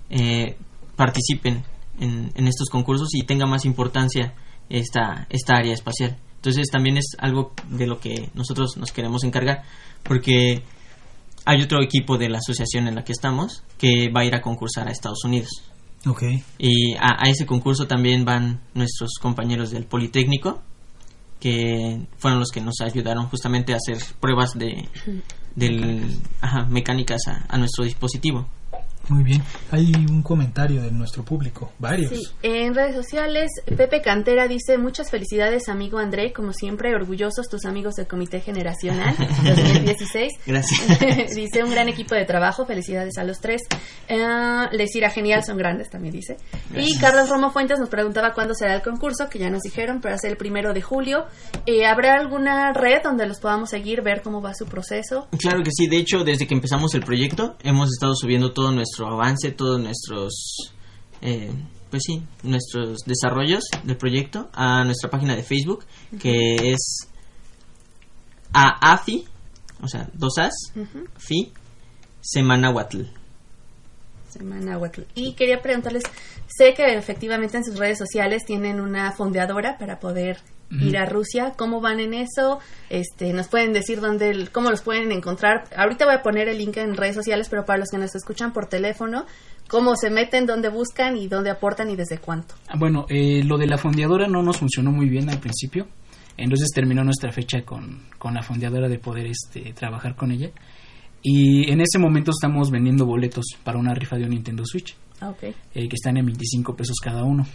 eh, 0.10 0.58
participen 0.98 1.64
en, 2.00 2.48
estos 2.48 2.70
concursos 2.70 3.14
y 3.14 3.24
tenga 3.24 3.46
más 3.46 3.64
importancia 3.64 4.34
esta, 4.70 5.28
esta 5.30 5.56
área 5.56 5.74
espacial. 5.74 6.18
Entonces 6.36 6.68
también 6.70 6.98
es 6.98 7.16
algo 7.20 7.54
de 7.70 7.88
lo 7.88 8.00
que 8.00 8.30
nosotros 8.34 8.76
nos 8.78 8.92
queremos 8.92 9.24
encargar 9.24 9.64
porque 10.04 10.64
hay 11.46 11.62
otro 11.62 11.82
equipo 11.82 12.18
de 12.18 12.30
la 12.30 12.40
asociación 12.40 12.88
en 12.88 12.96
la 12.96 13.04
que 13.04 13.14
estamos 13.14 13.64
que 13.78 14.10
va 14.14 14.22
a 14.22 14.26
ir 14.26 14.36
a 14.36 14.42
concursar 14.42 14.88
a 14.88 14.92
Estados 14.92 15.24
Unidos. 15.24 15.64
Okay. 16.06 16.44
Y 16.58 16.94
a, 16.96 17.30
ese 17.30 17.46
concurso 17.46 17.88
también 17.88 18.26
van 18.26 18.62
nuestros 18.74 19.16
compañeros 19.20 19.72
del 19.72 19.86
Politécnico, 19.86 20.62
que 21.40 22.06
fueron 22.18 22.40
los 22.40 22.50
que 22.50 22.62
nos 22.62 22.82
ayudaron 22.82 23.28
justamente 23.28 23.74
a 23.74 23.78
hacer 23.78 23.98
pruebas 24.20 24.54
de 24.58 24.88
del, 25.56 26.20
mecánicas 26.70 27.22
a 27.48 27.58
nuestro 27.58 27.84
dispositivo. 27.84 28.48
Muy 29.10 29.24
bien. 29.24 29.42
Hay 29.72 29.92
un 30.10 30.22
comentario 30.22 30.82
de 30.82 30.92
nuestro 30.92 31.24
público, 31.24 31.72
varios. 31.80 32.12
Sí, 32.12 32.28
en 32.44 32.76
redes 32.76 32.96
sociales, 32.96 33.52
Pepe 33.66 34.02
Cantera 34.02 34.48
dice, 34.48 34.78
muchas 34.78 35.10
felicidades, 35.10 35.70
amigo 35.70 35.98
André, 35.98 36.34
como 36.34 36.52
siempre, 36.52 36.94
orgullosos 36.94 37.48
tus 37.48 37.66
amigos 37.66 37.96
del 37.96 38.08
Comité 38.08 38.42
Generacional 38.42 39.16
2016. 39.46 40.34
Gracias. 40.46 41.00
dice, 41.36 41.64
un 41.64 41.72
gran 41.72 41.88
equipo 41.88 42.16
de 42.16 42.26
trabajo, 42.26 42.66
felicidades 42.66 43.18
a 43.18 43.24
los 43.24 43.40
tres. 43.40 43.62
Uh, 44.10 44.76
les 44.76 44.94
irá 44.96 45.10
genial, 45.10 45.44
son 45.44 45.58
grandes, 45.58 45.90
también 45.90 46.14
dice. 46.14 46.38
Y 46.76 46.98
Carlos 47.00 47.30
Romo 47.30 47.52
Fuentes 47.52 47.80
nos 47.80 47.90
preguntaba 47.90 48.34
cuándo 48.34 48.54
será 48.54 48.76
el 48.76 48.82
concurso, 48.82 49.30
que 49.30 49.40
ya 49.40 49.50
nos 49.50 49.62
dijeron, 49.62 50.00
pero 50.02 50.18
ser 50.18 50.32
el 50.32 50.38
primero 50.38 50.74
de 50.74 50.82
julio. 50.82 51.26
Eh, 51.66 51.86
¿Habrá 51.86 52.16
alguna 52.16 52.74
red 52.74 53.02
donde 53.04 53.26
los 53.26 53.40
podamos 53.40 53.70
seguir, 53.70 54.02
ver 54.02 54.22
cómo 54.22 54.42
va 54.42 54.54
su 54.54 54.66
proceso? 54.66 55.28
Claro 55.38 55.64
que 55.64 55.72
sí, 55.72 55.88
de 55.88 55.98
hecho, 55.98 56.24
desde 56.24 56.46
que 56.46 56.54
empezamos 56.54 56.94
el 56.96 57.04
proyecto, 57.04 57.56
hemos 57.64 57.90
estado 57.90 58.14
subiendo 58.16 58.52
todo 58.52 58.72
nuestro 58.72 58.97
avance, 59.06 59.52
todos 59.52 59.80
nuestros, 59.80 60.74
eh, 61.22 61.52
pues 61.92 62.04
sí, 62.06 62.24
nuestros 62.44 63.00
desarrollos 63.06 63.64
del 63.84 63.98
proyecto 63.98 64.50
a 64.54 64.84
nuestra 64.84 65.10
página 65.10 65.36
de 65.36 65.44
Facebook, 65.44 65.86
que 66.20 66.72
es 66.72 67.08
AAFI, 68.54 69.26
o 69.82 69.88
sea, 69.88 70.10
dos 70.14 70.38
As, 70.38 70.54
FI, 71.18 71.52
Semanahuatl. 72.22 73.04
Semanahuatl. 74.30 75.02
Y 75.16 75.34
quería 75.34 75.62
preguntarles, 75.62 76.04
sé 76.48 76.74
que 76.74 76.98
efectivamente 76.98 77.58
en 77.58 77.66
sus 77.66 77.78
redes 77.78 77.98
sociales 77.98 78.46
tienen 78.46 78.80
una 78.80 79.12
fondeadora 79.12 79.78
para 79.78 80.00
poder 80.00 80.40
ir 80.70 80.98
a 80.98 81.06
Rusia, 81.06 81.54
cómo 81.58 81.82
van 81.82 82.00
en 82.00 82.14
eso, 82.14 82.60
este, 82.90 83.34
nos 83.34 83.48
pueden 83.48 83.74
decir 83.74 84.02
dónde, 84.02 84.50
cómo 84.52 84.70
los 84.70 84.82
pueden 84.82 85.12
encontrar. 85.12 85.64
Ahorita 85.76 86.06
voy 86.06 86.16
a 86.16 86.22
poner 86.22 86.50
el 86.50 86.58
link 86.58 86.78
en 86.78 86.96
redes 86.96 87.16
sociales, 87.16 87.48
pero 87.50 87.66
para 87.66 87.80
los 87.80 87.90
que 87.90 87.98
nos 87.98 88.14
escuchan 88.16 88.54
por 88.54 88.68
teléfono, 88.68 89.26
cómo 89.70 89.96
se 89.96 90.10
meten, 90.10 90.46
dónde 90.46 90.70
buscan 90.70 91.18
y 91.18 91.28
dónde 91.28 91.50
aportan 91.50 91.90
y 91.90 91.96
desde 91.96 92.18
cuánto. 92.18 92.56
Ah, 92.68 92.76
bueno, 92.78 93.06
eh, 93.10 93.44
lo 93.44 93.58
de 93.58 93.68
la 93.68 93.78
fondeadora 93.78 94.28
no 94.28 94.44
nos 94.44 94.58
funcionó 94.58 94.92
muy 94.92 95.10
bien 95.10 95.30
al 95.30 95.40
principio, 95.40 95.88
entonces 96.36 96.70
terminó 96.74 97.04
nuestra 97.04 97.32
fecha 97.32 97.64
con, 97.64 98.02
con 98.18 98.34
la 98.34 98.44
fondeadora 98.44 98.88
de 98.88 99.00
poder 99.00 99.28
este, 99.28 99.74
trabajar 99.74 100.16
con 100.16 100.32
ella. 100.32 100.52
Y 101.22 101.70
en 101.72 101.82
ese 101.82 101.98
momento 101.98 102.32
estamos 102.32 102.70
vendiendo 102.70 103.06
boletos 103.06 103.46
para 103.64 103.80
una 103.80 103.94
rifa 103.94 104.18
de 104.18 104.24
un 104.24 104.30
Nintendo 104.30 104.64
Switch. 104.66 104.96
Eh, 105.42 105.88
que 105.90 105.96
están 105.96 106.18
en 106.18 106.26
25 106.26 106.76
pesos 106.76 106.96
cada 107.04 107.24
uno. 107.24 107.46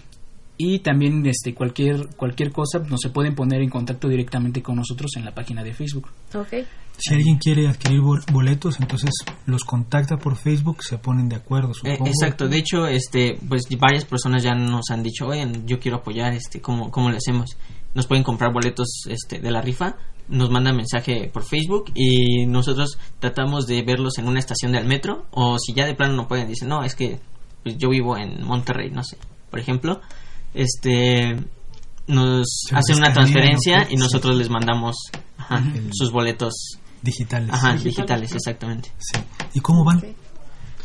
Y 0.59 0.78
también 0.80 1.24
este 1.26 1.55
cualquier 1.55 2.09
cualquier 2.16 2.53
cosa 2.53 2.78
nos 2.80 3.00
se 3.00 3.11
pueden 3.11 3.34
poner 3.34 3.62
en 3.62 3.70
contacto 3.70 4.09
directamente 4.09 4.62
con 4.62 4.76
nosotros 4.76 5.12
en 5.16 5.24
la 5.24 5.34
página 5.34 5.62
de 5.64 5.72
Facebook. 5.72 6.09
Ok. 6.34 6.66
Si 6.98 7.14
alguien 7.14 7.38
quiere 7.38 7.66
adquirir 7.68 8.00
bol- 8.00 8.22
boletos, 8.30 8.78
entonces 8.78 9.11
los 9.46 9.64
contacta 9.64 10.18
por 10.18 10.36
Facebook, 10.36 10.82
se 10.84 10.98
ponen 10.98 11.28
de 11.28 11.36
acuerdo, 11.36 11.70
Eh, 11.70 11.74
supongo. 11.96 12.07
exacto, 12.07 12.48
de 12.48 12.59
hecho, 12.59 12.86
este, 12.86 13.38
pues 13.48 13.62
varias 13.78 14.05
personas 14.05 14.42
ya 14.42 14.55
nos 14.55 14.90
han 14.90 15.03
dicho, 15.03 15.26
oigan, 15.26 15.66
yo 15.66 15.80
quiero 15.80 15.96
apoyar, 15.98 16.34
este, 16.34 16.61
¿cómo, 16.61 16.90
cómo 16.90 17.09
le 17.11 17.16
hacemos? 17.16 17.57
Nos 17.94 18.07
pueden 18.07 18.22
comprar 18.22 18.53
boletos, 18.53 19.05
este, 19.09 19.38
de 19.40 19.50
la 19.50 19.62
rifa, 19.62 19.96
nos 20.28 20.50
mandan 20.50 20.76
mensaje 20.76 21.30
por 21.32 21.42
Facebook 21.44 21.90
y 21.94 22.44
nosotros 22.46 22.98
tratamos 23.18 23.66
de 23.66 23.82
verlos 23.82 24.18
en 24.18 24.28
una 24.28 24.38
estación 24.38 24.72
del 24.72 24.84
metro 24.86 25.26
o 25.32 25.59
si 25.59 25.72
ya 25.72 25.86
de 25.86 25.94
plano 25.94 26.14
no 26.14 26.28
pueden, 26.28 26.46
dicen, 26.46 26.68
no, 26.68 26.84
es 26.84 26.94
que 26.94 27.18
pues, 27.64 27.78
yo 27.78 27.88
vivo 27.88 28.18
en 28.18 28.44
Monterrey, 28.44 28.90
no 28.90 29.03
sé, 29.03 29.16
por 29.50 29.59
ejemplo, 29.59 30.00
este, 30.55 31.36
nos 32.07 32.46
Se 32.68 32.74
hacen 32.76 32.96
una 32.98 33.12
transferencia 33.12 33.86
y 33.90 33.96
nosotros 33.96 34.36
les 34.36 34.50
mandamos 34.50 34.96
ajá, 35.38 35.59
El- 35.74 35.90
sus 35.92 36.11
boletos, 36.12 36.78
Digitales. 37.03 37.50
ajá, 37.53 37.74
digitales, 37.76 38.32
exactamente. 38.32 38.90
Sí. 38.98 39.20
¿Y 39.55 39.61
cómo 39.61 39.84
van? 39.84 40.03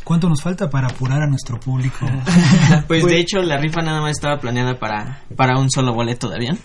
¿Cuánto 0.04 0.28
nos 0.28 0.40
falta 0.42 0.70
para 0.70 0.88
apurar 0.88 1.22
a 1.22 1.26
nuestro 1.26 1.60
público? 1.60 2.06
Pues 2.88 3.04
de 3.04 3.20
hecho 3.20 3.38
la 3.42 3.58
rifa 3.58 3.82
nada 3.82 4.00
más 4.00 4.12
estaba 4.12 4.38
planeada 4.38 4.78
para, 4.78 5.22
para 5.36 5.58
un 5.58 5.70
solo 5.70 5.92
boleto 5.94 6.28
de 6.30 6.36
avión 6.36 6.58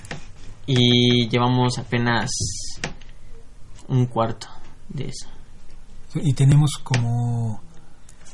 y 0.65 1.27
llevamos 1.29 1.77
apenas 1.77 2.31
un 3.87 4.05
cuarto 4.05 4.47
de 4.89 5.05
eso. 5.09 5.27
y 6.15 6.33
tenemos 6.33 6.71
como 6.83 7.61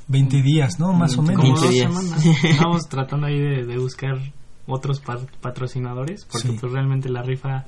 20 0.07 0.41
días, 0.41 0.79
¿no? 0.79 0.93
Más 0.93 1.13
o 1.13 1.17
Como 1.17 1.29
menos. 1.29 1.43
20 1.43 1.61
dos 1.61 1.69
días. 1.71 1.93
semanas. 1.93 2.25
Estamos 2.43 2.81
tratando 2.89 3.27
ahí 3.27 3.39
de, 3.39 3.65
de 3.65 3.77
buscar 3.77 4.15
otros 4.69 4.99
pa- 5.01 5.19
patrocinadores 5.41 6.25
porque 6.25 6.49
Sí. 6.49 6.57
pues 6.59 6.71
realmente 6.71 7.09
la 7.09 7.21
rifa 7.23 7.65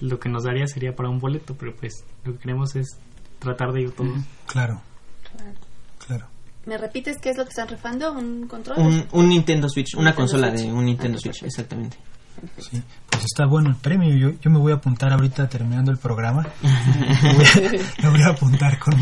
lo 0.00 0.18
que 0.18 0.28
nos 0.28 0.44
daría 0.44 0.66
sería 0.66 0.94
para 0.94 1.08
un 1.08 1.18
boleto, 1.18 1.54
pero 1.58 1.74
pues 1.74 2.04
lo 2.24 2.32
que 2.34 2.38
queremos 2.40 2.76
es 2.76 2.98
tratar 3.38 3.72
de 3.72 3.82
ir 3.82 3.90
todos. 3.92 4.18
Claro, 4.46 4.80
claro. 6.06 6.26
¿Me 6.66 6.76
repites 6.78 7.16
qué 7.18 7.30
es 7.30 7.36
lo 7.38 7.44
que 7.44 7.50
están 7.50 7.68
rifando? 7.68 8.12
¿Un 8.12 8.48
control? 8.48 8.78
Un, 8.78 9.06
un 9.12 9.28
Nintendo 9.28 9.68
Switch, 9.68 9.94
una 9.94 10.10
Nintendo 10.10 10.16
consola 10.16 10.48
Switch. 10.50 10.62
de 10.66 10.72
un 10.72 10.84
Nintendo 10.84 11.16
Ah, 11.18 11.20
Switch, 11.20 11.40
perfecto. 11.40 11.46
exactamente. 11.46 11.96
Sí, 12.58 12.82
pues 13.08 13.24
está 13.24 13.46
bueno 13.46 13.70
el 13.70 13.76
premio. 13.76 14.14
Yo, 14.14 14.38
yo 14.40 14.50
me 14.50 14.58
voy 14.58 14.72
a 14.72 14.74
apuntar 14.74 15.10
ahorita 15.12 15.48
terminando 15.48 15.90
el 15.90 15.96
programa. 15.96 16.46
me, 17.22 17.32
voy 17.32 17.44
a, 17.46 18.02
me 18.02 18.10
voy 18.10 18.22
a 18.22 18.26
apuntar 18.28 18.78
con, 18.78 18.92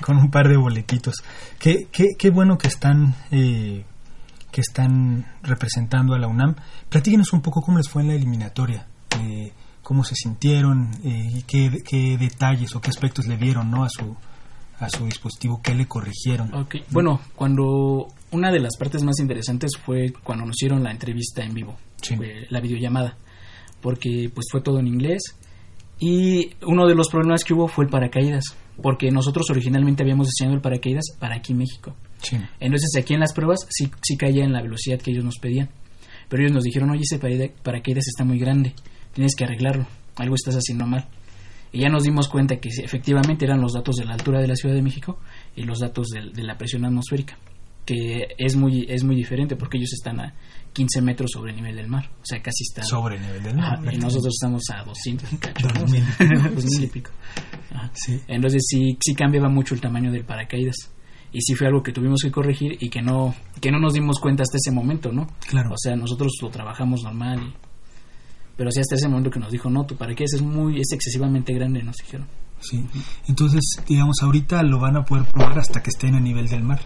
con 0.00 0.16
un 0.16 0.30
par 0.30 0.48
de 0.48 0.56
boletitos. 0.56 1.16
Qué, 1.58 1.88
qué, 1.92 2.06
qué 2.18 2.30
bueno 2.30 2.56
que 2.56 2.68
están 2.68 3.14
eh, 3.30 3.84
que 4.52 4.60
están 4.60 5.26
representando 5.42 6.14
a 6.14 6.18
la 6.18 6.28
UNAM. 6.28 6.54
Platíquenos 6.88 7.32
un 7.32 7.40
poco 7.40 7.62
cómo 7.62 7.78
les 7.78 7.88
fue 7.88 8.02
en 8.02 8.08
la 8.08 8.14
eliminatoria, 8.14 8.86
eh, 9.20 9.52
cómo 9.82 10.04
se 10.04 10.14
sintieron 10.14 10.90
eh, 11.04 11.28
y 11.38 11.42
qué, 11.42 11.82
qué 11.84 12.16
detalles 12.18 12.76
o 12.76 12.80
qué 12.80 12.90
aspectos 12.90 13.26
le 13.26 13.36
dieron 13.36 13.70
¿no? 13.70 13.82
a 13.84 13.88
su 13.88 14.14
a 14.78 14.88
su 14.88 15.04
dispositivo, 15.04 15.60
qué 15.62 15.74
le 15.76 15.86
corrigieron. 15.86 16.52
Ok, 16.54 16.74
Bueno, 16.90 17.20
cuando 17.36 18.08
una 18.32 18.50
de 18.50 18.58
las 18.58 18.76
partes 18.76 19.04
más 19.04 19.20
interesantes 19.20 19.72
fue 19.76 20.12
cuando 20.24 20.44
nos 20.44 20.56
hicieron 20.56 20.82
la 20.82 20.90
entrevista 20.90 21.44
en 21.44 21.54
vivo, 21.54 21.76
Sí. 22.00 22.16
fue 22.16 22.46
la 22.50 22.58
videollamada, 22.60 23.16
porque 23.80 24.28
pues 24.34 24.46
fue 24.50 24.60
todo 24.60 24.80
en 24.80 24.88
inglés 24.88 25.22
y 26.00 26.50
uno 26.66 26.88
de 26.88 26.96
los 26.96 27.08
problemas 27.10 27.44
que 27.44 27.54
hubo 27.54 27.68
fue 27.68 27.84
el 27.84 27.90
paracaídas, 27.92 28.56
porque 28.82 29.12
nosotros 29.12 29.48
originalmente 29.50 30.02
habíamos 30.02 30.26
diseñado 30.26 30.56
el 30.56 30.62
paracaídas 30.62 31.04
para 31.20 31.36
aquí 31.36 31.54
México. 31.54 31.94
Sí. 32.22 32.36
Entonces 32.60 32.90
aquí 32.98 33.14
en 33.14 33.20
las 33.20 33.32
pruebas 33.32 33.66
sí, 33.68 33.90
sí 34.02 34.16
caía 34.16 34.44
en 34.44 34.52
la 34.52 34.62
velocidad 34.62 35.00
que 35.00 35.10
ellos 35.10 35.24
nos 35.24 35.38
pedían, 35.38 35.68
pero 36.28 36.42
ellos 36.42 36.54
nos 36.54 36.64
dijeron, 36.64 36.90
oye, 36.90 37.02
ese 37.02 37.18
paracaídas- 37.18 38.06
está 38.08 38.24
muy 38.24 38.38
grande, 38.38 38.74
tienes 39.12 39.34
que 39.36 39.44
arreglarlo, 39.44 39.86
algo 40.16 40.34
estás 40.34 40.54
haciendo 40.54 40.86
mal. 40.86 41.08
Y 41.72 41.80
ya 41.80 41.88
nos 41.88 42.02
dimos 42.04 42.28
cuenta 42.28 42.56
que 42.56 42.68
efectivamente 42.68 43.44
eran 43.46 43.60
los 43.60 43.72
datos 43.72 43.96
de 43.96 44.04
la 44.04 44.12
altura 44.14 44.40
de 44.40 44.46
la 44.48 44.56
Ciudad 44.56 44.74
de 44.74 44.82
México 44.82 45.18
y 45.56 45.62
los 45.62 45.78
datos 45.80 46.08
de, 46.08 46.30
de 46.30 46.42
la 46.42 46.58
presión 46.58 46.84
atmosférica, 46.84 47.38
que 47.86 48.28
es 48.36 48.56
muy, 48.56 48.84
es 48.88 49.04
muy 49.04 49.16
diferente 49.16 49.56
porque 49.56 49.78
ellos 49.78 49.92
están 49.94 50.20
a 50.20 50.34
15 50.74 51.00
metros 51.02 51.30
sobre 51.32 51.50
el 51.52 51.56
nivel 51.56 51.76
del 51.76 51.88
mar, 51.88 52.10
o 52.20 52.24
sea, 52.24 52.40
casi 52.42 52.62
están... 52.64 52.84
Sobre 52.84 53.16
el 53.16 53.22
nivel 53.22 53.42
del 53.42 53.58
Ajá, 53.58 53.78
mar. 53.80 53.94
y 53.94 53.98
nosotros 53.98 54.34
estamos 54.38 54.62
a 54.70 54.84
200 54.84 55.32
y 55.32 55.36
cacho, 55.36 55.66
¿no? 55.68 55.80
Dos 55.80 55.90
mil. 55.90 56.02
Dos 56.54 56.64
mil 56.66 56.84
y 56.84 56.86
pico. 56.88 57.10
Ajá. 57.74 57.90
Sí. 57.94 58.20
Entonces 58.28 58.62
sí, 58.66 58.96
sí 59.02 59.14
cambiaba 59.14 59.48
mucho 59.48 59.74
el 59.74 59.80
tamaño 59.80 60.12
del 60.12 60.24
paracaídas. 60.24 60.76
Y 61.32 61.40
sí 61.40 61.54
fue 61.54 61.66
algo 61.66 61.82
que 61.82 61.92
tuvimos 61.92 62.20
que 62.22 62.30
corregir 62.30 62.76
y 62.80 62.90
que 62.90 63.00
no, 63.00 63.34
que 63.60 63.70
no 63.70 63.78
nos 63.78 63.94
dimos 63.94 64.18
cuenta 64.20 64.42
hasta 64.42 64.58
ese 64.58 64.70
momento, 64.70 65.10
¿no? 65.12 65.26
Claro. 65.48 65.70
O 65.72 65.78
sea, 65.78 65.96
nosotros 65.96 66.32
lo 66.42 66.50
trabajamos 66.50 67.02
normal 67.02 67.40
y... 67.42 67.54
Pero 68.54 68.70
sí 68.70 68.80
hasta 68.80 68.96
ese 68.96 69.08
momento 69.08 69.30
que 69.30 69.40
nos 69.40 69.50
dijo, 69.50 69.70
no, 69.70 69.84
tu 69.86 69.96
paracaídas 69.96 70.34
es 70.34 70.42
muy, 70.42 70.78
es 70.78 70.92
excesivamente 70.92 71.54
grande, 71.54 71.82
nos 71.82 71.96
dijeron. 71.96 72.28
Sí. 72.60 72.84
Entonces, 73.26 73.60
digamos, 73.88 74.16
ahorita 74.22 74.62
lo 74.62 74.78
van 74.78 74.96
a 74.96 75.04
poder 75.04 75.24
probar 75.24 75.58
hasta 75.58 75.82
que 75.82 75.88
estén 75.88 76.14
a 76.14 76.20
nivel 76.20 76.48
del 76.48 76.62
mar. 76.62 76.80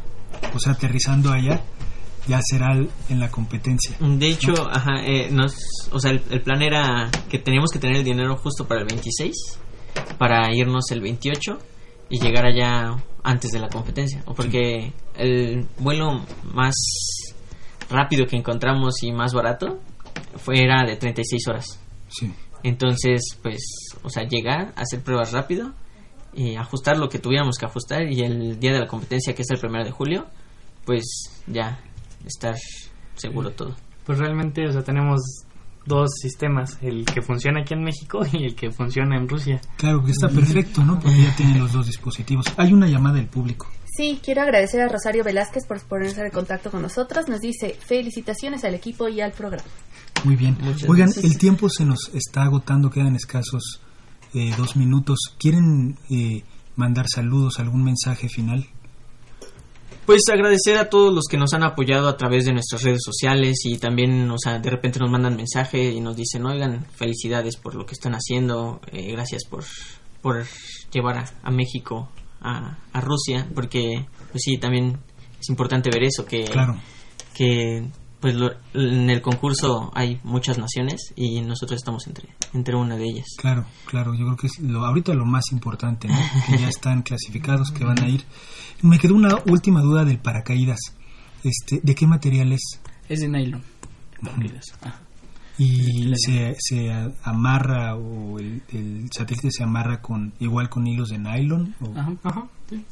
O 0.55 0.61
sea, 0.61 0.72
aterrizando 0.74 1.32
allá, 1.32 1.61
ya 2.28 2.40
será 2.42 2.72
el- 2.72 2.88
en 3.09 3.18
la 3.18 3.30
competencia. 3.32 3.97
De 4.01 4.28
hecho, 4.28 4.53
ajá, 4.70 5.05
eh, 5.05 5.28
nos, 5.32 5.55
o 5.90 5.99
sea, 5.99 6.12
el, 6.12 6.22
el 6.30 6.40
plan 6.40 6.62
era 6.62 7.11
que 7.28 7.40
teníamos 7.40 7.70
que 7.72 7.80
tener 7.80 7.97
el 7.97 8.05
dinero 8.05 8.36
justo 8.36 8.66
para 8.66 8.82
el 8.82 8.86
26, 8.86 9.34
para 10.18 10.55
irnos 10.55 10.84
el 10.92 11.01
28 11.01 11.59
y 12.09 12.20
llegar 12.20 12.46
allá 12.46 12.96
antes 13.22 13.50
de 13.50 13.59
la 13.59 13.68
competencia. 13.68 14.22
O 14.26 14.34
porque 14.34 14.92
el 15.16 15.66
vuelo 15.78 16.24
más 16.52 16.74
rápido 17.90 18.26
que 18.26 18.36
encontramos 18.36 19.02
y 19.02 19.12
más 19.12 19.32
barato 19.34 19.80
fue 20.36 20.62
era 20.62 20.84
de 20.84 20.96
36 20.96 21.48
horas. 21.48 21.80
Sí. 22.09 22.32
Entonces, 22.62 23.22
pues, 23.42 23.61
o 24.02 24.11
sea, 24.11 24.24
llegar, 24.24 24.72
hacer 24.76 25.02
pruebas 25.02 25.32
rápido 25.32 25.72
y 26.34 26.57
ajustar 26.57 26.98
lo 26.98 27.09
que 27.09 27.18
tuviéramos 27.18 27.57
que 27.59 27.66
ajustar 27.66 28.11
y 28.11 28.20
el 28.20 28.59
día 28.59 28.72
de 28.72 28.80
la 28.80 28.86
competencia, 28.86 29.34
que 29.34 29.42
es 29.42 29.50
el 29.50 29.59
primero 29.59 29.84
de 29.84 29.90
julio, 29.90 30.26
pues 30.84 31.04
ya 31.46 31.80
estar 32.24 32.57
seguro 33.14 33.50
todo. 33.52 33.74
Pues 34.04 34.18
realmente, 34.18 34.66
o 34.66 34.72
sea, 34.72 34.82
tenemos 34.82 35.20
dos 35.87 36.11
sistemas, 36.20 36.78
el 36.82 37.05
que 37.05 37.22
funciona 37.22 37.61
aquí 37.61 37.74
en 37.74 37.82
México 37.82 38.20
y 38.32 38.45
el 38.45 38.55
que 38.55 38.70
funciona 38.70 39.16
en 39.16 39.28
Rusia. 39.28 39.61
Claro 39.76 40.05
que 40.05 40.11
está 40.11 40.28
perfecto, 40.28 40.84
¿no? 40.84 40.99
Porque 41.01 41.22
ya 41.22 41.34
tienen 41.37 41.59
los 41.61 41.72
dos 41.72 41.87
dispositivos. 41.87 42.47
Hay 42.57 42.72
una 42.72 42.89
llamada 42.89 43.16
del 43.16 43.26
público. 43.28 43.68
Sí, 43.97 44.20
quiero 44.22 44.43
agradecer 44.43 44.82
a 44.82 44.89
Rosario 44.89 45.24
Velázquez 45.24 45.64
por 45.66 45.80
ponerse 45.87 46.20
en 46.20 46.30
contacto 46.30 46.70
con 46.70 46.82
nosotros. 46.82 47.28
Nos 47.28 47.41
dice 47.41 47.76
felicitaciones 47.80 48.62
al 48.64 48.74
equipo 48.74 49.09
y 49.09 49.20
al 49.22 49.32
programa. 49.32 49.64
Muy 50.24 50.37
bien. 50.37 50.57
Muchas 50.61 50.89
Oigan, 50.89 51.07
gracias. 51.07 51.24
el 51.24 51.39
tiempo 51.39 51.68
se 51.70 51.84
nos 51.87 52.11
está 52.12 52.43
agotando, 52.43 52.91
quedan 52.91 53.16
escasos 53.16 53.80
eh, 54.34 54.53
dos 54.59 54.76
minutos. 54.76 55.18
¿Quieren 55.39 55.97
eh, 56.11 56.43
mandar 56.74 57.07
saludos, 57.09 57.59
algún 57.59 57.84
mensaje 57.84 58.28
final? 58.28 58.66
Pues 60.07 60.22
agradecer 60.32 60.78
a 60.78 60.88
todos 60.88 61.12
los 61.12 61.24
que 61.28 61.36
nos 61.36 61.52
han 61.52 61.64
apoyado 61.64 62.09
a 62.09 62.16
través 62.16 62.44
de 62.44 62.52
nuestras 62.52 62.82
redes 62.84 63.00
sociales 63.04 63.59
y 63.64 63.76
también, 63.78 64.30
o 64.30 64.38
sea, 64.38 64.59
de 64.61 64.70
repente 64.70 65.00
nos 65.00 65.11
mandan 65.11 65.36
mensaje 65.36 65.90
y 65.92 66.00
nos 66.00 66.16
dicen, 66.16 66.46
oigan, 66.46 66.86
felicidades 66.94 67.57
por 67.57 67.74
lo 67.74 67.84
que 67.86 67.94
están 67.94 68.12
haciendo, 68.14 68.80
eh, 68.92 69.11
gracias 69.12 69.42
por, 69.50 69.64
por 70.22 70.44
llevar 70.92 71.18
a, 71.18 71.24
a 71.42 71.50
México 71.50 72.09
a, 72.40 72.78
a 72.92 73.00
Rusia, 73.00 73.48
porque, 73.54 74.07
pues 74.30 74.42
sí, 74.44 74.59
también 74.59 74.96
es 75.40 75.48
importante 75.48 75.90
ver 75.92 76.04
eso, 76.04 76.24
que, 76.24 76.44
Claro. 76.44 76.76
que 77.34 77.84
pues 78.20 78.34
lo- 78.34 78.52
en 78.74 79.11
el 79.11 79.20
concurso 79.20 79.90
hay 79.94 80.20
muchas 80.24 80.57
naciones 80.57 81.12
y 81.16 81.40
nosotros 81.42 81.78
estamos 81.78 82.07
entre, 82.07 82.28
entre 82.54 82.74
una 82.76 82.96
de 82.96 83.04
ellas. 83.04 83.26
Claro, 83.38 83.66
claro, 83.86 84.14
yo 84.14 84.24
creo 84.24 84.36
que 84.36 84.46
es 84.46 84.59
lo, 84.61 84.84
ahorita 84.86 85.12
lo 85.14 85.26
más 85.26 85.50
importante, 85.52 86.09
¿no? 86.09 86.16
Que 86.46 86.59
ya 86.59 86.68
están 86.68 87.02
clasificados, 87.02 87.72
que 87.72 87.84
van 87.84 88.02
a 88.02 88.09
ir. 88.09 88.24
Me 88.83 88.99
quedó 88.99 89.14
una 89.14 89.37
última 89.47 89.81
duda 89.81 90.05
del 90.05 90.18
paracaídas. 90.18 90.79
Este, 91.45 91.81
¿De 91.83 91.95
qué 91.95 92.07
material 92.07 92.53
es? 92.53 92.62
Es 93.09 93.20
de 93.20 93.29
nylon. 93.29 93.62
paracaídas. 94.22 94.64
Ah. 94.83 95.01
Y 95.59 96.12
se, 96.16 96.55
se 96.59 96.91
amarra 97.22 97.95
o 97.97 98.39
el, 98.39 98.62
el 98.72 99.09
satélite 99.11 99.51
se 99.51 99.62
amarra 99.64 100.03
con 100.03 100.35
igual 100.39 100.68
con 100.68 100.87
hilos 100.87 101.09
de 101.09 101.18
nylon 101.18 101.74
o 101.81 101.99
Ajá. 101.99 102.12
Ajá, 102.24 102.47
sí. 102.68 102.85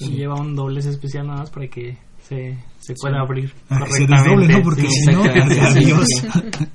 Y 0.00 0.08
lleva 0.16 0.34
un 0.38 0.54
doblez 0.54 0.84
especial 0.86 1.26
nada 1.26 1.40
más 1.40 1.50
para 1.50 1.66
que 1.68 1.96
se, 2.28 2.58
se 2.78 2.94
pueda 3.00 3.16
Sí. 3.16 3.20
abrir. 3.22 3.54
Ah, 3.70 3.86
se 3.88 4.06
desdoble, 4.06 4.48
¿no? 4.48 4.62
correctamente, 4.62 4.62
Porque 4.62 4.82
sí. 4.82 5.04
si 5.04 5.12
no, 5.12 5.22
adiós. 5.24 6.06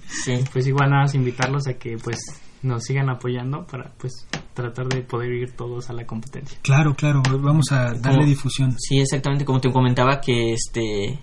sí, 0.07 0.35
sí. 0.37 0.43
Pues 0.51 0.65
igual 0.67 0.89
nada 0.89 1.03
más 1.03 1.13
invitarlos 1.15 1.67
a 1.67 1.73
que 1.75 1.97
pues 2.03 2.17
nos 2.63 2.83
sigan 2.83 3.09
apoyando 3.09 3.65
para 3.67 3.91
pues 3.99 4.27
tratar 4.55 4.87
de 4.87 5.01
poder 5.03 5.31
ir 5.31 5.51
todos 5.55 5.89
a 5.89 5.93
la 5.93 6.05
competencia. 6.07 6.57
Claro, 6.63 6.95
claro, 6.95 7.21
vamos 7.39 7.71
a 7.71 7.93
darle 7.93 8.01
Como- 8.01 8.25
difusión. 8.25 8.75
Sí, 8.79 8.97
exactamente 8.99 9.45
como 9.45 9.59
te 9.61 9.71
comentaba 9.71 10.19
que 10.19 10.53
este 10.53 11.19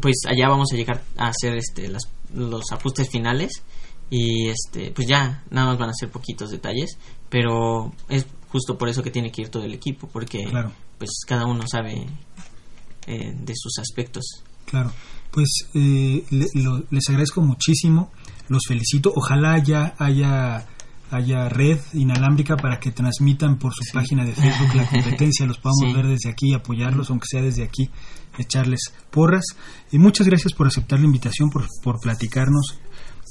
pues 0.00 0.16
allá 0.28 0.48
vamos 0.48 0.68
a 0.72 0.76
llegar 0.76 1.02
a 1.16 1.28
hacer 1.28 1.56
este 1.56 1.88
las, 1.88 2.02
los 2.34 2.62
ajustes 2.72 3.08
finales 3.10 3.62
y 4.10 4.48
este 4.48 4.90
pues 4.92 5.08
ya 5.08 5.42
nada 5.50 5.68
más 5.68 5.78
van 5.78 5.90
a 5.90 5.94
ser 5.94 6.10
poquitos 6.10 6.50
detalles, 6.50 6.98
pero 7.28 7.92
es 8.08 8.26
justo 8.50 8.76
por 8.76 8.88
eso 8.88 9.02
que 9.02 9.10
tiene 9.10 9.30
que 9.30 9.42
ir 9.42 9.48
todo 9.48 9.64
el 9.64 9.72
equipo 9.74 10.08
porque 10.08 10.44
Claro. 10.44 10.72
pues 10.98 11.10
cada 11.26 11.46
uno 11.46 11.62
sabe 11.70 12.06
eh, 13.06 13.32
de 13.34 13.52
sus 13.56 13.78
aspectos 13.78 14.24
Claro, 14.66 14.92
pues 15.32 15.48
eh, 15.74 16.24
les 16.30 17.08
agradezco 17.08 17.40
muchísimo, 17.40 18.10
los 18.48 18.62
felicito, 18.68 19.12
ojalá 19.16 19.58
ya 19.58 19.94
haya 19.98 20.66
haya 21.10 21.48
red 21.48 21.78
inalámbrica 21.92 22.56
para 22.56 22.78
que 22.78 22.92
transmitan 22.92 23.58
por 23.58 23.72
su 23.74 23.82
página 23.92 24.24
de 24.24 24.32
Facebook 24.32 24.74
la 24.74 24.86
competencia, 24.90 25.46
los 25.46 25.58
podamos 25.58 25.94
ver 25.94 26.06
desde 26.06 26.30
aquí, 26.30 26.54
apoyarlos, 26.54 27.10
aunque 27.10 27.26
sea 27.28 27.42
desde 27.42 27.64
aquí, 27.64 27.90
echarles 28.38 28.92
porras. 29.10 29.44
Y 29.90 29.98
muchas 29.98 30.26
gracias 30.26 30.52
por 30.52 30.66
aceptar 30.66 31.00
la 31.00 31.06
invitación, 31.06 31.50
por, 31.50 31.66
por 31.82 32.00
platicarnos 32.00 32.78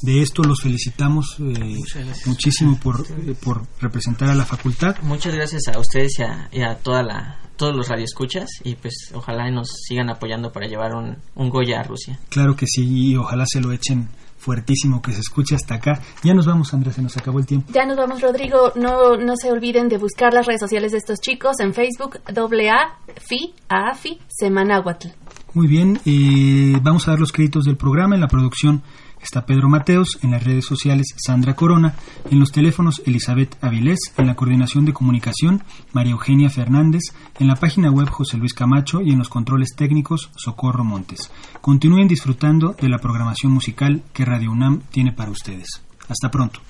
de 0.01 0.21
esto. 0.21 0.43
Los 0.43 0.61
felicitamos 0.61 1.37
eh, 1.39 1.77
muchísimo 2.25 2.79
por, 2.79 3.01
eh, 3.01 3.35
por 3.41 3.65
representar 3.79 4.29
a 4.29 4.35
la 4.35 4.45
facultad. 4.45 4.97
Muchas 5.03 5.33
gracias 5.33 5.67
a 5.73 5.79
ustedes 5.79 6.19
y 6.51 6.61
a, 6.61 6.75
toda 6.75 7.03
la, 7.03 7.39
todos 7.55 7.75
los 7.75 7.87
radioescuchas 7.87 8.49
y 8.63 8.75
pues 8.75 9.11
ojalá 9.13 9.49
nos 9.51 9.69
sigan 9.87 10.09
apoyando 10.09 10.51
para 10.51 10.67
llevar 10.67 10.93
un, 10.93 11.17
un 11.35 11.49
Goya 11.49 11.79
a 11.79 11.83
Rusia. 11.83 12.19
Claro 12.29 12.55
que 12.55 12.65
sí, 12.67 12.83
y 12.85 13.15
ojalá 13.15 13.45
se 13.47 13.61
lo 13.61 13.71
echen 13.71 14.09
fuertísimo 14.39 15.01
que 15.01 15.11
se 15.11 15.19
escuche 15.19 15.55
hasta 15.55 15.75
acá. 15.75 16.01
Ya 16.23 16.33
nos 16.33 16.47
vamos, 16.47 16.73
Andrés, 16.73 16.95
se 16.95 17.01
nos 17.01 17.15
acabó 17.17 17.39
el 17.39 17.45
tiempo. 17.45 17.71
Ya 17.71 17.85
nos 17.85 17.97
vamos, 17.97 18.21
Rodrigo. 18.21 18.71
No, 18.75 19.17
no 19.17 19.35
se 19.35 19.51
olviden 19.51 19.89
de 19.89 19.97
buscar 19.97 20.33
las 20.33 20.47
redes 20.47 20.61
sociales 20.61 20.93
de 20.93 20.97
estos 20.97 21.19
chicos 21.19 21.59
en 21.59 21.73
Facebook, 21.73 22.19
AA, 22.25 22.97
FI, 23.15 23.53
AFI, 23.67 24.19
Semanahuatl. 24.27 25.09
Muy 25.53 25.67
bien, 25.67 25.99
eh, 26.05 26.79
vamos 26.81 27.07
a 27.07 27.11
dar 27.11 27.19
los 27.19 27.31
créditos 27.31 27.63
del 27.65 27.75
programa 27.75 28.15
en 28.15 28.21
la 28.21 28.27
producción 28.27 28.83
Está 29.21 29.45
Pedro 29.45 29.69
Mateos, 29.69 30.17
en 30.23 30.31
las 30.31 30.43
redes 30.43 30.65
sociales 30.65 31.07
Sandra 31.17 31.55
Corona, 31.55 31.95
en 32.31 32.39
los 32.39 32.51
teléfonos 32.51 33.01
Elizabeth 33.05 33.57
Avilés, 33.61 33.99
en 34.17 34.27
la 34.27 34.35
coordinación 34.35 34.85
de 34.85 34.93
comunicación 34.93 35.63
María 35.91 36.13
Eugenia 36.13 36.49
Fernández, 36.49 37.01
en 37.39 37.47
la 37.47 37.55
página 37.55 37.91
web 37.91 38.09
José 38.09 38.37
Luis 38.37 38.53
Camacho 38.53 39.01
y 39.01 39.11
en 39.11 39.19
los 39.19 39.29
controles 39.29 39.75
técnicos 39.75 40.31
Socorro 40.35 40.83
Montes. 40.83 41.31
Continúen 41.61 42.07
disfrutando 42.07 42.75
de 42.79 42.89
la 42.89 42.99
programación 42.99 43.51
musical 43.51 44.03
que 44.13 44.25
Radio 44.25 44.51
UNAM 44.51 44.81
tiene 44.91 45.11
para 45.11 45.31
ustedes. 45.31 45.83
Hasta 46.07 46.31
pronto. 46.31 46.61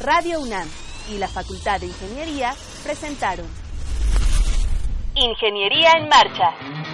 Radio 0.00 0.40
UNAM 0.40 0.68
y 1.14 1.18
la 1.18 1.28
Facultad 1.28 1.80
de 1.80 1.86
Ingeniería 1.86 2.52
presentaron 2.82 3.46
Ingeniería 5.14 5.92
en 5.96 6.08
Marcha 6.08 6.93